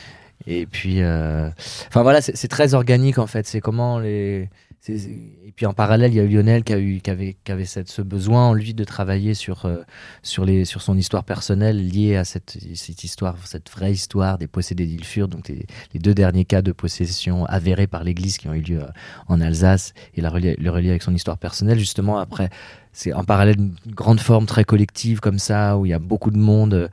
Et 0.46 0.66
puis, 0.66 1.02
euh, 1.02 1.48
enfin 1.88 2.02
voilà, 2.02 2.20
c'est 2.20 2.48
très 2.48 2.74
organique 2.74 3.18
en 3.18 3.26
fait. 3.26 3.46
C'est 3.46 3.60
comment 3.60 3.98
les, 3.98 4.50
et 4.88 5.52
puis 5.56 5.64
en 5.64 5.72
parallèle, 5.72 6.12
il 6.12 6.16
y 6.16 6.20
a 6.20 6.24
Lionel 6.24 6.62
qui, 6.62 6.74
eu, 6.74 7.00
qui 7.00 7.10
avait, 7.10 7.36
qui 7.42 7.52
avait 7.52 7.64
ce 7.64 8.02
besoin 8.02 8.48
en 8.48 8.52
lui 8.52 8.74
de 8.74 8.84
travailler 8.84 9.32
sur, 9.32 9.64
euh, 9.64 9.82
son 10.22 10.98
histoire 10.98 11.24
personnelle 11.24 11.88
liée 11.88 12.16
à 12.16 12.24
cette, 12.24 12.56
histoire, 13.02 13.36
cette 13.46 13.70
vraie 13.70 13.92
histoire 13.92 14.36
des 14.36 14.46
possédés 14.46 14.86
d'Ilfur, 14.86 15.28
donc 15.28 15.48
les, 15.48 15.66
deux 15.98 16.12
derniers 16.12 16.44
cas 16.44 16.60
de 16.60 16.72
possession 16.72 17.46
avérés 17.46 17.86
par 17.86 18.04
l'Église 18.04 18.36
qui 18.36 18.48
ont 18.48 18.54
eu 18.54 18.60
lieu 18.60 18.80
en 19.26 19.40
Alsace, 19.40 19.94
et 20.14 20.20
le 20.20 20.28
relier 20.28 20.90
avec 20.90 21.02
son 21.02 21.14
histoire 21.14 21.38
personnelle. 21.38 21.78
Justement, 21.78 22.18
après, 22.18 22.50
c'est 22.92 23.14
en 23.14 23.24
parallèle 23.24 23.56
une 23.58 23.76
grande 23.94 24.20
forme 24.20 24.44
très 24.44 24.64
collective 24.64 25.20
comme 25.20 25.38
ça, 25.38 25.78
où 25.78 25.86
il 25.86 25.90
y 25.90 25.94
a 25.94 25.98
beaucoup 25.98 26.30
de 26.30 26.38
monde 26.38 26.90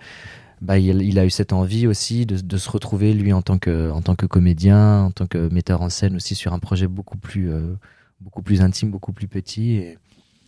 bah, 0.61 0.77
il, 0.77 1.19
a 1.19 1.25
eu 1.25 1.29
cette 1.29 1.53
envie 1.53 1.87
aussi 1.87 2.25
de, 2.25 2.57
se 2.57 2.69
retrouver 2.69 3.13
lui 3.13 3.33
en 3.33 3.41
tant 3.41 3.57
que 3.57 3.89
en 3.91 4.01
tant 4.01 4.15
que 4.15 4.25
comédien, 4.25 5.03
en 5.03 5.11
tant 5.11 5.25
que 5.25 5.49
metteur 5.51 5.81
en 5.81 5.89
scène 5.89 6.15
aussi 6.15 6.35
sur 6.35 6.53
un 6.53 6.59
projet 6.59 6.87
beaucoup 6.87 7.17
plus 7.17 7.51
plus 8.43 8.61
intime, 8.61 8.91
beaucoup 8.91 9.13
plus 9.13 9.27
petit. 9.27 9.73
Et, 9.73 9.97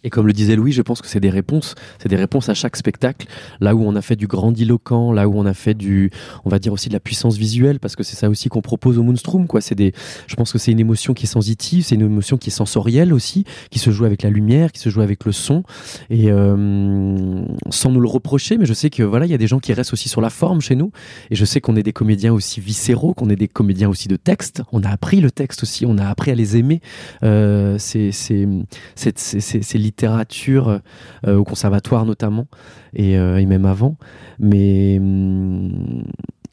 et 0.04 0.10
comme 0.10 0.28
le 0.28 0.34
disait 0.34 0.56
Louis, 0.56 0.72
je 0.72 0.82
pense 0.82 1.02
que 1.02 1.08
c'est 1.08 1.20
des 1.20 1.30
réponses, 1.30 1.76
c'est 2.00 2.10
des 2.10 2.16
réponses 2.16 2.50
à 2.50 2.54
chaque 2.54 2.76
spectacle. 2.76 3.28
Là 3.60 3.76
où 3.76 3.84
on 3.84 3.96
a 3.96 4.02
fait 4.02 4.16
du 4.16 4.28
grandiloquent, 4.28 5.12
là 5.12 5.28
où 5.28 5.38
on 5.38 5.46
a 5.46 5.54
fait 5.54 5.74
du, 5.74 6.12
on 6.46 6.50
va 6.50 6.60
dire 6.60 6.74
aussi 6.74 6.90
de 6.90 6.94
la 6.94 7.00
puissance 7.00 7.38
visuelle, 7.38 7.80
parce 7.80 7.96
que 7.96 8.04
c'est 8.04 8.16
ça 8.16 8.30
aussi 8.30 8.50
qu'on 8.50 8.62
propose 8.62 8.98
au 8.98 9.04
Moonstrom, 9.04 9.48
quoi. 9.48 9.62
C'est 9.62 9.76
des, 9.76 9.94
je 10.28 10.36
pense 10.36 10.52
que 10.52 10.58
c'est 10.58 10.72
une 10.72 10.80
émotion 10.80 11.14
qui 11.14 11.26
est 11.26 11.28
sensitive, 11.28 11.84
c'est 11.84 11.96
une 11.96 12.02
émotion 12.02 12.38
qui 12.38 12.50
est 12.50 12.54
sensorielle 12.54 13.14
aussi, 13.14 13.46
qui 13.70 13.80
se 13.80 13.92
joue 13.92 14.06
avec 14.06 14.24
la 14.24 14.30
lumière, 14.30 14.72
qui 14.72 14.80
se 14.80 14.90
joue 14.90 15.02
avec 15.02 15.26
le 15.26 15.32
son, 15.32 15.64
et 16.10 16.32
euh, 16.32 17.46
sans 17.70 17.92
nous 17.92 18.02
le 18.02 18.10
reprocher, 18.10 18.58
mais 18.58 18.66
je 18.66 18.74
sais 18.74 18.90
que 18.90 19.04
voilà, 19.04 19.26
il 19.26 19.32
y 19.32 19.36
a 19.36 19.38
des 19.38 19.48
gens 19.48 19.60
qui 19.60 19.74
restent 19.74 19.94
aussi 19.94 20.10
sur 20.10 20.22
la 20.22 20.30
forme 20.30 20.62
chez 20.62 20.76
nous, 20.76 20.92
et 21.32 21.36
je 21.36 21.46
sais 21.46 21.62
qu'on 21.62 21.76
est 21.76 21.84
des 21.84 21.94
comédiens 21.94 22.34
aussi 22.34 22.60
viscéraux, 22.60 23.14
qu'on 23.14 23.30
est 23.30 23.36
des 23.36 23.48
comédiens 23.48 23.90
aussi 23.90 24.08
de 24.08 24.16
texte. 24.16 24.62
On 24.72 24.84
a 24.84 24.90
appris 24.90 25.22
le 25.22 25.32
texte 25.32 25.64
aussi, 25.64 25.86
on 25.86 25.98
a 25.98 26.08
appris 26.08 26.32
à 26.32 26.36
les 26.36 26.58
aimer. 26.58 26.82
Euh, 27.24 27.78
c'est, 27.78 28.12
c'est, 28.12 28.48
c'est, 28.96 29.18
c'est 29.18 29.78
littérature 29.94 30.82
euh, 31.28 31.38
au 31.38 31.44
conservatoire 31.44 32.06
notamment 32.06 32.48
et, 32.96 33.18
euh, 33.18 33.46
même 33.46 33.66
avant. 33.66 33.96
Mais 34.40 34.98
hum, 35.00 36.04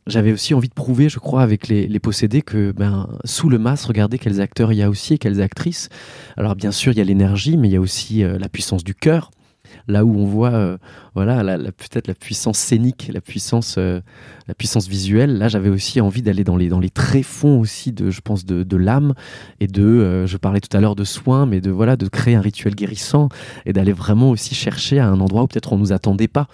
j'avais 0.06 0.32
aussi 0.32 0.54
envie 0.54 0.68
de 0.68 0.74
prouver, 0.74 1.08
je 1.08 1.18
crois, 1.18 1.42
avec 1.42 1.68
les, 1.68 1.86
les, 1.86 2.00
possédés 2.00 2.42
que 2.42 2.72
ben, 2.72 3.08
sous 3.24 3.48
le 3.48 3.58
masque, 3.58 3.86
regardez 3.86 4.18
quels 4.18 4.40
acteurs 4.40 4.72
il 4.72 4.76
y 4.76 4.82
a 4.82 4.90
aussi 4.90 5.14
et 5.14 5.18
quelles 5.18 5.40
actrices. 5.40 5.88
Alors 6.36 6.54
bien 6.54 6.72
sûr, 6.72 6.92
il 6.92 6.98
y 6.98 7.00
a 7.00 7.04
l'énergie, 7.04 7.56
mais 7.56 7.68
il 7.68 7.72
y 7.72 7.76
a 7.76 7.80
aussi 7.80 8.22
euh, 8.22 8.38
la 8.38 8.48
puissance 8.48 8.84
du 8.84 8.94
cœur 8.94 9.30
là 9.90 10.04
où 10.04 10.16
on 10.16 10.24
voit 10.24 10.52
euh, 10.52 10.78
voilà 11.14 11.42
peut-être 11.58 12.06
la 12.06 12.14
puissance 12.14 12.58
scénique, 12.58 13.10
la 13.12 13.20
puissance, 13.20 13.76
euh, 13.78 14.00
la 14.48 14.54
puissance 14.54 14.88
visuelle. 14.88 15.38
Là, 15.38 15.48
j'avais 15.48 15.68
aussi 15.68 16.00
envie 16.00 16.22
d'aller 16.22 16.44
dans 16.44 16.56
les, 16.56 16.68
dans 16.68 16.80
les 16.80 16.90
tréfonds 16.90 17.58
aussi 17.58 17.92
de, 17.92 18.10
je 18.10 18.20
pense, 18.20 18.44
de, 18.44 18.62
de 18.62 18.76
l'âme 18.76 19.14
et 19.58 19.66
de, 19.66 19.82
euh, 19.82 20.26
je 20.26 20.36
parlais 20.36 20.60
tout 20.60 20.74
à 20.76 20.80
l'heure 20.80 20.96
de 20.96 21.04
soins, 21.04 21.46
mais 21.46 21.60
de 21.60 21.70
voilà, 21.70 21.96
de 21.96 22.08
créer 22.08 22.36
un 22.36 22.40
rituel 22.40 22.74
guérissant 22.74 23.28
et 23.66 23.72
d'aller 23.72 23.92
vraiment 23.92 24.30
aussi 24.30 24.54
chercher 24.54 24.98
à 24.98 25.08
un 25.08 25.20
endroit 25.20 25.42
où 25.42 25.46
peut-être 25.46 25.72
on 25.72 25.78
nous 25.78 25.92
attendait 25.92 26.28
pas 26.28 26.46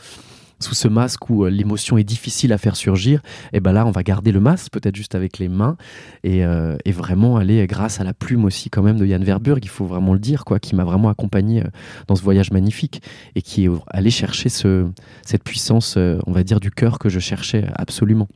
sous 0.61 0.75
ce 0.75 0.89
masque 0.89 1.29
où 1.31 1.45
euh, 1.45 1.51
l'émotion 1.51 1.99
est 1.99 2.05
difficile 2.05 2.53
à 2.53 2.59
faire 2.59 2.77
surgir, 2.77 3.21
et 3.53 3.61
ben 3.61 3.73
là 3.73 3.87
on 3.87 3.91
va 3.91 4.03
garder 4.03 4.33
le 4.33 4.41
masque 4.41 4.73
peut-être 4.73 4.97
juste 4.97 5.15
avec 5.15 5.39
les 5.39 5.49
mains. 5.49 5.77
Et, 6.25 6.45
euh, 6.45 6.77
vraiment 6.97 7.37
aller 7.37 7.67
grâce 7.67 8.01
à 8.01 8.05
la 8.05 8.15
plume 8.15 8.47
aussi 8.47 8.71
quand 8.71 8.83
même 8.83 8.97
de 8.97 9.05
Yann 9.05 9.23
Verburg, 9.23 9.59
il 9.63 9.69
faut 9.69 9.85
vraiment 9.85 10.15
le 10.15 10.19
dire 10.19 10.47
quoi, 10.47 10.59
qui 10.59 10.75
m'a 10.75 10.85
vraiment 10.85 11.11
accompagné 11.11 11.61
euh, 11.61 11.69
dans 12.07 12.17
ce 12.17 12.23
voyage 12.23 12.51
magnifique 12.53 13.03
et 13.35 13.43
qui 13.43 13.67
est 13.67 13.71
allé 13.89 14.11
chercher 14.11 14.49
ce, 14.49 14.87
cette 15.27 15.45
puissance, 15.45 15.99
on 15.99 16.33
va 16.33 16.43
dire 16.43 16.59
du 16.59 16.71
cœur 16.71 16.99
que 16.99 17.11
je 17.11 17.19
cherchais 17.19 17.67
absolument 17.75 18.29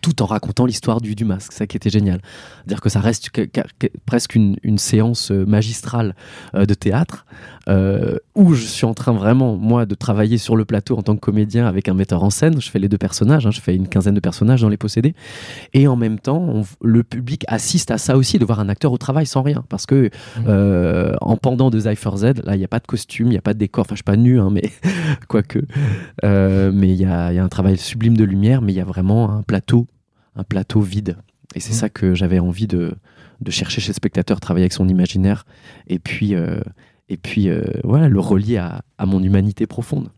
tout 0.00 0.22
en 0.22 0.26
racontant 0.26 0.66
l'histoire 0.66 1.00
du, 1.00 1.14
du, 1.14 1.24
masque, 1.24 1.52
ça 1.52 1.66
qui 1.66 1.76
était 1.76 1.90
génial. 1.90 2.20
Dire 2.66 2.80
que 2.80 2.88
ça 2.88 3.00
reste 3.00 3.30
presque 4.06 4.34
une, 4.34 4.56
séance 4.78 5.30
euh, 5.30 5.44
magistrale 5.44 6.14
euh, 6.54 6.64
de 6.64 6.74
théâtre, 6.74 7.26
euh, 7.68 8.16
où 8.34 8.54
je 8.54 8.64
suis 8.64 8.86
en 8.86 8.94
train 8.94 9.12
vraiment, 9.12 9.56
moi, 9.56 9.86
de 9.86 9.94
travailler 9.94 10.38
sur 10.38 10.56
le 10.56 10.64
plateau 10.64 10.96
en 10.96 11.02
tant 11.02 11.14
que 11.14 11.20
comédien 11.20 11.66
avec 11.66 11.88
un 11.88 11.94
metteur 11.94 12.24
en 12.24 12.30
scène. 12.30 12.60
Je 12.60 12.70
fais 12.70 12.78
les 12.78 12.88
deux 12.88 12.98
personnages, 12.98 13.46
hein, 13.46 13.50
je 13.50 13.60
fais 13.60 13.76
une 13.76 13.88
quinzaine 13.88 14.14
de 14.14 14.20
personnages 14.20 14.62
dans 14.62 14.68
Les 14.68 14.76
Possédés. 14.76 15.14
Et 15.74 15.86
en 15.86 15.96
même 15.96 16.18
temps, 16.18 16.62
le 16.82 17.02
public 17.02 17.44
assiste 17.48 17.90
à 17.90 17.98
ça 17.98 18.16
aussi, 18.16 18.38
de 18.38 18.44
voir 18.44 18.60
un 18.60 18.68
acteur 18.68 18.92
au 18.92 18.98
travail 18.98 19.26
sans 19.26 19.42
rien. 19.42 19.64
Parce 19.68 19.86
que 19.86 20.10
mmh. 20.38 21.16
en 21.20 21.36
pendant 21.36 21.70
de 21.70 21.78
Cypher 21.78 22.16
Z, 22.16 22.24
là, 22.44 22.56
il 22.56 22.58
n'y 22.58 22.64
a 22.64 22.68
pas 22.68 22.80
de 22.80 22.86
costume, 22.86 23.28
il 23.28 23.32
n'y 23.32 23.38
a 23.38 23.42
pas 23.42 23.54
de 23.54 23.58
décor. 23.58 23.82
Enfin, 23.82 23.94
je 23.94 23.98
suis 23.98 24.04
pas 24.04 24.16
nu, 24.16 24.40
hein, 24.40 24.48
mais 24.50 24.70
quoique. 25.28 25.60
mais 26.22 26.88
il 26.88 27.00
y 27.00 27.04
a, 27.04 27.32
y 27.32 27.38
a 27.38 27.44
un 27.44 27.48
travail 27.48 27.76
sublime 27.76 28.16
de 28.16 28.24
lumière, 28.24 28.62
mais 28.62 28.72
il 28.72 28.76
y 28.76 28.80
a 28.80 28.84
vraiment 28.84 29.30
un 29.30 29.42
plateau 29.42 29.81
un 30.36 30.44
plateau 30.44 30.80
vide. 30.80 31.16
Et 31.54 31.60
c'est 31.60 31.72
mmh. 31.72 31.76
ça 31.76 31.88
que 31.88 32.14
j'avais 32.14 32.38
envie 32.38 32.66
de, 32.66 32.94
de, 33.40 33.50
chercher 33.50 33.80
chez 33.80 33.88
le 33.88 33.94
spectateur, 33.94 34.40
travailler 34.40 34.64
avec 34.64 34.72
son 34.72 34.88
imaginaire, 34.88 35.44
et 35.86 35.98
puis, 35.98 36.34
euh, 36.34 36.60
et 37.08 37.16
puis 37.16 37.48
euh, 37.48 37.62
voilà, 37.84 38.08
le 38.08 38.20
relier 38.20 38.56
à, 38.56 38.82
à, 38.98 39.06
mon 39.06 39.22
humanité 39.22 39.66
profonde. 39.66 40.08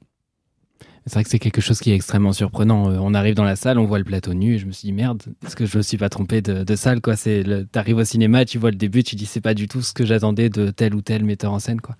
C'est 1.07 1.15
vrai 1.15 1.25
que 1.25 1.31
c'est 1.31 1.39
quelque 1.39 1.61
chose 1.61 1.81
qui 1.81 1.91
est 1.91 1.95
extrêmement 1.95 2.33
surprenant. 2.33 2.91
Euh, 2.91 2.99
on 2.99 3.13
arrive 3.13 3.35
dans 3.35 3.45
la 3.45 3.57
salle, 3.57 3.79
on 3.79 3.85
voit 3.85 3.99
le 3.99 4.05
plateau 4.05 4.33
nu, 4.33 4.55
et 4.55 4.59
je 4.59 4.67
me 4.67 4.73
suis 4.73 4.87
dit 4.87 4.93
merde, 4.93 5.23
est-ce 5.45 5.57
que 5.57 5.67
je 5.67 5.77
me 5.77 5.83
suis 5.83 5.99
pas 5.99 6.09
trompé 6.09 6.41
de, 6.41 6.65
de 6.65 6.77
salle 6.77 7.01
quoi? 7.01 7.17
C'est, 7.17 7.45
t'arrives 7.73 7.99
au 7.99 8.05
cinéma, 8.05 8.45
tu 8.45 8.59
vois 8.59 8.71
le 8.71 8.77
début, 8.77 9.03
tu 9.03 9.17
dis 9.17 9.27
c'est 9.27 9.41
pas 9.41 9.55
du 9.55 9.69
tout 9.69 9.83
ce 9.83 9.93
que 9.93 10.07
j'attendais 10.07 10.49
de 10.49 10.71
tel 10.71 10.95
ou 10.95 11.03
tel 11.03 11.25
metteur 11.25 11.53
en 11.53 11.59
scène 11.59 11.81
quoi. 11.81 11.97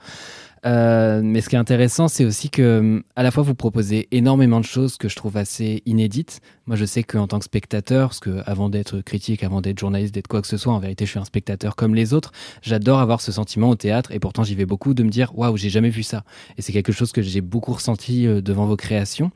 Euh, 0.67 1.21
mais 1.23 1.41
ce 1.41 1.49
qui 1.49 1.57
est 1.57 1.59
intéressant, 1.59 2.09
c'est 2.09 2.25
aussi 2.25 2.49
que 2.51 3.03
à 3.17 3.23
la 3.23 3.31
fois 3.31 3.43
vous 3.43 3.55
proposez 3.55 4.09
énormément 4.13 4.61
de 4.61 4.65
choses 4.65 4.97
que 4.97 5.09
je 5.09 5.17
trouve 5.17 5.37
assez 5.37 5.83
inédites. 5.87 6.41
Moi, 6.67 6.77
je 6.77 6.87
sais 6.87 7.03
qu'en 7.03 7.27
tant 7.27 7.39
que 7.39 7.45
spectateur, 7.45 8.09
parce 8.09 8.21
que 8.21 8.41
avant 8.47 8.71
d'être 8.71 9.03
critique, 9.03 9.45
avant 9.45 9.61
d'être 9.61 9.79
journaliste, 9.79 10.15
d'être 10.15 10.29
quoi 10.29 10.41
que 10.41 10.47
ce 10.47 10.57
soit, 10.57 10.73
en 10.73 10.79
vérité, 10.79 11.05
je 11.05 11.11
suis 11.11 11.19
un 11.19 11.25
spectateur 11.27 11.77
comme 11.77 11.95
les 11.95 12.15
autres. 12.15 12.33
J'adore 12.63 13.01
avoir 13.01 13.21
ce 13.21 13.33
sentiment 13.33 13.69
au 13.69 13.75
théâtre, 13.75 14.13
et 14.13 14.19
pourtant 14.19 14.45
j'y 14.45 14.55
vais 14.55 14.65
beaucoup 14.65 14.95
de 14.95 15.03
me 15.03 15.11
dire 15.11 15.37
waouh, 15.37 15.57
j'ai 15.59 15.69
jamais 15.69 15.91
vu 15.91 16.03
ça. 16.03 16.25
Et 16.57 16.63
c'est 16.63 16.73
quelque 16.73 16.93
chose 16.93 17.13
que 17.13 17.21
j'ai 17.21 17.43
beaucoup 17.43 17.73
ressenti 17.73 18.27
euh, 18.27 18.41
devant 18.41 18.65
vos 18.65 18.77
créations. 18.77 19.31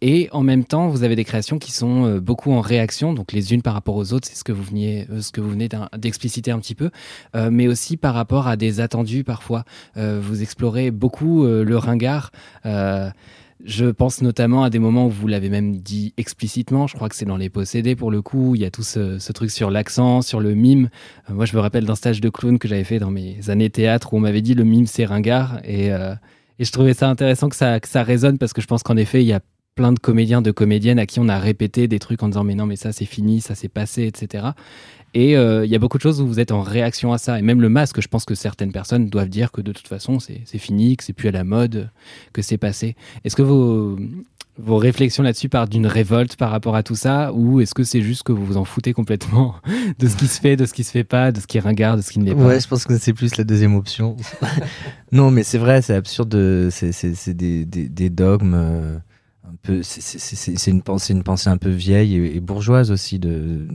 Et 0.00 0.28
en 0.30 0.42
même 0.42 0.64
temps, 0.64 0.88
vous 0.88 1.02
avez 1.02 1.16
des 1.16 1.24
créations 1.24 1.58
qui 1.58 1.72
sont 1.72 2.06
euh, 2.06 2.20
beaucoup 2.20 2.52
en 2.52 2.60
réaction, 2.60 3.12
donc 3.12 3.32
les 3.32 3.52
unes 3.52 3.62
par 3.62 3.74
rapport 3.74 3.96
aux 3.96 4.12
autres, 4.12 4.28
c'est 4.28 4.36
ce 4.36 4.44
que 4.44 4.52
vous 4.52 4.62
veniez, 4.62 5.06
ce 5.20 5.32
que 5.32 5.40
vous 5.40 5.50
venez 5.50 5.68
d'expliciter 5.96 6.52
un 6.52 6.60
petit 6.60 6.74
peu, 6.74 6.90
mais 7.34 7.68
aussi 7.68 7.96
par 7.96 8.14
rapport 8.14 8.46
à 8.46 8.56
des 8.56 8.80
attendus 8.80 9.24
parfois. 9.24 9.64
vous 9.96 10.42
explorez 10.42 10.67
beaucoup 10.92 11.44
euh, 11.44 11.64
le 11.64 11.76
ringard. 11.76 12.30
Euh, 12.66 13.10
je 13.64 13.86
pense 13.86 14.22
notamment 14.22 14.62
à 14.62 14.70
des 14.70 14.78
moments 14.78 15.06
où 15.06 15.10
vous 15.10 15.26
l'avez 15.26 15.50
même 15.50 15.78
dit 15.78 16.14
explicitement, 16.16 16.86
je 16.86 16.94
crois 16.94 17.08
que 17.08 17.16
c'est 17.16 17.24
dans 17.24 17.36
les 17.36 17.50
possédés 17.50 17.96
pour 17.96 18.10
le 18.12 18.22
coup, 18.22 18.54
il 18.54 18.60
y 18.60 18.64
a 18.64 18.70
tout 18.70 18.84
ce, 18.84 19.32
truc 19.32 19.50
sur 19.50 19.70
l'accent, 19.70 20.22
sur 20.22 20.38
le 20.38 20.54
mime. 20.54 20.90
Euh, 21.28 21.34
moi 21.34 21.44
je 21.44 21.56
me 21.56 21.60
rappelle 21.60 21.84
d'un 21.84 21.96
stage 21.96 22.20
de 22.20 22.28
clown 22.28 22.58
que 22.58 22.68
j'avais 22.68 22.84
fait 22.84 22.98
dans 23.00 23.10
mes 23.10 23.50
années 23.50 23.70
théâtre 23.70 24.14
où 24.14 24.16
on 24.16 24.20
m'avait 24.20 24.42
dit 24.42 24.54
le 24.54 24.64
mime 24.64 24.86
c'est 24.86 25.04
ringard 25.04 25.60
et, 25.64 25.90
je 26.60 26.72
trouvais 26.72 26.92
ça 26.92 27.08
intéressant 27.08 27.48
que 27.48 27.54
ça, 27.54 27.78
que 27.78 27.86
ça 27.86 28.02
résonne 28.02 28.36
parce 28.36 28.52
que 28.52 28.60
je 28.60 28.66
pense 28.66 28.82
qu'en 28.82 28.96
effet 28.96 29.22
il 29.22 29.28
y 29.28 29.32
a 29.32 29.40
plein 29.78 29.92
de 29.92 30.00
comédiens, 30.00 30.42
de 30.42 30.50
comédiennes 30.50 30.98
à 30.98 31.06
qui 31.06 31.20
on 31.20 31.28
a 31.28 31.38
répété 31.38 31.86
des 31.86 32.00
trucs 32.00 32.20
en 32.24 32.28
disant 32.28 32.42
mais 32.42 32.56
non 32.56 32.66
mais 32.66 32.74
ça 32.74 32.90
c'est 32.90 33.04
fini, 33.04 33.40
ça 33.40 33.54
c'est 33.54 33.68
passé, 33.68 34.06
etc. 34.06 34.46
Et 35.14 35.36
euh, 35.36 35.64
il 35.64 35.70
y 35.70 35.74
a 35.74 35.78
beaucoup 35.78 35.96
de 35.96 36.02
choses 36.02 36.20
où 36.20 36.26
vous 36.26 36.40
êtes 36.40 36.52
en 36.52 36.62
réaction 36.62 37.12
à 37.12 37.18
ça. 37.18 37.38
Et 37.38 37.42
même 37.42 37.60
le 37.60 37.68
masque, 37.68 38.00
je 38.00 38.08
pense 38.08 38.24
que 38.24 38.34
certaines 38.34 38.72
personnes 38.72 39.08
doivent 39.08 39.28
dire 39.28 39.52
que 39.52 39.60
de 39.60 39.72
toute 39.72 39.88
façon, 39.88 40.18
c'est 40.20 40.44
fini, 40.58 40.96
que 40.96 41.04
c'est 41.04 41.12
plus 41.12 41.28
à 41.28 41.32
la 41.32 41.44
mode, 41.44 41.90
que 42.32 42.42
c'est 42.42 42.58
passé. 42.58 42.94
Est-ce 43.24 43.34
que 43.34 43.42
vos, 43.42 43.98
vos 44.58 44.76
réflexions 44.76 45.22
là-dessus 45.22 45.48
partent 45.48 45.70
d'une 45.70 45.86
révolte 45.86 46.36
par 46.36 46.50
rapport 46.50 46.76
à 46.76 46.82
tout 46.82 46.94
ça? 46.94 47.32
Ou 47.32 47.60
est-ce 47.60 47.74
que 47.74 47.84
c'est 47.84 48.02
juste 48.02 48.22
que 48.22 48.32
vous 48.32 48.44
vous 48.44 48.56
en 48.58 48.64
foutez 48.64 48.92
complètement 48.92 49.54
de 49.98 50.08
ce 50.08 50.16
qui 50.16 50.26
se 50.26 50.40
fait, 50.40 50.56
de 50.56 50.66
ce 50.66 50.74
qui 50.74 50.84
se 50.84 50.90
fait 50.90 51.04
pas, 51.04 51.32
de 51.32 51.40
ce 51.40 51.46
qui 51.46 51.58
ringarde, 51.58 51.98
de 51.98 52.04
ce 52.04 52.10
qui 52.10 52.18
ne 52.18 52.26
l'est 52.26 52.34
pas? 52.34 52.46
Ouais, 52.46 52.60
je 52.60 52.68
pense 52.68 52.84
que 52.84 52.98
c'est 52.98 53.14
plus 53.14 53.36
la 53.36 53.44
deuxième 53.44 53.74
option. 53.76 54.16
non, 55.12 55.30
mais 55.30 55.42
c'est 55.42 55.58
vrai, 55.58 55.80
c'est 55.80 55.94
absurde, 55.94 56.68
c'est 56.70 57.34
des, 57.34 57.64
des, 57.64 58.10
dogmes. 58.10 58.54
Euh, 58.54 58.98
un 59.44 59.80
c'est 59.82 60.70
une 60.70 60.82
pensée, 60.82 61.14
une 61.14 61.22
pensée 61.22 61.48
un 61.48 61.56
peu 61.56 61.70
vieille 61.70 62.16
et, 62.16 62.36
et 62.36 62.40
bourgeoise 62.40 62.90
aussi 62.90 63.18
de 63.18 63.66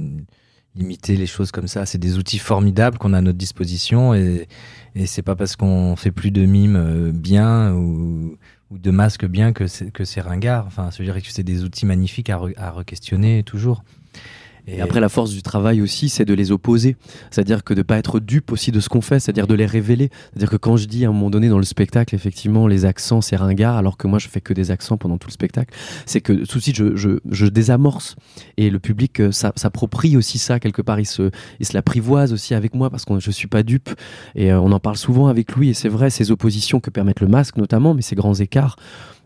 limiter 0.75 1.15
les 1.15 1.25
choses 1.27 1.51
comme 1.51 1.67
ça. 1.67 1.85
C'est 1.85 1.97
des 1.97 2.17
outils 2.17 2.39
formidables 2.39 2.97
qu'on 2.97 3.13
a 3.13 3.19
à 3.19 3.21
notre 3.21 3.37
disposition 3.37 4.13
et, 4.13 4.47
et 4.95 5.05
c'est 5.05 5.21
pas 5.21 5.35
parce 5.35 5.55
qu'on 5.55 5.95
fait 5.95 6.11
plus 6.11 6.31
de 6.31 6.45
mimes 6.45 6.75
euh, 6.75 7.11
bien 7.11 7.73
ou, 7.73 8.37
ou 8.71 8.77
de 8.77 8.91
masques 8.91 9.25
bien 9.25 9.53
que 9.53 9.67
c'est 9.67 9.91
que 9.91 10.05
c'est 10.05 10.21
ringard. 10.21 10.65
Enfin, 10.67 10.89
je 10.97 11.03
dire 11.03 11.15
que 11.21 11.27
c'est 11.29 11.43
des 11.43 11.63
outils 11.63 11.85
magnifiques 11.85 12.29
à, 12.29 12.41
à 12.57 12.71
re-questionner 12.71 13.43
toujours. 13.43 13.83
Et, 14.67 14.81
après, 14.81 14.99
la 14.99 15.09
force 15.09 15.31
du 15.31 15.41
travail 15.41 15.81
aussi, 15.81 16.09
c'est 16.09 16.25
de 16.25 16.33
les 16.33 16.51
opposer. 16.51 16.95
C'est-à-dire 17.31 17.63
que 17.63 17.73
de 17.73 17.81
pas 17.81 17.97
être 17.97 18.19
dupe 18.19 18.51
aussi 18.51 18.71
de 18.71 18.79
ce 18.79 18.89
qu'on 18.89 19.01
fait, 19.01 19.19
c'est-à-dire 19.19 19.47
de 19.47 19.55
les 19.55 19.65
révéler. 19.65 20.09
C'est-à-dire 20.31 20.49
que 20.49 20.57
quand 20.57 20.77
je 20.77 20.85
dis 20.85 21.05
à 21.05 21.09
un 21.09 21.11
moment 21.11 21.29
donné 21.29 21.49
dans 21.49 21.57
le 21.57 21.63
spectacle, 21.63 22.15
effectivement, 22.15 22.67
les 22.67 22.85
accents, 22.85 23.21
c'est 23.21 23.35
ringard, 23.35 23.75
alors 23.75 23.97
que 23.97 24.07
moi, 24.07 24.19
je 24.19 24.27
fais 24.27 24.41
que 24.41 24.53
des 24.53 24.71
accents 24.71 24.97
pendant 24.97 25.17
tout 25.17 25.27
le 25.27 25.33
spectacle, 25.33 25.73
c'est 26.05 26.21
que 26.21 26.33
tout 26.45 26.57
de 26.57 26.63
suite, 26.63 26.75
je, 26.75 26.95
je, 26.95 27.19
je 27.29 27.45
désamorce. 27.45 28.15
Et 28.57 28.69
le 28.69 28.79
public 28.79 29.19
euh, 29.19 29.31
s'approprie 29.31 30.15
aussi 30.15 30.37
ça, 30.37 30.59
quelque 30.59 30.81
part. 30.81 30.99
Il 30.99 31.05
se, 31.05 31.31
il 31.59 31.65
se 31.65 31.73
l'apprivoise 31.73 32.31
aussi 32.31 32.53
avec 32.53 32.73
moi 32.73 32.89
parce 32.89 33.05
que 33.05 33.19
je 33.19 33.31
suis 33.31 33.47
pas 33.47 33.63
dupe. 33.63 33.89
Et 34.35 34.51
euh, 34.51 34.59
on 34.59 34.71
en 34.71 34.79
parle 34.79 34.97
souvent 34.97 35.27
avec 35.27 35.53
lui. 35.55 35.69
Et 35.69 35.73
c'est 35.73 35.89
vrai, 35.89 36.09
ces 36.09 36.31
oppositions 36.31 36.79
que 36.79 36.89
permettent 36.89 37.21
le 37.21 37.27
masque, 37.27 37.57
notamment, 37.57 37.93
mais 37.93 38.01
ces 38.01 38.15
grands 38.15 38.35
écarts 38.35 38.77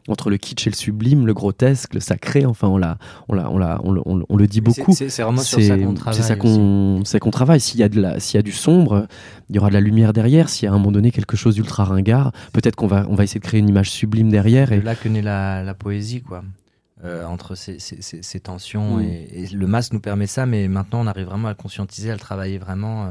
entre 0.08 0.30
le 0.30 0.38
kitsch 0.38 0.68
et 0.68 0.70
le 0.70 0.76
sublime, 0.76 1.26
le 1.26 1.34
grotesque, 1.34 1.94
le 1.94 2.00
sacré. 2.00 2.46
Enfin, 2.46 2.68
on 2.68 2.78
l'a, 2.78 2.98
on 3.28 3.36
l'a, 3.36 3.50
on 3.52 3.58
l'a, 3.58 3.80
on, 3.84 4.38
le 4.38 4.48
dit 4.48 4.62
beaucoup. 4.62 4.94
C'est 4.94 5.22
vraiment 5.22 5.42
sur 5.42 5.62
ça 5.62 5.78
qu'on 5.78 5.94
travaille. 5.94 6.22
C'est 6.22 6.28
ça 7.06 7.20
qu'on, 7.20 7.32
travaille. 7.32 7.60
S'il 7.60 7.80
y 7.80 7.84
a 7.84 7.90
de 7.90 8.00
la, 8.00 8.20
s'il 8.20 8.38
y 8.38 8.40
a 8.40 8.44
du 8.44 8.52
sombre, 8.52 9.08
il 9.50 9.56
y 9.56 9.60
aura 9.60 9.70
de 9.70 9.74
la 9.74 9.82
lumière 9.82 10.14
derrière. 10.14 10.50
S'il 10.50 10.66
y 10.66 10.68
a 10.68 10.72
à 10.72 10.76
un 10.76 10.78
moment 10.78 10.92
donné 10.92 11.12
quelque 11.12 11.38
chose 11.38 11.56
d'ultra 11.56 11.84
ringard, 11.84 12.32
peut-être 12.54 12.76
qu'on 12.76 12.88
va, 12.88 13.06
on 13.10 13.16
va 13.16 13.24
essayer 13.24 13.40
de 13.40 13.46
créer 13.46 13.60
une 13.60 13.70
image 13.70 13.92
sublime 13.92 14.30
derrière. 14.30 14.72
Et 14.72 14.82
là 14.82 14.96
que 14.96 15.10
naît 15.10 15.22
la, 15.22 15.64
la 15.64 15.74
poésie, 15.74 16.22
quoi. 16.22 16.44
Euh, 17.04 17.26
entre 17.26 17.54
ces, 17.54 17.78
ces, 17.78 18.02
ces, 18.02 18.40
tensions 18.40 18.98
mm. 18.98 19.02
et, 19.04 19.48
le 19.54 19.68
masque 19.68 19.94
nous 19.94 20.00
permet 20.00 20.26
ça, 20.26 20.48
mais 20.48 20.68
maintenant 20.68 21.02
on 21.02 21.06
arrive 21.06 21.28
vraiment 21.28 21.48
à 21.48 21.52
le 21.52 21.56
conscientiser, 21.56 22.10
à 22.10 22.14
le 22.14 22.20
travailler 22.20 22.58
vraiment. 22.58 23.06
Euh, 23.06 23.10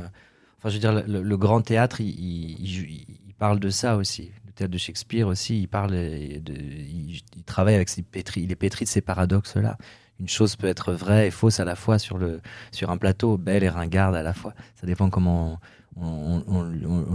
enfin, 0.58 0.70
je 0.70 0.74
veux 0.74 0.80
dire, 0.80 1.04
le, 1.06 1.36
grand 1.36 1.60
théâtre, 1.60 2.00
il, 2.00 2.08
il, 2.08 3.06
il, 3.28 3.34
parle 3.38 3.60
de 3.60 3.70
ça 3.70 3.96
aussi, 3.96 4.32
de 4.62 4.78
Shakespeare 4.78 5.26
aussi, 5.26 5.60
il 5.60 5.68
parle, 5.68 5.92
de, 5.92 6.52
il, 6.52 7.22
travaille 7.44 7.74
avec 7.74 7.88
ses 7.88 8.02
pétri, 8.02 8.42
il 8.42 8.52
est 8.52 8.56
pétri 8.56 8.84
de 8.84 8.90
ces 8.90 9.00
paradoxes-là. 9.00 9.76
Une 10.18 10.28
chose 10.28 10.56
peut 10.56 10.66
être 10.66 10.92
vraie 10.92 11.28
et 11.28 11.30
fausse 11.30 11.60
à 11.60 11.64
la 11.64 11.76
fois 11.76 11.98
sur, 11.98 12.16
le, 12.16 12.40
sur 12.72 12.90
un 12.90 12.96
plateau, 12.96 13.36
belle 13.36 13.64
et 13.64 13.68
ringarde 13.68 14.14
à 14.14 14.22
la 14.22 14.32
fois. 14.32 14.54
Ça 14.80 14.86
dépend 14.86 15.10
comment 15.10 15.60
on, 15.96 16.62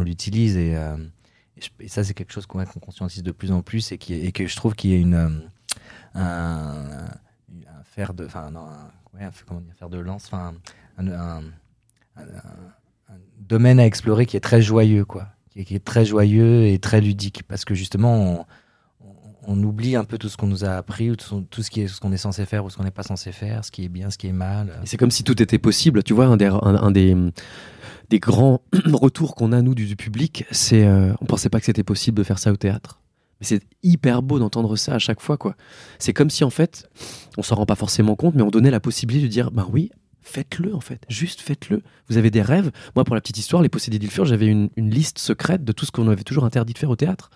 l'utilise 0.03 0.55
et, 0.57 0.77
et, 1.79 1.87
ça, 1.87 2.03
c'est 2.03 2.13
quelque 2.13 2.31
chose 2.31 2.45
qu'on 2.45 2.63
conscientise 2.65 3.23
de 3.23 3.31
plus 3.31 3.51
en 3.51 3.61
plus 3.61 3.91
et, 3.91 3.97
qui, 3.97 4.13
et 4.13 4.31
que 4.31 4.45
je 4.45 4.55
trouve 4.55 4.75
qu'il 4.75 4.91
y 4.91 4.93
a 4.93 4.97
une, 4.97 5.49
un, 6.13 7.05
un 7.67 7.83
fer 7.83 8.13
de, 8.13 8.25
enfin, 8.25 8.51
non, 8.51 8.67
comment 9.45 9.61
dire, 9.61 9.75
fer 9.77 9.89
de 9.89 9.99
lance, 9.99 10.25
enfin, 10.25 10.53
un, 10.97 11.41
domaine 13.39 13.79
à 13.79 13.85
explorer 13.85 14.25
qui 14.25 14.37
est 14.37 14.41
très 14.41 14.61
joyeux, 14.61 15.05
quoi, 15.05 15.27
qui 15.55 15.75
est, 15.75 15.83
très 15.83 16.05
joyeux 16.05 16.65
et 16.65 16.79
très 16.79 17.01
ludique, 17.01 17.43
parce 17.47 17.65
que 17.65 17.75
justement, 17.75 18.45
on, 19.47 19.63
oublie 19.63 19.95
un 19.95 20.03
peu 20.03 20.17
tout 20.17 20.29
ce 20.29 20.37
qu'on 20.37 20.47
nous 20.47 20.63
a 20.63 20.71
appris, 20.71 21.15
tout, 21.17 21.45
tout, 21.49 21.63
ce 21.63 21.69
qui 21.69 21.81
est 21.81 21.87
ce 21.87 21.99
qu'on 21.99 22.11
est 22.11 22.17
censé 22.17 22.45
faire 22.45 22.63
ou 22.63 22.69
ce 22.69 22.77
qu'on 22.77 22.83
n'est 22.83 22.91
pas 22.91 23.03
censé 23.03 23.31
faire, 23.31 23.65
ce 23.65 23.71
qui 23.71 23.83
est 23.83 23.89
bien, 23.89 24.09
ce 24.09 24.17
qui 24.17 24.27
est 24.27 24.33
mal. 24.33 24.79
C'est 24.85 24.97
comme 24.97 25.11
si 25.11 25.23
tout 25.23 25.41
était 25.41 25.57
possible. 25.59 26.03
Tu 26.03 26.13
vois, 26.13 26.25
un 26.25 26.37
des, 26.91 27.15
des, 28.09 28.19
grands 28.19 28.61
retours 28.93 29.35
qu'on 29.35 29.51
a 29.51 29.61
nous 29.61 29.75
du, 29.75 29.95
public, 29.95 30.45
c'est 30.51 30.85
euh, 30.85 31.13
on 31.21 31.25
pensait 31.25 31.49
pas 31.49 31.59
que 31.59 31.65
c'était 31.65 31.83
possible 31.83 32.17
de 32.17 32.23
faire 32.23 32.39
ça 32.39 32.51
au 32.51 32.57
théâtre. 32.57 33.01
C'est 33.41 33.63
hyper 33.81 34.21
beau 34.21 34.37
d'entendre 34.37 34.75
ça 34.75 34.93
à 34.93 34.99
chaque 34.99 35.19
fois, 35.19 35.35
quoi. 35.35 35.55
C'est 35.97 36.13
comme 36.13 36.29
si 36.29 36.43
en 36.43 36.51
fait, 36.51 36.87
on 37.37 37.43
s'en 37.43 37.55
rend 37.55 37.65
pas 37.65 37.75
forcément 37.75 38.15
compte, 38.15 38.35
mais 38.35 38.43
on 38.43 38.51
donnait 38.51 38.69
la 38.69 38.79
possibilité 38.79 39.27
de 39.27 39.31
dire, 39.31 39.49
ben 39.49 39.67
oui, 39.71 39.91
faites-le 40.21 40.75
en 40.75 40.79
fait, 40.79 41.03
juste 41.09 41.41
faites-le. 41.41 41.81
Vous 42.09 42.17
avez 42.17 42.31
des 42.31 42.41
rêves. 42.41 42.71
Moi, 42.95 43.03
pour 43.03 43.15
la 43.15 43.21
petite 43.21 43.37
histoire, 43.37 43.61
les 43.61 43.69
possédés 43.69 43.99
d'Ilfur, 43.99 44.25
j'avais 44.25 44.47
une, 44.47 44.69
liste 44.77 45.19
secrète 45.19 45.63
de 45.63 45.71
tout 45.71 45.85
ce 45.85 45.91
qu'on 45.91 46.07
avait 46.09 46.23
toujours 46.23 46.45
interdit 46.45 46.73
de 46.73 46.77
faire 46.77 46.89
au 46.89 46.95
théâtre. 46.95 47.29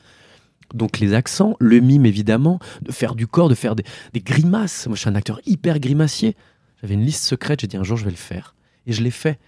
Donc 0.73 0.99
les 0.99 1.13
accents, 1.13 1.55
le 1.59 1.79
mime 1.79 2.05
évidemment, 2.05 2.59
de 2.81 2.91
faire 2.91 3.15
du 3.15 3.27
corps, 3.27 3.49
de 3.49 3.55
faire 3.55 3.75
des, 3.75 3.83
grimaces. 4.15 4.87
Moi, 4.87 4.95
je 4.95 5.01
suis 5.01 5.09
un 5.09 5.15
acteur 5.15 5.39
hyper 5.45 5.79
grimacier. 5.79 6.35
J'avais 6.81 6.95
une 6.95 7.05
liste 7.05 7.23
secrète. 7.23 7.61
J'ai 7.61 7.67
dit 7.67 7.77
un 7.77 7.83
jour, 7.83 7.97
je 7.97 8.05
vais 8.05 8.11
le 8.11 8.17
faire, 8.17 8.55
et 8.87 8.93
je 8.93 9.01
l'ai 9.01 9.11
fait. 9.11 9.39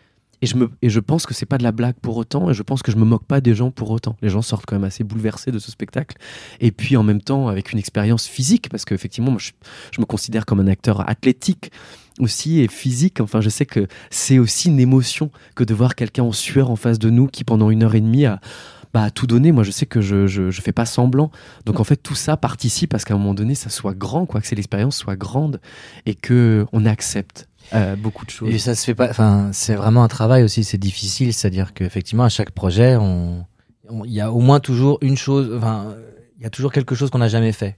Et 0.41 0.45
je, 0.45 0.55
me, 0.55 0.69
et 0.83 0.89
je 0.89 0.99
pense 0.99 1.25
que 1.25 1.33
c'est 1.33 1.47
pas 1.47 1.57
de 1.57 1.63
la 1.63 1.71
blague 1.71 1.95
pour 1.99 2.15
autant, 2.17 2.51
et 2.51 2.53
je 2.53 2.61
pense 2.61 2.83
que 2.83 2.91
je 2.91 2.97
me 2.97 3.05
moque 3.05 3.25
pas 3.25 3.41
des 3.41 3.55
gens 3.55 3.71
pour 3.71 3.89
autant. 3.89 4.17
Les 4.21 4.29
gens 4.29 4.43
sortent 4.43 4.65
quand 4.67 4.75
même 4.75 4.83
assez 4.83 5.03
bouleversés 5.03 5.51
de 5.51 5.57
ce 5.57 5.71
spectacle. 5.71 6.17
Et 6.59 6.71
puis 6.71 6.95
en 6.95 7.03
même 7.03 7.21
temps, 7.21 7.47
avec 7.47 7.71
une 7.71 7.79
expérience 7.79 8.27
physique, 8.27 8.69
parce 8.69 8.85
qu'effectivement, 8.85 9.37
je, 9.39 9.51
je, 9.91 9.99
me 9.99 10.05
considère 10.05 10.45
comme 10.45 10.59
un 10.59 10.67
acteur 10.67 11.09
athlétique 11.09 11.71
aussi 12.19 12.59
et 12.59 12.67
physique. 12.67 13.19
Enfin, 13.19 13.41
je 13.41 13.49
sais 13.49 13.65
que 13.65 13.87
c'est 14.11 14.37
aussi 14.37 14.69
une 14.69 14.79
émotion 14.79 15.31
que 15.55 15.63
de 15.63 15.73
voir 15.73 15.95
quelqu'un 15.95 16.23
en 16.23 16.31
sueur 16.31 16.69
en 16.69 16.75
face 16.75 16.99
de 16.99 17.09
nous 17.09 17.27
qui, 17.27 17.43
pendant 17.43 17.71
une 17.71 17.83
heure 17.83 17.95
et 17.95 18.01
demie, 18.01 18.25
a, 18.25 18.39
bah, 18.93 19.09
tout 19.09 19.27
donné. 19.27 19.51
Moi, 19.51 19.63
je 19.63 19.71
sais 19.71 19.85
que 19.85 20.01
je, 20.01 20.27
je, 20.27 20.51
je, 20.51 20.61
fais 20.61 20.71
pas 20.71 20.85
semblant. 20.85 21.31
Donc, 21.65 21.79
en 21.79 21.83
fait, 21.83 21.97
tout 21.97 22.15
ça 22.15 22.37
participe 22.37 22.93
à 22.93 22.99
ce 22.99 23.05
qu'à 23.05 23.15
un 23.15 23.17
moment 23.17 23.33
donné, 23.33 23.55
ça 23.55 23.69
soit 23.69 23.93
grand, 23.93 24.25
quoi, 24.25 24.41
que 24.41 24.55
l'expérience 24.55 24.97
soit 24.97 25.15
grande 25.15 25.59
et 26.05 26.15
que 26.15 26.65
on 26.73 26.85
accepte 26.85 27.47
euh, 27.73 27.95
beaucoup 27.95 28.25
de 28.25 28.29
choses. 28.29 28.53
Et 28.53 28.57
ça 28.57 28.75
se 28.75 28.83
fait 28.85 28.95
pas. 28.95 29.09
Enfin, 29.09 29.49
c'est 29.53 29.75
vraiment 29.75 30.03
un 30.03 30.07
travail 30.07 30.43
aussi. 30.43 30.63
C'est 30.63 30.77
difficile, 30.77 31.33
c'est-à-dire 31.33 31.73
qu'effectivement, 31.73 32.23
à 32.23 32.29
chaque 32.29 32.51
projet, 32.51 32.95
on, 32.95 33.45
il 34.05 34.11
y 34.11 34.21
a 34.21 34.31
au 34.31 34.39
moins 34.39 34.59
toujours 34.59 34.97
une 35.01 35.17
chose. 35.17 35.53
Enfin, 35.55 35.95
il 36.37 36.43
y 36.43 36.45
a 36.45 36.49
toujours 36.49 36.71
quelque 36.71 36.95
chose 36.95 37.09
qu'on 37.09 37.19
n'a 37.19 37.27
jamais 37.27 37.51
fait. 37.51 37.77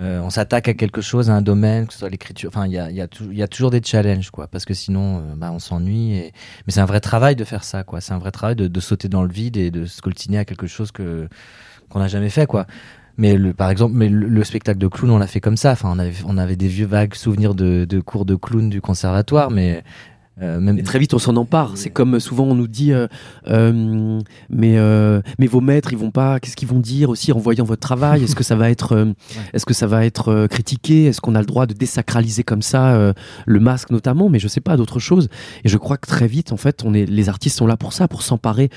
Euh, 0.00 0.20
on 0.20 0.30
s'attaque 0.30 0.68
à 0.68 0.74
quelque 0.74 1.02
chose, 1.02 1.28
à 1.28 1.34
un 1.34 1.42
domaine, 1.42 1.86
que 1.86 1.92
ce 1.92 1.98
soit 1.98 2.08
l'écriture. 2.08 2.48
Enfin, 2.48 2.66
il 2.66 2.72
y 2.72 2.78
a, 2.78 2.90
y, 2.90 2.96
y 2.96 3.42
a, 3.42 3.48
toujours 3.48 3.70
des 3.70 3.82
challenges, 3.82 4.30
quoi. 4.30 4.46
Parce 4.46 4.64
que 4.64 4.72
sinon, 4.72 5.18
euh, 5.18 5.34
bah, 5.36 5.50
on 5.52 5.58
s'ennuie. 5.58 6.14
Et... 6.14 6.32
Mais 6.66 6.72
c'est 6.72 6.80
un 6.80 6.86
vrai 6.86 7.00
travail 7.00 7.36
de 7.36 7.44
faire 7.44 7.64
ça, 7.64 7.82
quoi. 7.82 8.00
C'est 8.00 8.12
un 8.14 8.18
vrai 8.18 8.30
travail 8.30 8.56
de, 8.56 8.66
de, 8.66 8.80
sauter 8.80 9.08
dans 9.08 9.22
le 9.22 9.32
vide 9.32 9.56
et 9.56 9.70
de 9.70 9.84
se 9.84 10.00
coltiner 10.00 10.38
à 10.38 10.44
quelque 10.44 10.66
chose 10.66 10.90
que 10.90 11.28
qu'on 11.90 11.98
n'a 11.98 12.08
jamais 12.08 12.30
fait, 12.30 12.46
quoi. 12.46 12.66
Mais 13.20 13.36
le, 13.36 13.52
par 13.52 13.68
exemple, 13.68 13.94
mais 13.94 14.08
le, 14.08 14.44
spectacle 14.44 14.78
de 14.78 14.88
clown, 14.88 15.10
on 15.10 15.18
l'a 15.18 15.26
fait 15.26 15.42
comme 15.42 15.58
ça. 15.58 15.72
Enfin, 15.72 15.90
on 15.94 15.98
avait, 15.98 16.14
on 16.26 16.38
avait 16.38 16.56
des 16.56 16.68
vieux 16.68 16.86
vagues 16.86 17.14
souvenirs 17.14 17.54
de, 17.54 17.84
de 17.84 18.00
cours 18.00 18.24
de 18.24 18.34
clown 18.34 18.70
du 18.70 18.80
conservatoire, 18.80 19.50
mais 19.50 19.84
euh, 20.42 20.60
même... 20.60 20.82
très 20.82 20.98
vite, 20.98 21.12
on 21.14 21.18
s'en 21.18 21.36
empare. 21.36 21.72
C'est 21.74 21.90
comme 21.90 22.18
souvent 22.20 22.44
on 22.44 22.54
nous 22.54 22.68
dit, 22.68 22.92
euh, 22.92 23.06
euh, 23.48 24.20
mais, 24.48 24.76
mais 25.38 25.46
vos 25.46 25.60
maîtres, 25.60 25.92
ils 25.92 25.98
vont 25.98 26.10
pas. 26.10 26.40
Qu'est-ce 26.40 26.56
qu'ils 26.56 26.68
vont 26.68 26.80
dire 26.80 27.10
aussi 27.10 27.32
en 27.32 27.38
voyant 27.38 27.64
votre 27.64 27.80
travail? 27.80 28.24
Est-ce 28.24 28.34
que 28.34 28.44
ça 28.44 28.56
va 28.56 28.70
être, 28.70 29.14
est-ce 29.52 29.66
que 29.66 29.74
ça 29.74 29.86
va 29.86 30.04
être 30.04 30.46
critiqué? 30.46 31.06
Est-ce 31.06 31.20
qu'on 31.20 31.34
a 31.34 31.40
le 31.40 31.46
droit 31.46 31.66
de 31.66 31.74
désacraliser 31.74 32.42
comme 32.42 32.62
ça 32.62 33.12
le 33.46 33.60
masque 33.60 33.90
notamment? 33.90 34.28
Mais 34.28 34.38
je 34.38 34.48
sais 34.48 34.60
pas 34.60 34.76
d'autres 34.76 34.98
choses. 34.98 35.28
Et 35.64 35.68
je 35.68 35.76
crois 35.76 35.96
que 35.96 36.06
très 36.06 36.26
vite, 36.26 36.52
en 36.52 36.56
fait, 36.56 36.82
on 36.84 36.94
est, 36.94 37.06
les 37.06 37.28
artistes 37.28 37.58
sont 37.58 37.66
là 37.66 37.76
pour 37.76 37.92
ça, 37.92 38.08
pour 38.08 38.22
s'emparer 38.22 38.70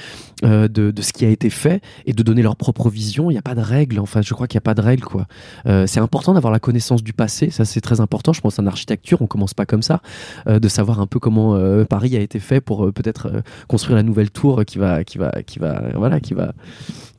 de, 0.43 0.68
de, 0.68 1.01
ce 1.01 1.14
qui 1.14 1.26
a 1.26 1.30
été 1.30 1.49
fait 1.49 1.82
et 2.06 2.14
de 2.14 2.24
donner 2.24 2.41
leur 2.41 2.56
propre 2.56 2.89
vision. 2.89 3.30
Il 3.30 3.34
n'y 3.34 3.39
a 3.39 3.43
pas 3.43 3.56
de 3.56 3.62
règles. 3.62 3.99
Enfin, 3.99 4.22
je 4.22 4.34
crois 4.34 4.47
qu'il 4.47 4.58
n'y 4.58 4.64
a 4.64 4.68
pas 4.68 4.74
de 4.76 4.82
règles, 4.82 5.04
quoi. 5.04 5.28
c'est 5.66 5.99
important 5.99 6.34
d'avoir 6.34 6.51
la 6.51 6.60
connaissance 6.60 7.04
du 7.04 7.14
passé. 7.14 7.49
Ça, 7.49 7.66
c'est 7.66 7.82
très 7.82 8.01
important. 8.01 8.34
Je 8.34 8.41
pense 8.41 8.60
en 8.60 8.68
architecture, 8.68 9.22
on 9.22 9.28
commence 9.28 9.54
pas 9.54 9.66
comme 9.66 9.84
ça, 9.84 10.01
de 10.47 10.68
savoir 10.68 10.99
un 10.99 11.08
peu 11.08 11.20
comment 11.20 11.43
euh, 11.52 11.86
Paris 11.86 12.16
a 12.16 12.20
été 12.20 12.39
fait 12.39 12.62
pour 12.62 12.86
euh, 12.86 12.91
peut-être 12.91 13.28
euh, 13.28 13.41
construire 13.68 13.96
la 13.96 14.04
nouvelle 14.04 14.32
tour 14.32 14.64
qui 14.66 14.78
va, 14.78 15.04
qui 15.04 15.18
va, 15.18 15.32
qui 15.44 15.60
va, 15.60 15.82
voilà, 15.96 16.20
qui 16.20 16.34
va, 16.34 16.54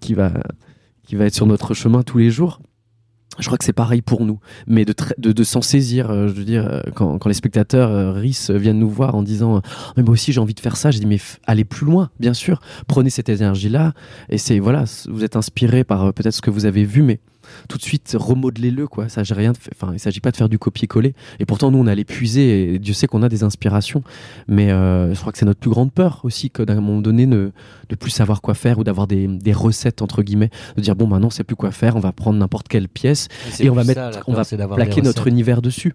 qui 0.01 0.14
va, 0.14 0.33
qui 1.07 1.16
va 1.16 1.27
être 1.27 1.35
sur 1.35 1.47
notre 1.47 1.75
chemin 1.75 2.03
tous 2.03 2.18
les 2.18 2.31
jours. 2.31 2.61
Je 3.41 3.47
crois 3.47 3.59
que 3.59 3.64
c'est 3.64 3.72
pareil 3.72 4.01
pour 4.01 4.25
nous, 4.25 4.39
mais 4.68 4.85
de, 4.85 5.43
s'en 5.43 5.61
saisir, 5.61 6.29
je 6.29 6.33
veux 6.33 6.45
dire, 6.45 6.85
quand, 6.95 7.27
les 7.27 7.35
spectateurs 7.35 8.14
RIS 8.14 8.51
viennent 8.51 8.79
nous 8.79 8.89
voir 8.89 9.16
en 9.16 9.25
disant 9.25 9.61
mais 9.97 10.05
moi 10.05 10.12
aussi 10.12 10.33
j'ai 10.33 10.39
envie 10.39 10.55
de 10.55 10.61
faire 10.61 10.77
ça, 10.77 10.93
je 10.93 11.01
dis 11.01 11.07
mais 11.07 11.18
allez 11.45 11.64
plus 11.64 11.85
loin, 11.85 12.11
bien 12.20 12.33
sûr, 12.33 12.61
prenez 12.87 13.11
cette 13.11 13.29
énergie-là, 13.29 13.93
et 14.29 14.39
c'est 14.39 14.61
voilà, 14.61 14.85
vous 15.09 15.25
êtes 15.25 15.35
inspiré 15.35 15.83
par 15.83 16.14
peut-être 16.14 16.35
ce 16.35 16.43
que 16.43 16.51
vous 16.51 16.64
avez 16.64 16.85
vu, 16.85 17.03
mais 17.03 17.18
tout 17.68 17.78
de 17.78 17.82
suite 17.82 18.16
remodelez-le 18.18 18.86
quoi. 18.86 19.09
Ça 19.09 19.22
rien 19.30 19.52
enfin 19.74 19.92
il 19.92 19.98
s'agit 19.98 20.20
pas 20.20 20.30
de 20.30 20.36
faire 20.36 20.48
du 20.48 20.59
copier-coller. 20.59 21.14
Et 21.40 21.46
pourtant 21.46 21.70
nous 21.70 21.78
on 21.78 21.86
a 21.86 21.94
l'épuisé 21.94 22.74
et 22.74 22.78
Dieu 22.78 22.94
sait 22.94 23.07
qu'on 23.07 23.22
a 23.22 23.28
des 23.28 23.42
inspirations. 23.42 24.02
Mais 24.48 24.70
euh, 24.70 25.14
je 25.14 25.20
crois 25.20 25.32
que 25.32 25.38
c'est 25.38 25.46
notre 25.46 25.61
plus 25.61 25.70
grande 25.70 25.92
peur 25.92 26.20
aussi 26.24 26.50
que 26.50 26.62
d'un 26.62 26.76
moment 26.76 27.00
donné 27.00 27.26
ne 27.26 27.50
de 27.88 27.94
plus 27.96 28.11
savoir 28.11 28.40
quoi 28.40 28.55
faire 28.55 28.78
ou 28.78 28.84
d'avoir 28.84 29.07
des, 29.07 29.26
des, 29.26 29.52
recettes 29.52 30.02
entre 30.02 30.22
guillemets. 30.22 30.50
De 30.76 30.82
dire 30.82 30.96
bon 30.96 31.07
maintenant 31.07 31.28
on 31.28 31.30
sait 31.30 31.44
plus 31.44 31.57
quoi 31.57 31.70
faire 31.70 31.96
on 31.96 32.00
va 32.00 32.12
prendre 32.12 32.38
n'importe 32.38 32.68
quelle 32.68 32.88
pièce 32.88 33.28
et 33.61 33.70
on 33.70 33.74
va 33.74 33.84
mettre 33.84 34.22
on 34.26 34.34
va 34.34 34.44
plaquer 34.44 35.02
notre 35.02 35.26
univers 35.26 35.62
dessus 35.62 35.94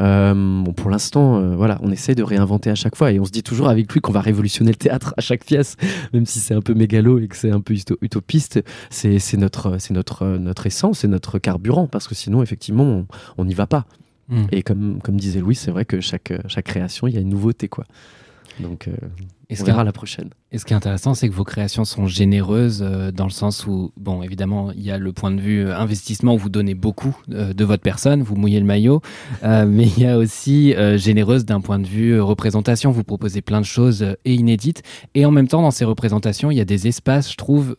euh, 0.00 0.34
bon, 0.34 0.72
pour 0.72 0.90
l'instant, 0.90 1.36
euh, 1.36 1.54
voilà, 1.54 1.78
on 1.82 1.90
essaie 1.90 2.14
de 2.14 2.22
réinventer 2.22 2.70
à 2.70 2.74
chaque 2.74 2.96
fois 2.96 3.12
et 3.12 3.20
on 3.20 3.24
se 3.24 3.30
dit 3.30 3.42
toujours 3.42 3.68
avec 3.68 3.92
lui 3.92 4.00
qu'on 4.00 4.12
va 4.12 4.20
révolutionner 4.20 4.70
le 4.70 4.76
théâtre 4.76 5.14
à 5.16 5.20
chaque 5.20 5.44
pièce, 5.44 5.76
même 6.12 6.26
si 6.26 6.40
c'est 6.40 6.54
un 6.54 6.60
peu 6.60 6.74
mégalo 6.74 7.18
et 7.18 7.28
que 7.28 7.36
c'est 7.36 7.50
un 7.50 7.60
peu 7.60 7.74
utopiste. 8.00 8.62
C'est 8.90 9.36
notre, 9.36 9.78
c'est 9.78 9.94
notre, 9.94 10.26
notre 10.26 10.66
essence, 10.66 11.00
c'est 11.00 11.08
notre 11.08 11.38
carburant 11.38 11.86
parce 11.86 12.08
que 12.08 12.14
sinon, 12.14 12.42
effectivement, 12.42 13.04
on 13.38 13.44
n'y 13.44 13.54
va 13.54 13.66
pas. 13.66 13.86
Hmm. 14.28 14.44
Et 14.52 14.62
comme, 14.62 15.00
comme 15.02 15.16
disait 15.18 15.40
Louis, 15.40 15.54
c'est 15.54 15.70
vrai 15.70 15.84
que 15.84 16.00
chaque, 16.00 16.32
chaque 16.48 16.64
création, 16.64 17.06
il 17.06 17.14
y 17.14 17.18
a 17.18 17.20
une 17.20 17.28
nouveauté, 17.28 17.68
quoi. 17.68 17.84
Donc, 18.60 18.88
euh, 18.88 18.92
et 19.50 19.60
on 19.60 19.64
verra 19.64 19.84
la 19.84 19.92
prochaine. 19.92 20.30
Et 20.52 20.58
ce 20.58 20.64
qui 20.64 20.72
est 20.72 20.76
intéressant, 20.76 21.14
c'est 21.14 21.28
que 21.28 21.34
vos 21.34 21.44
créations 21.44 21.84
sont 21.84 22.06
généreuses 22.06 22.82
euh, 22.82 23.10
dans 23.10 23.24
le 23.24 23.30
sens 23.30 23.66
où, 23.66 23.92
bon, 23.96 24.22
évidemment, 24.22 24.70
il 24.72 24.82
y 24.82 24.90
a 24.90 24.98
le 24.98 25.12
point 25.12 25.30
de 25.30 25.40
vue 25.40 25.66
euh, 25.66 25.76
investissement 25.76 26.34
où 26.34 26.38
vous 26.38 26.48
donnez 26.48 26.74
beaucoup 26.74 27.16
euh, 27.30 27.52
de 27.52 27.64
votre 27.64 27.82
personne, 27.82 28.22
vous 28.22 28.36
mouillez 28.36 28.60
le 28.60 28.66
maillot, 28.66 29.02
mais 29.42 29.84
il 29.84 29.98
y 29.98 30.06
a 30.06 30.16
aussi 30.16 30.74
généreuse 30.96 31.44
d'un 31.44 31.60
point 31.60 31.78
de 31.78 31.86
vue 31.86 32.20
représentation. 32.20 32.90
Vous 32.90 33.04
proposez 33.04 33.42
plein 33.42 33.60
de 33.60 33.66
choses 33.66 34.04
et 34.24 34.34
inédites. 34.34 34.82
Et 35.14 35.26
en 35.26 35.30
même 35.30 35.48
temps, 35.48 35.62
dans 35.62 35.70
ces 35.70 35.84
représentations, 35.84 36.50
il 36.50 36.56
y 36.56 36.60
a 36.60 36.64
des 36.64 36.86
espaces, 36.86 37.30
je 37.30 37.36
trouve, 37.36 37.76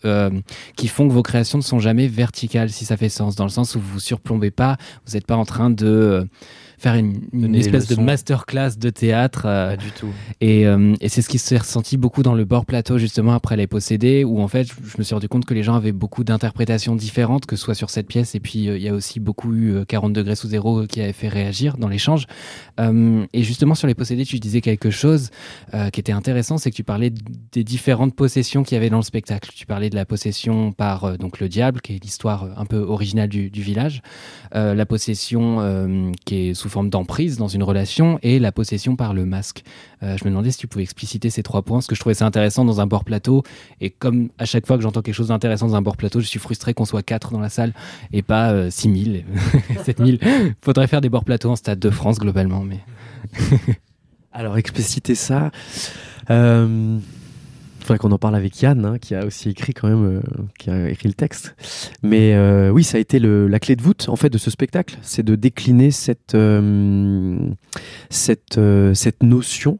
qui 0.75 0.87
font 0.87 1.07
que 1.07 1.13
vos 1.13 1.23
créations 1.23 1.57
ne 1.57 1.63
sont 1.63 1.79
jamais 1.79 2.07
verticales, 2.07 2.69
si 2.69 2.85
ça 2.85 2.97
fait 2.97 3.09
sens, 3.09 3.35
dans 3.35 3.45
le 3.45 3.49
sens 3.49 3.75
où 3.75 3.79
vous 3.79 3.93
vous 3.93 3.99
surplombez 3.99 4.51
pas, 4.51 4.77
vous 5.05 5.13
n'êtes 5.13 5.25
pas 5.25 5.37
en 5.37 5.45
train 5.45 5.69
de 5.69 6.27
faire 6.77 6.95
une, 6.95 7.55
espèce 7.55 7.87
de 7.87 8.01
masterclass 8.01 8.77
de 8.77 8.89
théâtre. 8.89 9.43
Euh, 9.45 9.75
Pas 9.75 9.77
du 9.77 9.91
tout. 9.91 10.09
Et, 10.41 10.67
euh, 10.67 10.93
et 11.01 11.09
c'est 11.09 11.21
ce 11.21 11.29
qui 11.29 11.37
s'est 11.37 11.57
ressenti 11.57 11.97
beaucoup 11.97 12.23
dans 12.23 12.33
le 12.33 12.45
bord 12.45 12.65
plateau, 12.65 12.97
justement, 12.97 13.33
après 13.33 13.55
les 13.55 13.67
possédés, 13.67 14.23
où 14.23 14.41
en 14.41 14.47
fait, 14.47 14.67
je 14.67 14.97
me 14.97 15.03
suis 15.03 15.13
rendu 15.13 15.27
compte 15.27 15.45
que 15.45 15.53
les 15.53 15.63
gens 15.63 15.75
avaient 15.75 15.91
beaucoup 15.91 16.23
d'interprétations 16.23 16.95
différentes, 16.95 17.45
que 17.45 17.55
ce 17.55 17.63
soit 17.63 17.75
sur 17.75 17.89
cette 17.89 18.07
pièce, 18.07 18.35
et 18.35 18.39
puis 18.39 18.69
euh, 18.69 18.77
il 18.77 18.83
y 18.83 18.89
a 18.89 18.93
aussi 18.93 19.19
beaucoup 19.19 19.53
eu 19.53 19.85
40 19.85 20.13
degrés 20.13 20.35
sous 20.35 20.49
zéro 20.49 20.85
qui 20.85 21.01
avait 21.01 21.13
fait 21.13 21.27
réagir 21.27 21.77
dans 21.77 21.87
l'échange. 21.87 22.25
et 22.79 23.43
justement, 23.43 23.75
sur 23.75 23.87
les 23.87 23.95
possédés, 23.95 24.25
tu 24.25 24.39
disais 24.39 24.61
quelque 24.61 24.89
chose 24.89 25.29
qui 25.93 25.99
était 25.99 26.11
intéressant, 26.11 26.57
c'est 26.57 26.71
que 26.71 26.75
tu 26.75 26.83
parlais 26.83 27.11
des 27.51 27.63
différentes 27.63 28.15
possessions 28.15 28.63
qu'il 28.63 28.75
y 28.75 28.77
avait 28.77 28.89
dans 28.89 28.97
le 28.97 29.03
spectacle. 29.03 29.51
Tu 29.55 29.65
parlais 29.65 29.89
de 29.89 29.95
la 29.95 30.05
possession 30.05 30.71
par 30.71 31.17
donc 31.17 31.39
le 31.39 31.49
diable, 31.49 31.81
qui 31.81 31.95
est 31.95 32.03
l'histoire 32.03 32.49
un 32.57 32.65
peu 32.65 32.77
originale 32.77 33.29
du, 33.29 33.49
du 33.49 33.61
village, 33.61 34.01
la 34.53 34.85
possession 34.85 36.11
qui 36.25 36.49
est 36.49 36.53
sous 36.65 36.69
forme 36.69 36.89
d'emprise 36.89 37.37
dans 37.37 37.47
une 37.47 37.61
relation 37.61 38.17
et 38.23 38.39
la 38.39 38.51
possession 38.51 38.95
par 38.95 39.13
le 39.13 39.23
masque. 39.23 39.63
Euh, 40.01 40.17
je 40.17 40.25
me 40.25 40.31
demandais 40.31 40.49
si 40.49 40.57
tu 40.57 40.65
pouvais 40.65 40.81
expliciter 40.81 41.29
ces 41.29 41.43
trois 41.43 41.61
points, 41.61 41.77
parce 41.77 41.85
que 41.85 41.93
je 41.93 41.99
trouvais 41.99 42.15
ça 42.15 42.25
intéressant 42.25 42.65
dans 42.65 42.81
un 42.81 42.87
bord 42.87 43.03
plateau. 43.03 43.43
Et 43.81 43.91
comme 43.91 44.29
à 44.39 44.45
chaque 44.45 44.65
fois 44.65 44.75
que 44.75 44.81
j'entends 44.81 45.03
quelque 45.03 45.13
chose 45.13 45.27
d'intéressant 45.27 45.67
dans 45.67 45.75
un 45.75 45.83
bord 45.83 45.95
plateau, 45.95 46.21
je 46.21 46.25
suis 46.25 46.39
frustré 46.39 46.73
qu'on 46.73 46.85
soit 46.85 47.03
quatre 47.03 47.31
dans 47.31 47.39
la 47.39 47.49
salle 47.49 47.71
et 48.13 48.23
pas 48.23 48.49
euh, 48.51 48.71
6000, 48.71 49.25
7000. 49.83 50.19
Faudrait 50.63 50.87
faire 50.87 51.01
des 51.01 51.09
bords 51.09 51.23
plateaux 51.23 51.51
en 51.51 51.55
stade 51.55 51.77
de 51.77 51.91
France 51.91 52.17
globalement. 52.17 52.63
mais 52.63 52.79
Alors 54.33 54.57
expliciter 54.57 55.13
ça. 55.13 55.51
Euh, 56.31 56.97
faudrait 57.85 57.99
qu'on 57.99 58.11
en 58.11 58.17
parle 58.17 58.35
avec 58.35 58.61
Yann, 58.61 58.85
hein, 58.85 58.97
qui 58.99 59.15
a 59.15 59.25
aussi 59.25 59.49
écrit 59.49 59.73
quand 59.73 59.87
même, 59.87 60.21
qui 60.59 60.69
a 60.69 60.89
écrit 60.89 61.07
le 61.07 61.13
texte. 61.13 61.55
Mais 62.03 62.37
oui, 62.69 62.83
ça 62.83 62.97
a 62.97 62.99
été 62.99 63.19
la 63.19 63.59
clé 63.59 63.75
de 63.75 63.81
voûte 63.81 64.07
en 64.09 64.15
fait 64.15 64.29
de 64.29 64.37
ce 64.37 64.49
spectacle, 64.49 64.97
c'est 65.01 65.23
de 65.23 65.35
décliner 65.35 65.91
cette 65.91 66.37
cette 68.09 68.59
cette 68.93 69.23
notion 69.23 69.79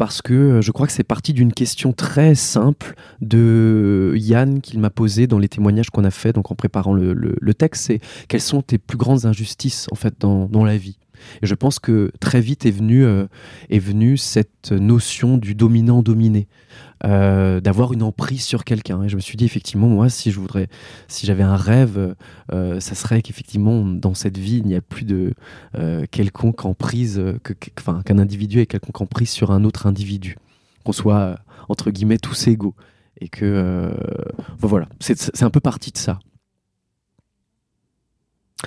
parce 0.00 0.22
que 0.22 0.32
euh, 0.32 0.62
je 0.62 0.72
crois 0.72 0.86
que 0.86 0.94
c'est 0.94 1.04
parti 1.04 1.34
d'une 1.34 1.52
question 1.52 1.92
très 1.92 2.34
simple 2.34 2.94
de 3.20 4.14
Yann 4.16 4.62
qu'il 4.62 4.80
m'a 4.80 4.88
posée 4.88 5.26
dans 5.26 5.38
les 5.38 5.50
témoignages 5.50 5.90
qu'on 5.90 6.04
a 6.04 6.10
fait 6.10 6.32
donc 6.32 6.50
en 6.50 6.54
préparant 6.54 6.94
le, 6.94 7.52
texte, 7.52 7.84
c'est 7.84 8.00
quelles 8.26 8.40
sont 8.40 8.62
tes 8.62 8.78
plus 8.78 8.96
grandes 8.96 9.26
injustices 9.26 9.88
en 9.92 9.96
fait 9.96 10.14
dans, 10.18 10.46
dans 10.46 10.64
la 10.64 10.78
vie? 10.78 10.96
Et 11.42 11.46
je 11.46 11.54
pense 11.54 11.78
que 11.78 12.10
très 12.20 12.40
vite 12.40 12.66
est 12.66 12.70
venue, 12.70 13.04
euh, 13.04 13.26
est 13.68 13.80
cette 14.16 14.72
notion 14.72 15.36
du 15.36 15.54
dominant-dominé. 15.54 16.48
Euh, 17.02 17.62
d'avoir 17.62 17.94
une 17.94 18.02
emprise 18.02 18.44
sur 18.44 18.62
quelqu'un. 18.62 19.02
Et 19.02 19.08
je 19.08 19.16
me 19.16 19.22
suis 19.22 19.38
dit 19.38 19.46
effectivement, 19.46 19.88
moi, 19.88 20.10
si 20.10 20.30
je 20.30 20.38
voudrais, 20.38 20.68
si 21.08 21.24
j'avais 21.24 21.42
un 21.42 21.56
rêve, 21.56 22.14
euh, 22.52 22.78
ça 22.78 22.94
serait 22.94 23.22
qu'effectivement 23.22 23.86
dans 23.86 24.12
cette 24.12 24.36
vie, 24.36 24.58
il 24.58 24.66
n'y 24.66 24.74
a 24.74 24.82
plus 24.82 25.06
de 25.06 25.32
quelconque 26.10 26.66
emprise, 26.66 27.22
enfin, 27.78 28.02
qu'un 28.04 28.18
individu 28.18 28.60
ait 28.60 28.66
quelconque 28.66 29.00
emprise 29.00 29.30
sur 29.30 29.50
un 29.50 29.64
autre 29.64 29.86
individu, 29.86 30.36
qu'on 30.84 30.92
soit 30.92 31.38
entre 31.70 31.90
guillemets 31.90 32.18
tous 32.18 32.48
égaux. 32.48 32.74
Et 33.22 33.28
que 33.28 33.94
voilà, 34.58 34.86
c'est 35.00 35.42
un 35.42 35.50
peu 35.50 35.60
parti 35.60 35.92
de 35.92 35.98
ça 35.98 36.18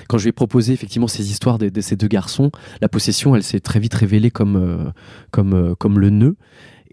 quand 0.07 0.17
je 0.17 0.23
lui 0.23 0.29
ai 0.29 0.33
proposé 0.33 0.73
effectivement 0.73 1.07
ces 1.07 1.31
histoires 1.31 1.57
de, 1.57 1.81
ces 1.81 1.95
deux 1.95 2.07
garçons, 2.07 2.51
la 2.81 2.89
possession, 2.89 3.35
elle 3.35 3.43
s'est 3.43 3.59
très 3.59 3.79
vite 3.79 3.93
révélée 3.93 4.31
comme, 4.31 4.55
euh, 4.55 4.91
comme, 5.31 5.53
euh, 5.53 5.75
comme 5.75 5.99
le 5.99 6.09
nœud 6.09 6.35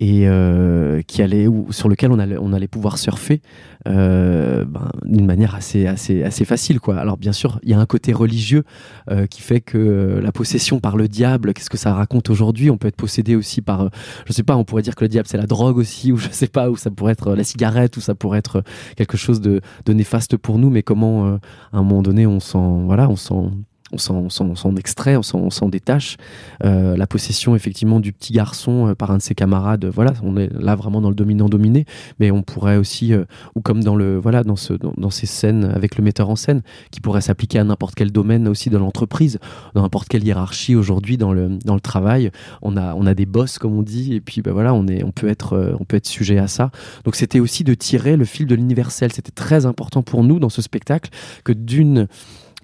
et 0.01 0.26
euh, 0.26 1.03
qui 1.03 1.20
allait 1.20 1.46
ou 1.46 1.70
sur 1.72 1.90
lequel 1.90 2.11
on 2.11 2.18
allait, 2.18 2.38
on 2.38 2.55
allait 2.55 2.68
pouvoir 2.68 2.96
surfer 2.96 3.42
euh, 3.86 4.64
ben, 4.64 4.90
d'une 5.05 5.26
manière 5.26 5.55
assez 5.55 5.86
assez 5.86 6.22
assez 6.22 6.46
facile 6.46 6.80
quoi. 6.80 6.96
Alors 6.96 7.18
bien 7.18 7.32
sûr, 7.32 7.61
il 7.62 7.68
y 7.68 7.74
a 7.74 7.78
un 7.78 7.86
côté 7.86 8.14
religieux 8.14 8.64
euh, 9.11 9.26
qui 9.26 9.42
fait 9.42 9.61
que 9.61 10.18
la 10.22 10.32
possession 10.32 10.80
par 10.80 10.96
le 10.96 11.07
diable, 11.07 11.53
qu'est-ce 11.53 11.70
que 11.70 11.76
ça 11.76 11.92
raconte 11.92 12.30
aujourd'hui? 12.30 12.70
On 12.70 12.78
peut 12.78 12.88
être 12.88 12.96
possédé 12.96 13.36
aussi 13.36 13.61
par, 13.61 13.90
je 14.26 14.32
sais 14.32 14.42
pas, 14.42 14.57
on 14.57 14.64
pourrait 14.64 14.82
dire 14.82 14.94
que 14.94 15.05
le 15.05 15.09
diable 15.09 15.28
c'est 15.28 15.36
la 15.36 15.46
drogue 15.46 15.76
aussi, 15.76 16.12
ou 16.12 16.16
je 16.16 16.28
sais 16.30 16.48
pas, 16.48 16.70
ou 16.70 16.76
ça 16.76 16.90
pourrait 16.90 17.12
être 17.12 17.34
la 17.34 17.44
cigarette, 17.44 17.98
ou 17.98 18.01
ça 18.01 18.14
pourrait 18.14 18.38
être 18.38 18.62
quelque 18.96 19.18
chose 19.18 19.42
de, 19.42 19.61
de 19.84 19.92
néfaste 19.92 20.38
pour 20.38 20.59
nous. 20.59 20.70
Mais 20.70 20.82
comment 20.82 21.34
à 21.34 21.38
un 21.72 21.82
moment 21.82 22.03
donné 22.03 22.26
on 22.26 22.40
s'en 22.40 22.84
voilà, 22.84 23.09
on 23.11 23.16
s'en 23.16 23.53
on 23.93 24.28
s'en 24.30 24.76
extrait, 24.76 25.16
on 25.16 25.22
s'en 25.22 25.68
détache. 25.68 26.16
Euh, 26.64 26.97
la 26.97 27.07
possession 27.07 27.57
effectivement 27.57 28.01
du 28.01 28.12
petit 28.12 28.32
garçon 28.32 28.88
euh, 28.88 28.95
par 28.95 29.11
un 29.11 29.18
de 29.18 29.22
ses 29.22 29.34
camarades, 29.34 29.86
voilà, 29.86 30.12
on 30.22 30.36
est 30.36 30.51
là 30.53 30.76
vraiment 30.76 31.01
dans 31.01 31.09
le 31.09 31.14
dominant-dominé, 31.14 31.86
mais 32.18 32.30
on 32.30 32.43
pourrait 32.43 32.76
aussi, 32.76 33.12
euh, 33.12 33.24
ou 33.55 33.61
comme 33.61 33.82
dans 33.82 33.97
le 33.97 34.18
voilà, 34.18 34.45
dans, 34.45 34.57
ce, 34.57 34.74
dans, 34.74 35.11
ces 35.11 35.26
scènes 35.26 35.64
avec 35.64 35.97
le 35.97 36.05
metteur 36.05 36.30
en 36.30 36.36
scène, 36.36 36.62
qui 36.91 37.01
pourrait 37.01 37.20
s'appliquer 37.20 37.59
à 37.59 37.64
n'importe 37.64 37.95
quel 37.95 38.12
domaine 38.12 38.49
aussi 38.49 38.70
de 38.70 38.78
l'entreprise, 38.78 39.38
dans 39.74 39.82
n'importe 39.82 40.09
quelle 40.09 40.24
hiérarchie 40.24 40.74
aujourd'hui 40.74 41.16
dans 41.16 41.32
le, 41.32 41.59
dans 41.64 41.74
le 41.74 41.80
travail, 41.80 42.30
on 42.62 42.76
a, 42.76 42.95
on 42.95 43.07
a 43.07 43.14
des 43.14 43.26
boss 43.26 43.59
comme 43.59 43.76
on 43.76 43.82
dit, 43.82 44.14
et 44.14 44.20
puis 44.20 44.43
ben 44.43 44.53
voilà, 44.53 44.74
on, 44.74 44.86
est, 44.86 45.03
on, 45.05 45.11
peut 45.11 45.28
être, 45.28 45.74
on 45.78 45.84
peut 45.84 45.97
être 45.97 46.07
sujet 46.07 46.38
à 46.38 46.49
ça. 46.49 46.70
Donc 47.05 47.16
c'était 47.16 47.41
aussi 47.41 47.64
de 47.64 47.74
tirer 47.74 48.16
le 48.16 48.24
fil 48.24 48.47
de 48.47 48.55
l'universel, 48.55 49.12
c'était 49.12 49.32
très 49.32 49.66
important 49.66 50.03
pour 50.03 50.24
nous 50.24 50.38
dans 50.38 50.49
ce 50.49 50.62
spectacle 50.62 51.11
que 51.45 51.53
d'une 51.53 52.09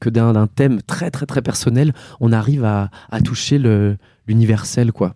que 0.01 0.09
d'un 0.09 0.47
thème 0.47 0.83
très 0.83 1.11
très 1.11 1.27
très 1.27 1.43
personnel, 1.43 1.93
on 2.21 2.33
arrive 2.33 2.65
à, 2.65 2.91
à 3.11 3.21
toucher 3.21 3.59
l'universel 4.27 4.93
quoi. 4.93 5.15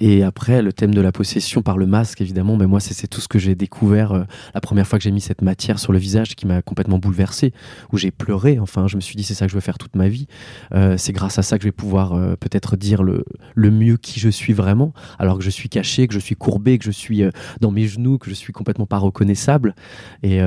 Et 0.00 0.22
après, 0.22 0.62
le 0.62 0.72
thème 0.72 0.94
de 0.94 1.00
la 1.00 1.12
possession 1.12 1.62
par 1.62 1.78
le 1.78 1.86
masque, 1.86 2.20
évidemment, 2.20 2.56
mais 2.56 2.66
moi, 2.66 2.80
c'est 2.80 3.06
tout 3.06 3.20
ce 3.20 3.28
que 3.28 3.38
j'ai 3.38 3.54
découvert 3.54 4.12
euh, 4.12 4.24
la 4.54 4.60
première 4.60 4.86
fois 4.86 4.98
que 4.98 5.02
j'ai 5.04 5.10
mis 5.10 5.20
cette 5.20 5.42
matière 5.42 5.78
sur 5.78 5.92
le 5.92 5.98
visage 5.98 6.34
qui 6.34 6.46
m'a 6.46 6.62
complètement 6.62 6.98
bouleversé, 6.98 7.52
où 7.92 7.98
j'ai 7.98 8.10
pleuré. 8.10 8.58
Enfin, 8.58 8.86
je 8.88 8.96
me 8.96 9.00
suis 9.00 9.16
dit, 9.16 9.22
c'est 9.22 9.34
ça 9.34 9.46
que 9.46 9.50
je 9.50 9.56
veux 9.56 9.60
faire 9.60 9.78
toute 9.78 9.96
ma 9.96 10.08
vie. 10.08 10.26
Euh, 10.74 10.96
c'est 10.96 11.12
grâce 11.12 11.38
à 11.38 11.42
ça 11.42 11.58
que 11.58 11.62
je 11.62 11.68
vais 11.68 11.72
pouvoir 11.72 12.12
euh, 12.12 12.36
peut-être 12.36 12.76
dire 12.76 13.02
le, 13.02 13.24
le, 13.54 13.70
mieux 13.70 13.96
qui 13.96 14.20
je 14.20 14.28
suis 14.28 14.52
vraiment, 14.52 14.92
alors 15.18 15.38
que 15.38 15.44
je 15.44 15.50
suis 15.50 15.68
caché, 15.68 16.06
que 16.06 16.14
je 16.14 16.18
suis 16.18 16.36
courbé, 16.36 16.78
que 16.78 16.84
je 16.84 16.90
suis 16.90 17.22
dans 17.60 17.70
mes 17.70 17.86
genoux, 17.86 18.18
que 18.18 18.28
je 18.28 18.34
suis 18.34 18.52
complètement 18.52 18.86
pas 18.86 18.98
reconnaissable. 18.98 19.74
Et 20.22 20.40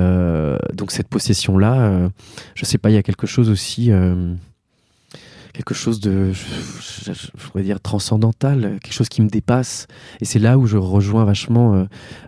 donc, 0.74 0.92
cette 0.92 1.08
possession-là, 1.08 2.10
je 2.54 2.64
sais 2.64 2.78
pas, 2.78 2.90
il 2.90 2.94
y 2.94 2.98
a 2.98 3.02
quelque 3.02 3.26
chose 3.26 3.50
aussi 3.50 3.90
quelque 5.56 5.74
chose 5.74 6.00
de, 6.00 6.32
je, 6.32 7.12
pourrais 7.38 7.62
dire, 7.62 7.80
transcendantal, 7.80 8.78
quelque 8.82 8.92
chose 8.92 9.08
qui 9.08 9.22
me 9.22 9.28
dépasse. 9.28 9.86
Et 10.20 10.26
c'est 10.26 10.38
là 10.38 10.58
où 10.58 10.66
je 10.66 10.76
rejoins 10.76 11.24
vachement 11.24 11.74
euh, 11.74 11.84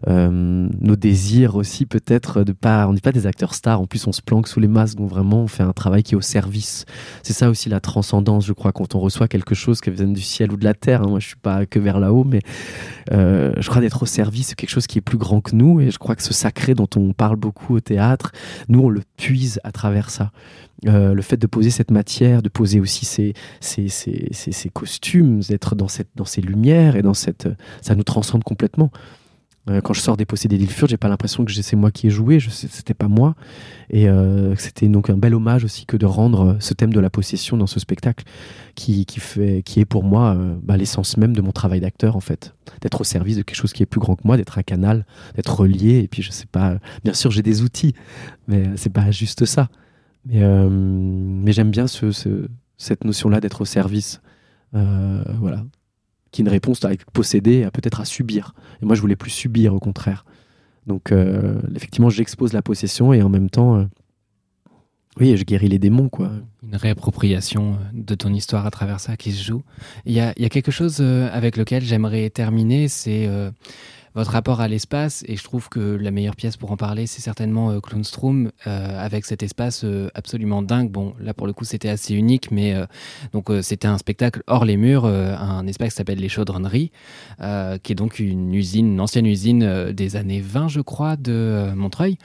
euh, 0.08 0.68
nos 0.80 0.96
désirs 0.96 1.56
aussi, 1.56 1.84
peut-être, 1.84 2.42
de 2.42 2.52
pas. 2.52 2.88
On 2.88 2.94
n'est 2.94 3.00
pas 3.00 3.12
des 3.12 3.26
acteurs 3.26 3.54
stars, 3.54 3.82
en 3.82 3.86
plus 3.86 4.06
on 4.06 4.12
se 4.12 4.22
planque 4.22 4.48
sous 4.48 4.60
les 4.60 4.68
masques, 4.68 4.96
donc 4.96 5.10
vraiment 5.10 5.42
on 5.42 5.46
fait 5.46 5.62
un 5.62 5.74
travail 5.74 6.02
qui 6.02 6.14
est 6.14 6.16
au 6.16 6.22
service. 6.22 6.86
C'est 7.22 7.34
ça 7.34 7.50
aussi 7.50 7.68
la 7.68 7.80
transcendance, 7.80 8.46
je 8.46 8.54
crois, 8.54 8.72
quand 8.72 8.94
on 8.94 9.00
reçoit 9.00 9.28
quelque 9.28 9.54
chose 9.54 9.82
qui 9.82 9.90
vient 9.90 10.06
du 10.06 10.22
ciel 10.22 10.50
ou 10.50 10.56
de 10.56 10.64
la 10.64 10.74
terre. 10.74 11.02
Hein. 11.02 11.08
Moi 11.08 11.20
je 11.20 11.26
suis 11.26 11.36
pas 11.36 11.66
que 11.66 11.78
vers 11.78 12.00
là-haut, 12.00 12.24
mais 12.24 12.40
euh, 13.12 13.52
je 13.58 13.68
crois 13.68 13.82
d'être 13.82 14.02
au 14.02 14.06
service, 14.06 14.48
c'est 14.48 14.54
quelque 14.54 14.70
chose 14.70 14.86
qui 14.86 14.96
est 14.96 15.02
plus 15.02 15.18
grand 15.18 15.42
que 15.42 15.54
nous. 15.54 15.80
Et 15.80 15.90
je 15.90 15.98
crois 15.98 16.16
que 16.16 16.22
ce 16.22 16.32
sacré 16.32 16.74
dont 16.74 16.88
on 16.96 17.12
parle 17.12 17.36
beaucoup 17.36 17.76
au 17.76 17.80
théâtre, 17.80 18.32
nous 18.68 18.80
on 18.80 18.88
le 18.88 19.02
puise 19.18 19.60
à 19.64 19.72
travers 19.72 20.08
ça. 20.08 20.32
Euh, 20.86 21.12
le 21.12 21.22
fait 21.22 21.36
de 21.36 21.46
poser 21.48 21.70
cette 21.70 21.90
matière, 21.90 22.40
de 22.40 22.48
poser 22.48 22.78
aussi 22.78 23.04
ces, 23.04 23.34
ces, 23.60 24.70
costumes, 24.72 25.40
d'être 25.40 25.74
dans, 25.74 25.88
cette, 25.88 26.10
dans 26.14 26.24
ces 26.24 26.40
lumières 26.40 26.94
et 26.94 27.02
dans 27.02 27.14
cette, 27.14 27.48
ça 27.82 27.96
nous 27.96 28.04
transcende 28.04 28.44
complètement. 28.44 28.92
Euh, 29.68 29.80
quand 29.80 29.92
je 29.92 30.00
sors 30.00 30.16
des 30.16 30.24
possédés 30.24 30.56
d'Ilfurt, 30.56 30.88
j'ai 30.88 30.96
pas 30.96 31.08
l'impression 31.08 31.44
que 31.44 31.52
c'est 31.52 31.74
moi 31.74 31.90
qui 31.90 32.06
ai 32.06 32.10
joué, 32.10 32.38
c'était 32.40 32.94
pas 32.94 33.08
moi. 33.08 33.34
Et 33.90 34.08
euh, 34.08 34.54
c'était 34.54 34.86
donc 34.86 35.10
un 35.10 35.16
bel 35.16 35.34
hommage 35.34 35.64
aussi 35.64 35.84
que 35.84 35.96
de 35.96 36.06
rendre 36.06 36.56
ce 36.60 36.74
thème 36.74 36.92
de 36.92 37.00
la 37.00 37.10
possession 37.10 37.56
dans 37.56 37.66
ce 37.66 37.80
spectacle 37.80 38.24
qui, 38.76 39.04
qui 39.04 39.18
fait, 39.18 39.62
qui 39.64 39.80
est 39.80 39.84
pour 39.84 40.04
moi 40.04 40.38
bah, 40.62 40.76
l'essence 40.76 41.16
même 41.16 41.34
de 41.34 41.40
mon 41.40 41.52
travail 41.52 41.80
d'acteur 41.80 42.14
en 42.14 42.20
fait. 42.20 42.54
D'être 42.82 43.00
au 43.00 43.04
service 43.04 43.36
de 43.36 43.42
quelque 43.42 43.56
chose 43.56 43.72
qui 43.72 43.82
est 43.82 43.86
plus 43.86 44.00
grand 44.00 44.14
que 44.14 44.22
moi, 44.24 44.36
d'être 44.36 44.58
un 44.58 44.62
canal, 44.62 45.04
d'être 45.34 45.58
relié. 45.58 45.98
Et 45.98 46.08
puis 46.08 46.22
je 46.22 46.30
sais 46.30 46.46
pas, 46.46 46.78
bien 47.02 47.14
sûr 47.14 47.32
j'ai 47.32 47.42
des 47.42 47.62
outils, 47.62 47.94
mais 48.46 48.70
c'est 48.76 48.92
pas 48.92 49.10
juste 49.10 49.44
ça. 49.44 49.68
Mais, 50.28 50.42
euh, 50.42 50.68
mais 50.70 51.52
j'aime 51.52 51.70
bien 51.70 51.86
ce, 51.86 52.10
cette 52.76 53.04
notion-là 53.04 53.40
d'être 53.40 53.62
au 53.62 53.64
service. 53.64 54.20
Euh, 54.74 55.22
voilà. 55.40 55.64
Qui 56.30 56.42
est 56.42 56.44
une 56.44 56.50
réponse 56.50 56.84
à 56.84 56.90
posséder, 57.12 57.64
à 57.64 57.70
peut-être 57.70 58.00
à 58.00 58.04
subir. 58.04 58.54
Et 58.82 58.84
moi, 58.84 58.94
je 58.94 59.00
voulais 59.00 59.16
plus 59.16 59.30
subir, 59.30 59.74
au 59.74 59.80
contraire. 59.80 60.26
Donc, 60.86 61.10
euh, 61.10 61.60
effectivement, 61.74 62.10
j'expose 62.10 62.52
la 62.52 62.62
possession 62.62 63.12
et 63.12 63.22
en 63.22 63.30
même 63.30 63.48
temps, 63.48 63.86
oui, 65.18 65.36
je 65.36 65.44
guéris 65.44 65.68
les 65.68 65.78
démons, 65.78 66.10
quoi. 66.10 66.30
Une 66.62 66.76
réappropriation 66.76 67.78
de 67.94 68.14
ton 68.14 68.32
histoire 68.32 68.66
à 68.66 68.70
travers 68.70 69.00
ça 69.00 69.16
qui 69.16 69.32
se 69.32 69.42
joue. 69.42 69.62
Il 70.04 70.12
y 70.12 70.20
a, 70.20 70.34
y 70.38 70.44
a, 70.44 70.48
quelque 70.50 70.70
chose 70.70 71.00
avec 71.00 71.56
lequel 71.56 71.82
j'aimerais 71.82 72.28
terminer, 72.28 72.88
c'est 72.88 73.28
votre 74.14 74.30
rapport 74.30 74.60
à 74.60 74.68
l'espace. 74.68 75.24
Et 75.26 75.36
je 75.36 75.44
trouve 75.44 75.68
que 75.68 75.80
la 75.80 76.10
meilleure 76.10 76.36
pièce 76.36 76.56
pour 76.56 76.70
en 76.72 76.76
parler, 76.76 77.06
c'est 77.06 77.20
certainement 77.20 77.70
euh, 77.70 77.80
Clownstrom, 77.80 78.50
euh, 78.66 79.04
avec 79.04 79.24
cet 79.24 79.42
espace 79.42 79.82
euh, 79.84 80.08
absolument 80.14 80.62
dingue. 80.62 80.90
Bon, 80.90 81.14
là 81.20 81.34
pour 81.34 81.46
le 81.46 81.52
coup, 81.52 81.64
c'était 81.64 81.88
assez 81.88 82.14
unique, 82.14 82.50
mais 82.50 82.74
donc 83.32 83.50
c'était 83.62 83.88
un 83.88 83.98
spectacle 83.98 84.42
hors 84.46 84.64
les 84.64 84.76
murs, 84.76 85.04
un 85.06 85.66
espace 85.66 85.90
qui 85.90 85.96
s'appelle 85.96 86.18
les 86.18 86.28
Chaudronneries, 86.28 86.90
qui 87.38 87.92
est 87.92 87.94
donc 87.94 88.18
une 88.18 88.54
usine, 88.54 89.00
ancienne 89.00 89.26
usine 89.26 89.92
des 89.92 90.16
années 90.16 90.40
20, 90.40 90.68
je 90.68 90.80
crois, 90.80 91.16
de 91.16 91.72
Montreuil, 91.74 92.18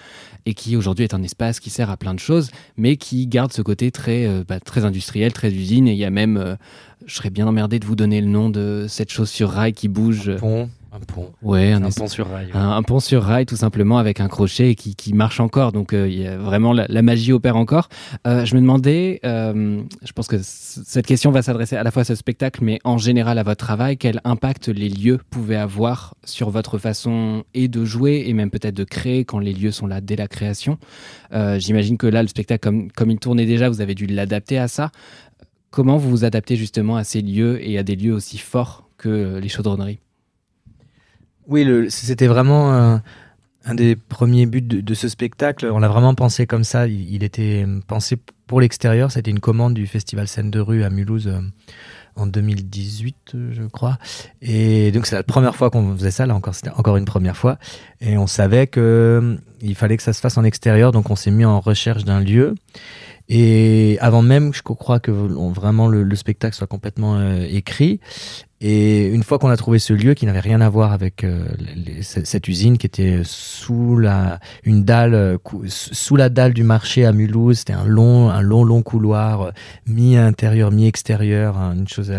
et 0.46 0.54
qui 0.54 0.76
aujourd'hui 0.76 1.04
est 1.04 1.14
un 1.14 1.24
espace 1.24 1.60
qui 1.60 1.70
sert 1.70 1.90
à 1.90 1.98
plein 1.98 2.14
de 2.14 2.20
choses, 2.20 2.52
mais 2.78 2.98
qui 2.98 3.28
garde 3.28 3.52
ce 3.54 3.62
côté 3.62 3.92
très, 3.92 4.44
bah, 4.48 4.60
très 4.60 4.86
industriel, 4.86 5.34
très 5.34 5.52
usine. 5.52 5.88
Et 5.88 5.94
il 5.94 6.00
y 6.00 6.06
a 6.06 6.10
même, 6.10 6.58
je 7.06 7.16
serais 7.16 7.30
bien 7.30 7.48
emmerdé 7.48 7.80
de 7.80 7.86
vous 7.86 7.96
donner 7.96 8.22
le 8.22 8.28
nom 8.28 8.50
de 8.50 8.86
cette 8.88 9.12
chose 9.12 9.30
sur 9.30 9.50
rail 9.50 9.74
qui 9.74 9.88
bouge. 9.88 10.32
Un 10.96 11.00
pont. 11.00 11.32
Ouais, 11.42 11.72
un, 11.72 11.90
pont 11.90 12.06
sur 12.06 12.28
rail. 12.28 12.50
Un, 12.54 12.84
pont 12.84 13.00
sur 13.00 13.24
rail, 13.24 13.48
tout 13.48 13.56
simplement, 13.56 13.98
avec 13.98 14.20
un 14.20 14.28
crochet 14.28 14.76
qui, 14.76 14.96
qui 14.96 15.14
marche 15.14 15.40
encore. 15.40 15.72
Donc, 15.72 15.92
euh, 15.92 16.08
y 16.08 16.28
a 16.28 16.38
vraiment 16.38 16.72
la, 16.72 17.02
magie 17.02 17.34
opère 17.34 17.56
encore. 17.56 17.90
Euh, 18.28 18.46
je 18.46 18.54
me 18.54 18.62
demandais, 18.62 19.20
euh, 19.26 19.82
je 20.06 20.12
pense 20.12 20.28
que 20.28 20.36
cette 20.40 21.08
question 21.08 21.32
va 21.32 21.42
s'adresser 21.42 21.78
à 21.78 21.82
la 21.82 21.90
fois 21.90 22.04
à 22.04 22.06
ce 22.06 22.14
spectacle, 22.14 22.64
mais 22.64 22.78
en 22.84 23.00
général 23.00 23.40
à 23.40 23.44
votre 23.44 23.66
travail. 23.66 23.98
Quel 23.98 24.22
impact 24.24 24.68
les 24.68 24.88
lieux 24.88 25.20
pouvaient 25.32 25.56
avoir 25.56 26.14
sur 26.26 26.52
votre 26.52 26.78
façon 26.78 27.44
et 27.56 27.68
de 27.68 27.86
jouer 27.86 28.26
et 28.28 28.34
même 28.34 28.52
peut-être 28.52 28.76
de 28.76 28.84
créer 28.84 29.26
quand 29.26 29.40
les 29.40 29.54
lieux 29.54 29.72
sont 29.72 29.88
là 29.88 30.00
dès 30.00 30.16
la 30.16 30.28
création? 30.28 30.78
J'imagine 31.58 31.98
que 31.98 32.06
là, 32.06 32.22
le 32.22 32.28
spectacle, 32.28 32.62
comme, 32.62 32.92
comme 32.92 33.10
il 33.10 33.18
tournait 33.18 33.48
déjà, 33.48 33.68
vous 33.68 33.82
avez 33.82 33.96
dû 33.96 34.06
l'adapter 34.06 34.60
à 34.60 34.68
ça. 34.68 34.92
Comment 35.72 35.98
vous 35.98 36.12
vous 36.12 36.24
adaptez 36.24 36.56
justement 36.56 36.98
à 36.98 37.04
ces 37.04 37.22
lieux 37.22 37.68
et 37.68 37.80
à 37.80 37.84
des 37.84 37.96
lieux 37.96 38.14
aussi 38.14 38.38
forts 38.38 38.88
que 38.98 39.40
les 39.40 39.50
chaudronneries? 39.50 40.03
Oui, 41.48 41.88
c'était 41.90 42.28
vraiment 42.28 43.02
un, 43.66 43.76
des 43.76 43.96
premiers 43.96 44.46
buts 44.46 44.62
de, 44.62 44.94
ce 44.94 45.08
spectacle. 45.08 45.70
On 45.72 45.80
l'a 45.80 45.88
vraiment 45.88 46.16
pensé 46.16 46.46
comme 46.48 46.64
ça. 46.64 46.88
Il, 46.88 47.24
était 47.24 47.66
pensé 47.88 48.18
pour 48.48 48.62
l'extérieur. 48.62 49.12
C'était 49.12 49.32
une 49.32 49.40
commande 49.40 49.74
du 49.74 49.88
festival 49.88 50.28
Scène 50.28 50.52
de 50.52 50.60
rue 50.60 50.84
à 50.84 50.90
Mulhouse. 50.90 51.32
en 52.16 52.28
2018, 52.28 53.36
je 53.52 53.64
crois. 53.64 53.98
Et 54.42 54.92
donc 54.92 55.06
c'est 55.06 55.16
la 55.16 55.24
première 55.24 55.56
fois 55.56 55.70
qu'on 55.70 55.96
faisait 55.96 56.12
ça. 56.12 56.26
Là 56.26 56.36
encore, 56.36 56.56
c'était 56.56 56.72
encore 56.72 56.98
une 56.98 57.06
première 57.06 57.38
fois. 57.38 57.58
Et 58.02 58.18
on 58.18 58.28
savait 58.28 58.68
que 58.68 59.38
il 59.62 59.76
fallait 59.76 59.98
que 59.98 60.04
ça 60.04 60.14
se 60.14 60.20
fasse 60.20 60.38
en 60.38 60.44
extérieur, 60.44 60.92
donc 60.92 61.10
on 61.10 61.16
s'est 61.16 61.32
mis 61.32 61.46
en 61.46 61.60
recherche 61.60 62.04
d'un 62.04 62.20
lieu. 62.20 62.56
Et 63.30 63.98
avant 64.02 64.22
même, 64.22 64.54
je 64.54 64.62
crois 64.62 65.00
que 65.00 65.12
vraiment 65.12 65.88
le, 65.88 66.16
spectacle 66.16 66.56
soit 66.56 66.68
complètement 66.68 67.16
euh, 67.16 67.46
écrit. 67.50 68.00
Et 68.66 69.08
une 69.08 69.24
fois 69.24 69.40
qu'on 69.40 69.50
a 69.50 69.58
trouvé 69.58 69.78
ce 69.78 69.92
lieu 69.92 70.14
qui 70.14 70.26
n'avait 70.26 70.40
rien 70.40 70.62
à 70.62 70.70
voir 70.70 70.94
avec 70.94 71.26
euh, 71.26 71.44
cette 72.02 72.48
usine 72.48 72.78
qui 72.78 72.88
était 72.88 73.20
sous 73.26 73.98
la 73.98 74.40
une 74.64 74.86
dalle 74.86 75.16
euh, 75.16 75.38
sous 75.68 76.16
la 76.16 76.30
dalle 76.30 76.54
du 76.54 76.64
marché 76.64 77.06
à 77.06 77.12
Mulhouse, 77.12 77.60
c'était 77.60 77.74
un 77.74 77.84
long 77.84 78.30
un 78.30 78.40
long 78.40 78.64
long 78.64 78.82
couloir 78.82 79.42
euh, 79.42 79.52
mi 79.86 80.16
intérieur 80.16 80.72
mi 80.72 80.88
extérieur, 80.88 81.58
hein, 81.58 81.76
une 81.76 81.90
chose 81.90 82.14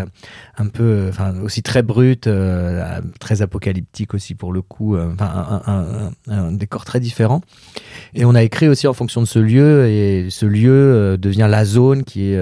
un 0.57 0.67
peu 0.67 1.09
aussi 1.41 1.63
très 1.63 1.81
brute, 1.81 2.29
très 3.19 3.41
apocalyptique 3.41 4.13
aussi 4.13 4.35
pour 4.35 4.53
le 4.53 4.61
coup, 4.61 4.95
un, 4.95 6.51
décor 6.51 6.85
très 6.85 6.99
différent. 6.99 7.41
Et 8.13 8.23
on 8.23 8.35
a 8.35 8.43
écrit 8.43 8.67
aussi 8.67 8.87
en 8.87 8.93
fonction 8.93 9.21
de 9.21 9.25
ce 9.25 9.39
lieu 9.39 9.87
et 9.87 10.27
ce 10.29 10.45
lieu 10.45 11.17
devient 11.17 11.47
la 11.49 11.65
zone 11.65 12.03
qui 12.03 12.31
est, 12.31 12.39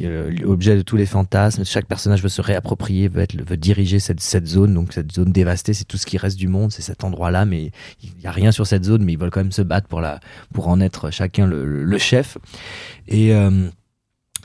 l'objet 0.00 0.76
de 0.76 0.82
tous 0.82 0.96
les 0.96 1.06
fantasmes. 1.06 1.64
Chaque 1.64 1.86
personnage 1.86 2.22
veut 2.22 2.28
se 2.28 2.42
réapproprier, 2.42 3.08
veut 3.08 3.22
être 3.22 3.35
veut 3.44 3.56
diriger 3.56 3.98
cette, 3.98 4.46
zone, 4.46 4.74
donc 4.74 4.92
cette 4.92 5.12
zone 5.12 5.32
dévastée, 5.32 5.74
c'est 5.74 5.84
tout 5.84 5.96
ce 5.96 6.06
qui 6.06 6.18
reste 6.18 6.36
du 6.36 6.48
monde, 6.48 6.72
c'est 6.72 6.82
cet 6.82 7.04
endroit-là, 7.04 7.44
mais 7.44 7.70
il 8.02 8.10
n'y 8.18 8.26
a 8.26 8.30
rien 8.30 8.52
sur 8.52 8.66
cette 8.66 8.84
zone, 8.84 9.04
mais 9.04 9.12
ils 9.12 9.18
veulent 9.18 9.30
quand 9.30 9.40
même 9.40 9.52
se 9.52 9.62
battre 9.62 9.88
pour, 9.88 10.00
la, 10.00 10.20
pour 10.52 10.68
en 10.68 10.80
être 10.80 11.10
chacun 11.10 11.46
le, 11.46 11.98
chef. 11.98 12.38
Et, 13.08 13.34
euh, 13.34 13.68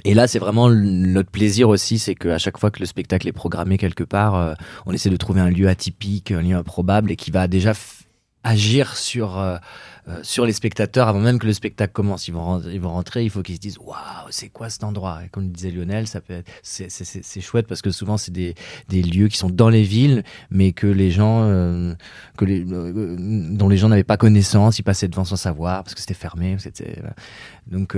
et 0.03 0.13
là, 0.13 0.27
c'est 0.27 0.39
vraiment 0.39 0.69
notre 0.69 1.29
plaisir 1.29 1.69
aussi, 1.69 1.99
c'est 1.99 2.15
qu'à 2.15 2.37
chaque 2.37 2.57
fois 2.57 2.71
que 2.71 2.79
le 2.79 2.85
spectacle 2.85 3.27
est 3.27 3.33
programmé 3.33 3.77
quelque 3.77 4.03
part, 4.03 4.35
euh, 4.35 4.53
on 4.85 4.93
essaie 4.93 5.09
de 5.09 5.17
trouver 5.17 5.41
un 5.41 5.49
lieu 5.49 5.67
atypique, 5.67 6.31
un 6.31 6.41
lieu 6.41 6.55
improbable 6.55 7.11
et 7.11 7.15
qui 7.15 7.29
va 7.29 7.47
déjà 7.47 7.73
agir 8.43 8.95
sur 8.95 9.37
euh, 9.37 9.57
sur 10.23 10.45
les 10.45 10.53
spectateurs 10.53 11.07
avant 11.07 11.19
même 11.19 11.39
que 11.39 11.45
le 11.45 11.53
spectacle 11.53 11.93
commence. 11.93 12.27
Ils 12.27 12.33
vont, 12.33 12.61
ils 12.61 12.81
vont 12.81 12.91
rentrer, 12.91 13.23
il 13.23 13.29
faut 13.29 13.41
qu'ils 13.41 13.55
se 13.55 13.59
disent 13.59 13.77
waouh, 13.79 13.97
c'est 14.29 14.49
quoi 14.49 14.69
cet 14.69 14.83
endroit? 14.83 15.19
Et 15.25 15.29
comme 15.29 15.43
le 15.43 15.49
disait 15.49 15.71
Lionel, 15.71 16.05
c'est 16.63 17.41
chouette 17.41 17.67
parce 17.67 17.81
que 17.81 17.91
souvent 17.91 18.17
c'est 18.17 18.31
des, 18.31 18.55
des, 18.89 19.01
lieux 19.01 19.27
qui 19.27 19.37
sont 19.37 19.49
dans 19.49 19.69
les 19.69 19.83
villes, 19.83 20.23
mais 20.49 20.71
que 20.71 20.87
les 20.87 21.11
gens 21.11 21.43
euh, 21.43 21.93
que 22.37 22.45
les, 22.45 22.65
euh, 22.65 23.15
dont 23.51 23.69
les 23.69 23.77
gens 23.77 23.89
n'avaient 23.89 24.03
pas 24.03 24.17
connaissance, 24.17 24.79
ils 24.79 24.83
passaient 24.83 25.07
devant 25.07 25.25
sans 25.25 25.35
savoir 25.35 25.83
parce 25.83 25.93
que 25.93 26.01
c'était 26.01 26.13
fermé. 26.13 26.57
Donc 27.67 27.95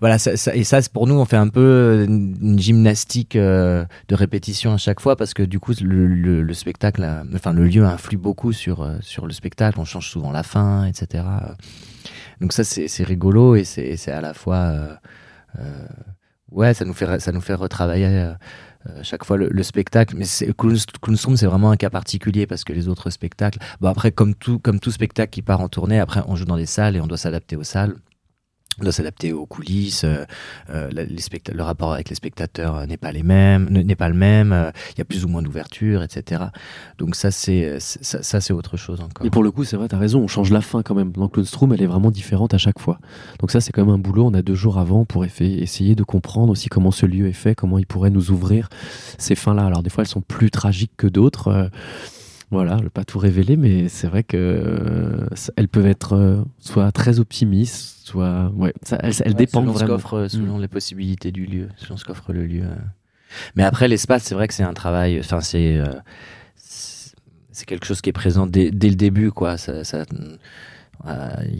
voilà. 0.00 0.18
Ça, 0.18 0.36
ça, 0.36 0.54
et 0.56 0.64
ça, 0.64 0.80
pour 0.92 1.06
nous, 1.06 1.14
on 1.14 1.24
fait 1.24 1.36
un 1.36 1.48
peu 1.48 2.06
une 2.08 2.58
gymnastique 2.58 3.36
de 3.36 3.86
répétition 4.10 4.74
à 4.74 4.78
chaque 4.78 5.00
fois 5.00 5.16
parce 5.16 5.34
que 5.34 5.42
du 5.42 5.60
coup 5.60 5.72
le 5.82 6.54
spectacle, 6.54 7.06
enfin 7.34 7.52
le 7.52 7.66
lieu 7.66 7.84
influe 7.84 8.16
beaucoup 8.16 8.52
sur 8.52 8.88
sur 9.00 9.26
le 9.26 9.32
spectacle. 9.32 9.78
On 9.78 9.84
change 9.84 10.08
souvent 10.08 10.32
la 10.32 10.42
fin, 10.42 10.84
etc. 10.86 11.01
Donc 12.40 12.52
ça, 12.52 12.64
c'est 12.64 13.04
rigolo 13.04 13.54
et 13.54 13.64
c'est 13.64 14.08
à 14.10 14.20
la 14.20 14.34
fois... 14.34 14.56
Euh, 14.56 14.94
euh, 15.58 15.86
ouais, 16.50 16.74
ça 16.74 16.84
nous 16.84 16.94
fait, 16.94 17.20
ça 17.20 17.32
nous 17.32 17.40
fait 17.40 17.54
retravailler 17.54 18.06
euh, 18.06 18.34
chaque 19.02 19.24
fois 19.24 19.36
le, 19.36 19.62
spectacle. 19.62 20.16
Mais 20.16 20.26
Kunstrom, 21.00 21.36
c'est 21.36 21.46
vraiment 21.46 21.70
un 21.70 21.76
cas 21.76 21.90
particulier 21.90 22.46
parce 22.46 22.64
que 22.64 22.72
les 22.72 22.88
autres 22.88 23.10
spectacles... 23.10 23.58
Bon, 23.80 23.88
après, 23.88 24.12
comme 24.12 24.34
tout, 24.34 24.58
comme 24.58 24.80
tout 24.80 24.90
spectacle 24.90 25.30
qui 25.30 25.42
part 25.42 25.60
en 25.60 25.68
tournée, 25.68 26.00
après, 26.00 26.22
on 26.26 26.36
joue 26.36 26.44
dans 26.44 26.56
des 26.56 26.66
salles 26.66 26.96
et 26.96 27.00
on 27.00 27.06
doit 27.06 27.18
s'adapter 27.18 27.56
aux 27.56 27.64
salles 27.64 27.96
doit 28.80 28.92
s'adapter 28.92 29.32
aux 29.32 29.46
coulisses, 29.46 30.04
euh, 30.04 30.24
euh 30.70 30.90
les 30.90 31.06
le 31.52 31.62
rapport 31.62 31.92
avec 31.92 32.08
les 32.08 32.14
spectateurs 32.14 32.76
euh, 32.76 32.86
n'est 32.86 32.96
pas 32.96 33.12
les 33.12 33.22
mêmes, 33.22 33.68
n'est 33.68 33.96
pas 33.96 34.08
le 34.08 34.14
même. 34.14 34.52
Euh, 34.52 34.70
il 34.92 34.98
y 34.98 35.00
a 35.00 35.04
plus 35.04 35.24
ou 35.24 35.28
moins 35.28 35.42
d'ouverture, 35.42 36.02
etc. 36.02 36.44
Donc 36.98 37.14
ça 37.14 37.30
c'est 37.30 37.78
ça, 37.80 38.22
ça 38.22 38.40
c'est 38.40 38.52
autre 38.52 38.76
chose 38.76 39.00
encore. 39.00 39.26
Et 39.26 39.30
pour 39.30 39.42
le 39.42 39.50
coup 39.50 39.64
c'est 39.64 39.76
vrai, 39.76 39.88
tu 39.88 39.94
as 39.94 39.98
raison, 39.98 40.20
on 40.20 40.28
change 40.28 40.50
la 40.50 40.60
fin 40.60 40.82
quand 40.82 40.94
même. 40.94 41.12
Dans 41.12 41.28
Clownstrom, 41.28 41.72
elle 41.72 41.82
est 41.82 41.86
vraiment 41.86 42.10
différente 42.10 42.54
à 42.54 42.58
chaque 42.58 42.78
fois. 42.78 42.98
Donc 43.40 43.50
ça 43.50 43.60
c'est 43.60 43.72
quand 43.72 43.84
même 43.84 43.94
un 43.94 43.98
boulot. 43.98 44.26
On 44.26 44.34
a 44.34 44.42
deux 44.42 44.54
jours 44.54 44.78
avant 44.78 45.04
pour 45.04 45.24
essayer 45.24 45.94
de 45.94 46.04
comprendre 46.04 46.52
aussi 46.52 46.68
comment 46.68 46.90
ce 46.90 47.06
lieu 47.06 47.28
est 47.28 47.32
fait, 47.32 47.54
comment 47.54 47.78
il 47.78 47.86
pourrait 47.86 48.10
nous 48.10 48.30
ouvrir 48.30 48.68
ces 49.18 49.34
fins 49.34 49.54
là. 49.54 49.66
Alors 49.66 49.82
des 49.82 49.90
fois 49.90 50.02
elles 50.02 50.08
sont 50.08 50.22
plus 50.22 50.50
tragiques 50.50 50.92
que 50.96 51.06
d'autres. 51.06 51.70
Voilà, 52.52 52.76
je 52.78 52.84
ne 52.84 52.88
pas 52.88 53.04
tout 53.04 53.18
révéler, 53.18 53.56
mais 53.56 53.88
c'est 53.88 54.06
vrai 54.06 54.22
que 54.22 54.36
euh, 54.36 55.26
elles 55.56 55.68
peuvent 55.68 55.86
être 55.86 56.12
euh, 56.12 56.44
soit 56.58 56.92
très 56.92 57.18
optimistes, 57.18 58.06
soit 58.06 58.52
ouais, 58.54 58.74
ça, 58.82 58.98
elles, 59.02 59.14
elles 59.24 59.34
dépendent 59.34 59.74
selon 59.74 59.96
vraiment. 59.96 60.28
Ce 60.28 60.36
selon 60.36 60.58
mm. 60.58 60.60
les 60.60 60.68
possibilités 60.68 61.32
du 61.32 61.46
lieu, 61.46 61.68
selon 61.76 61.96
ce 61.96 62.04
qu'offre 62.04 62.32
le 62.34 62.46
lieu. 62.46 62.64
Mais 63.56 63.62
après 63.62 63.88
l'espace, 63.88 64.24
c'est 64.24 64.34
vrai 64.34 64.48
que 64.48 64.54
c'est 64.54 64.62
un 64.62 64.74
travail. 64.74 65.18
Enfin, 65.18 65.40
c'est 65.40 65.78
euh, 65.78 65.86
c'est 67.52 67.66
quelque 67.66 67.86
chose 67.86 68.00
qui 68.00 68.10
est 68.10 68.14
présent 68.14 68.46
dès, 68.46 68.70
dès 68.70 68.88
le 68.88 68.96
début, 68.96 69.30
quoi. 69.30 69.56
Ça, 69.56 69.84
ça 69.84 69.98
euh, 69.98 70.36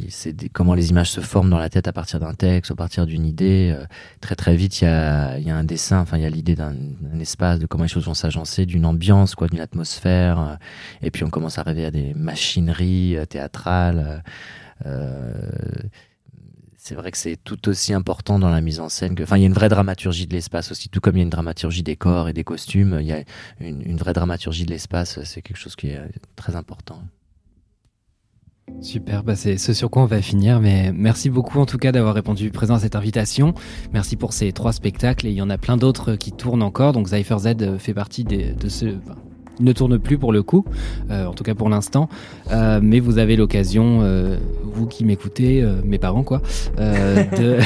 c'est 0.09 0.49
comment 0.51 0.75
les 0.75 0.91
images 0.91 1.11
se 1.11 1.21
forment 1.21 1.51
dans 1.51 1.59
la 1.59 1.69
tête 1.69 1.89
à 1.89 1.93
partir 1.93 2.21
d'un 2.21 2.35
texte, 2.35 2.71
à 2.71 2.75
partir 2.75 3.07
d'une 3.07 3.25
idée. 3.25 3.75
Euh, 3.77 3.85
très 4.21 4.37
très 4.37 4.55
vite, 4.55 4.81
il 4.81 4.85
y 4.85 4.89
a, 4.89 5.39
y 5.39 5.51
a, 5.51 5.57
un 5.57 5.65
dessin, 5.65 6.01
enfin 6.01 6.17
il 6.17 6.23
y 6.23 6.27
a 6.27 6.31
l'idée 6.31 6.55
d'un 6.55 6.75
espace, 7.21 7.59
de 7.59 7.67
comment 7.67 7.85
les 7.85 7.89
choses 7.89 8.07
vont 8.07 8.15
s'agencer, 8.15 8.67
d'une 8.67 8.87
ambiance, 8.87 9.35
quoi, 9.35 9.49
d'une 9.49 9.61
atmosphère. 9.61 10.39
Euh, 10.39 10.55
et 11.03 11.11
puis 11.11 11.25
on 11.25 11.31
commence 11.31 11.59
à 11.59 11.63
rêver 11.63 11.85
à 11.85 11.91
des 11.91 12.15
machineries 12.15 13.17
théâtrales. 13.29 14.23
c'est 16.77 16.95
vrai 16.95 17.11
que 17.13 17.19
c'est 17.19 17.37
tout 17.37 17.69
aussi 17.69 17.95
important 17.95 18.39
dans 18.39 18.49
la 18.49 18.61
mise 18.61 18.81
en 18.81 18.89
scène 18.89 19.15
que, 19.15 19.23
enfin, 19.23 19.37
il 19.37 19.41
y 19.41 19.45
a 19.45 19.47
une 19.47 19.53
vraie 19.55 19.69
dramaturgie 19.69 20.27
de 20.27 20.33
l'espace 20.35 20.71
aussi, 20.73 20.89
tout 20.89 21.01
comme 21.01 21.17
il 21.17 21.21
y 21.21 21.23
a 21.23 21.25
une 21.25 21.31
dramaturgie 21.31 21.83
des 21.83 21.97
corps 21.97 22.29
et 22.29 22.33
des 22.33 22.45
costumes, 22.45 22.99
il 23.01 23.07
y 23.07 23.13
a 23.13 23.23
une 23.61 23.97
vraie 23.97 24.13
dramaturgie 24.13 24.67
de 24.67 24.71
l'espace, 24.71 25.23
c'est 25.25 25.43
quelque 25.43 25.57
chose 25.57 25.77
qui 25.77 25.89
est 25.89 26.01
très 26.37 26.57
important. 26.57 27.03
Super, 28.83 29.23
bah 29.23 29.37
c'est 29.37 29.59
ce 29.59 29.73
sur 29.73 29.91
quoi 29.91 30.03
on 30.03 30.07
va 30.07 30.21
finir, 30.21 30.61
mais 30.61 30.93
merci 30.93 31.31
beaucoup 31.31 31.61
en 31.61 31.67
tout 31.67 31.79
cas 31.79 31.93
d'avoir 31.93 32.15
répondu 32.15 32.51
présent 32.51 32.75
à 32.75 32.81
cette 32.81 32.97
invitation. 32.97 33.55
Merci 33.93 34.17
pour 34.17 34.33
ces 34.33 34.51
trois 34.51 34.73
spectacles 34.73 35.29
et 35.29 35.31
il 35.31 35.37
y 35.37 35.43
en 35.43 35.51
a 35.51 35.57
plein 35.57 35.77
d'autres 35.77 36.17
qui 36.17 36.33
tournent 36.33 36.65
encore, 36.65 36.93
donc 36.93 37.09
Cypher 37.09 37.39
Z 37.39 37.79
fait 37.79 37.95
partie 37.95 38.25
de 38.25 38.69
ce... 38.69 38.87
il 39.61 39.65
ne 39.65 39.73
tourne 39.73 40.01
plus 40.01 40.19
pour 40.19 40.33
le 40.33 40.43
coup, 40.43 40.65
euh, 41.11 41.27
en 41.27 41.33
tout 41.33 41.45
cas 41.45 41.55
pour 41.55 41.69
l'instant, 41.69 42.09
euh, 42.51 42.81
mais 42.83 42.99
vous 42.99 43.19
avez 43.19 43.37
l'occasion, 43.37 44.01
euh, 44.03 44.37
vous 44.65 44.87
qui 44.87 45.05
m'écoutez, 45.05 45.65
mes 45.85 45.99
parents 45.99 46.25
quoi, 46.25 46.43
de, 46.77 47.59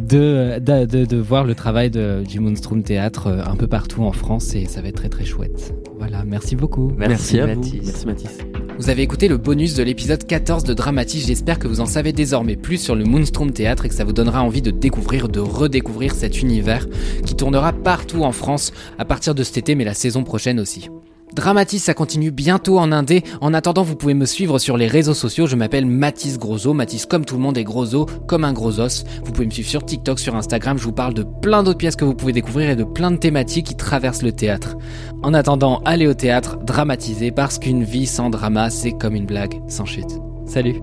de, 0.00 0.84
de, 0.84 1.04
de, 1.06 1.16
voir 1.16 1.44
le 1.44 1.54
travail 1.54 1.90
de, 1.90 2.22
du 2.28 2.40
Moonstrom 2.40 2.82
Théâtre 2.82 3.28
un 3.28 3.56
peu 3.56 3.68
partout 3.68 4.02
en 4.02 4.12
France 4.12 4.54
et 4.54 4.66
ça 4.66 4.82
va 4.82 4.88
être 4.88 4.96
très 4.96 5.08
très 5.08 5.24
chouette. 5.24 5.74
Voilà, 5.98 6.24
merci 6.26 6.56
beaucoup. 6.56 6.92
Merci, 6.98 7.40
à 7.40 7.46
vous. 7.46 7.62
Merci 7.62 8.06
Mathis. 8.06 8.38
Vous 8.80 8.88
avez 8.88 9.02
écouté 9.02 9.28
le 9.28 9.36
bonus 9.36 9.74
de 9.74 9.82
l'épisode 9.82 10.26
14 10.26 10.64
de 10.64 10.72
Dramatis, 10.72 11.26
j'espère 11.26 11.58
que 11.58 11.68
vous 11.68 11.80
en 11.80 11.86
savez 11.86 12.14
désormais 12.14 12.56
plus 12.56 12.78
sur 12.78 12.94
le 12.94 13.04
Moonstrom 13.04 13.52
Théâtre 13.52 13.84
et 13.84 13.90
que 13.90 13.94
ça 13.94 14.04
vous 14.04 14.14
donnera 14.14 14.42
envie 14.42 14.62
de 14.62 14.70
découvrir, 14.70 15.28
de 15.28 15.38
redécouvrir 15.38 16.14
cet 16.14 16.40
univers 16.40 16.86
qui 17.26 17.36
tournera 17.36 17.74
partout 17.74 18.22
en 18.22 18.32
France 18.32 18.72
à 18.96 19.04
partir 19.04 19.34
de 19.34 19.42
cet 19.42 19.58
été 19.58 19.74
mais 19.74 19.84
la 19.84 19.92
saison 19.92 20.24
prochaine 20.24 20.58
aussi. 20.58 20.88
Dramatis, 21.34 21.78
ça 21.78 21.94
continue 21.94 22.30
bientôt 22.30 22.78
en 22.78 22.92
indé. 22.92 23.22
En 23.40 23.54
attendant, 23.54 23.82
vous 23.82 23.96
pouvez 23.96 24.14
me 24.14 24.26
suivre 24.26 24.58
sur 24.58 24.76
les 24.76 24.86
réseaux 24.86 25.14
sociaux. 25.14 25.46
Je 25.46 25.56
m'appelle 25.56 25.86
Mathis 25.86 26.38
Grosso. 26.38 26.74
Mathis 26.74 27.06
comme 27.06 27.24
tout 27.24 27.36
le 27.36 27.40
monde 27.40 27.58
est 27.58 27.64
Grosso, 27.64 28.06
comme 28.26 28.44
un 28.44 28.52
gros 28.52 28.80
os. 28.80 29.04
Vous 29.24 29.32
pouvez 29.32 29.46
me 29.46 29.50
suivre 29.50 29.68
sur 29.68 29.84
TikTok, 29.84 30.18
sur 30.18 30.34
Instagram. 30.34 30.78
Je 30.78 30.84
vous 30.84 30.92
parle 30.92 31.14
de 31.14 31.22
plein 31.22 31.62
d'autres 31.62 31.78
pièces 31.78 31.96
que 31.96 32.04
vous 32.04 32.14
pouvez 32.14 32.32
découvrir 32.32 32.70
et 32.70 32.76
de 32.76 32.84
plein 32.84 33.10
de 33.10 33.16
thématiques 33.16 33.66
qui 33.66 33.76
traversent 33.76 34.22
le 34.22 34.32
théâtre. 34.32 34.76
En 35.22 35.34
attendant, 35.34 35.82
allez 35.84 36.06
au 36.06 36.14
théâtre, 36.14 36.58
dramatisez 36.58 37.30
parce 37.30 37.58
qu'une 37.58 37.84
vie 37.84 38.06
sans 38.06 38.30
drama, 38.30 38.70
c'est 38.70 38.92
comme 38.92 39.14
une 39.14 39.26
blague 39.26 39.60
sans 39.68 39.84
chute. 39.84 40.18
Salut 40.46 40.80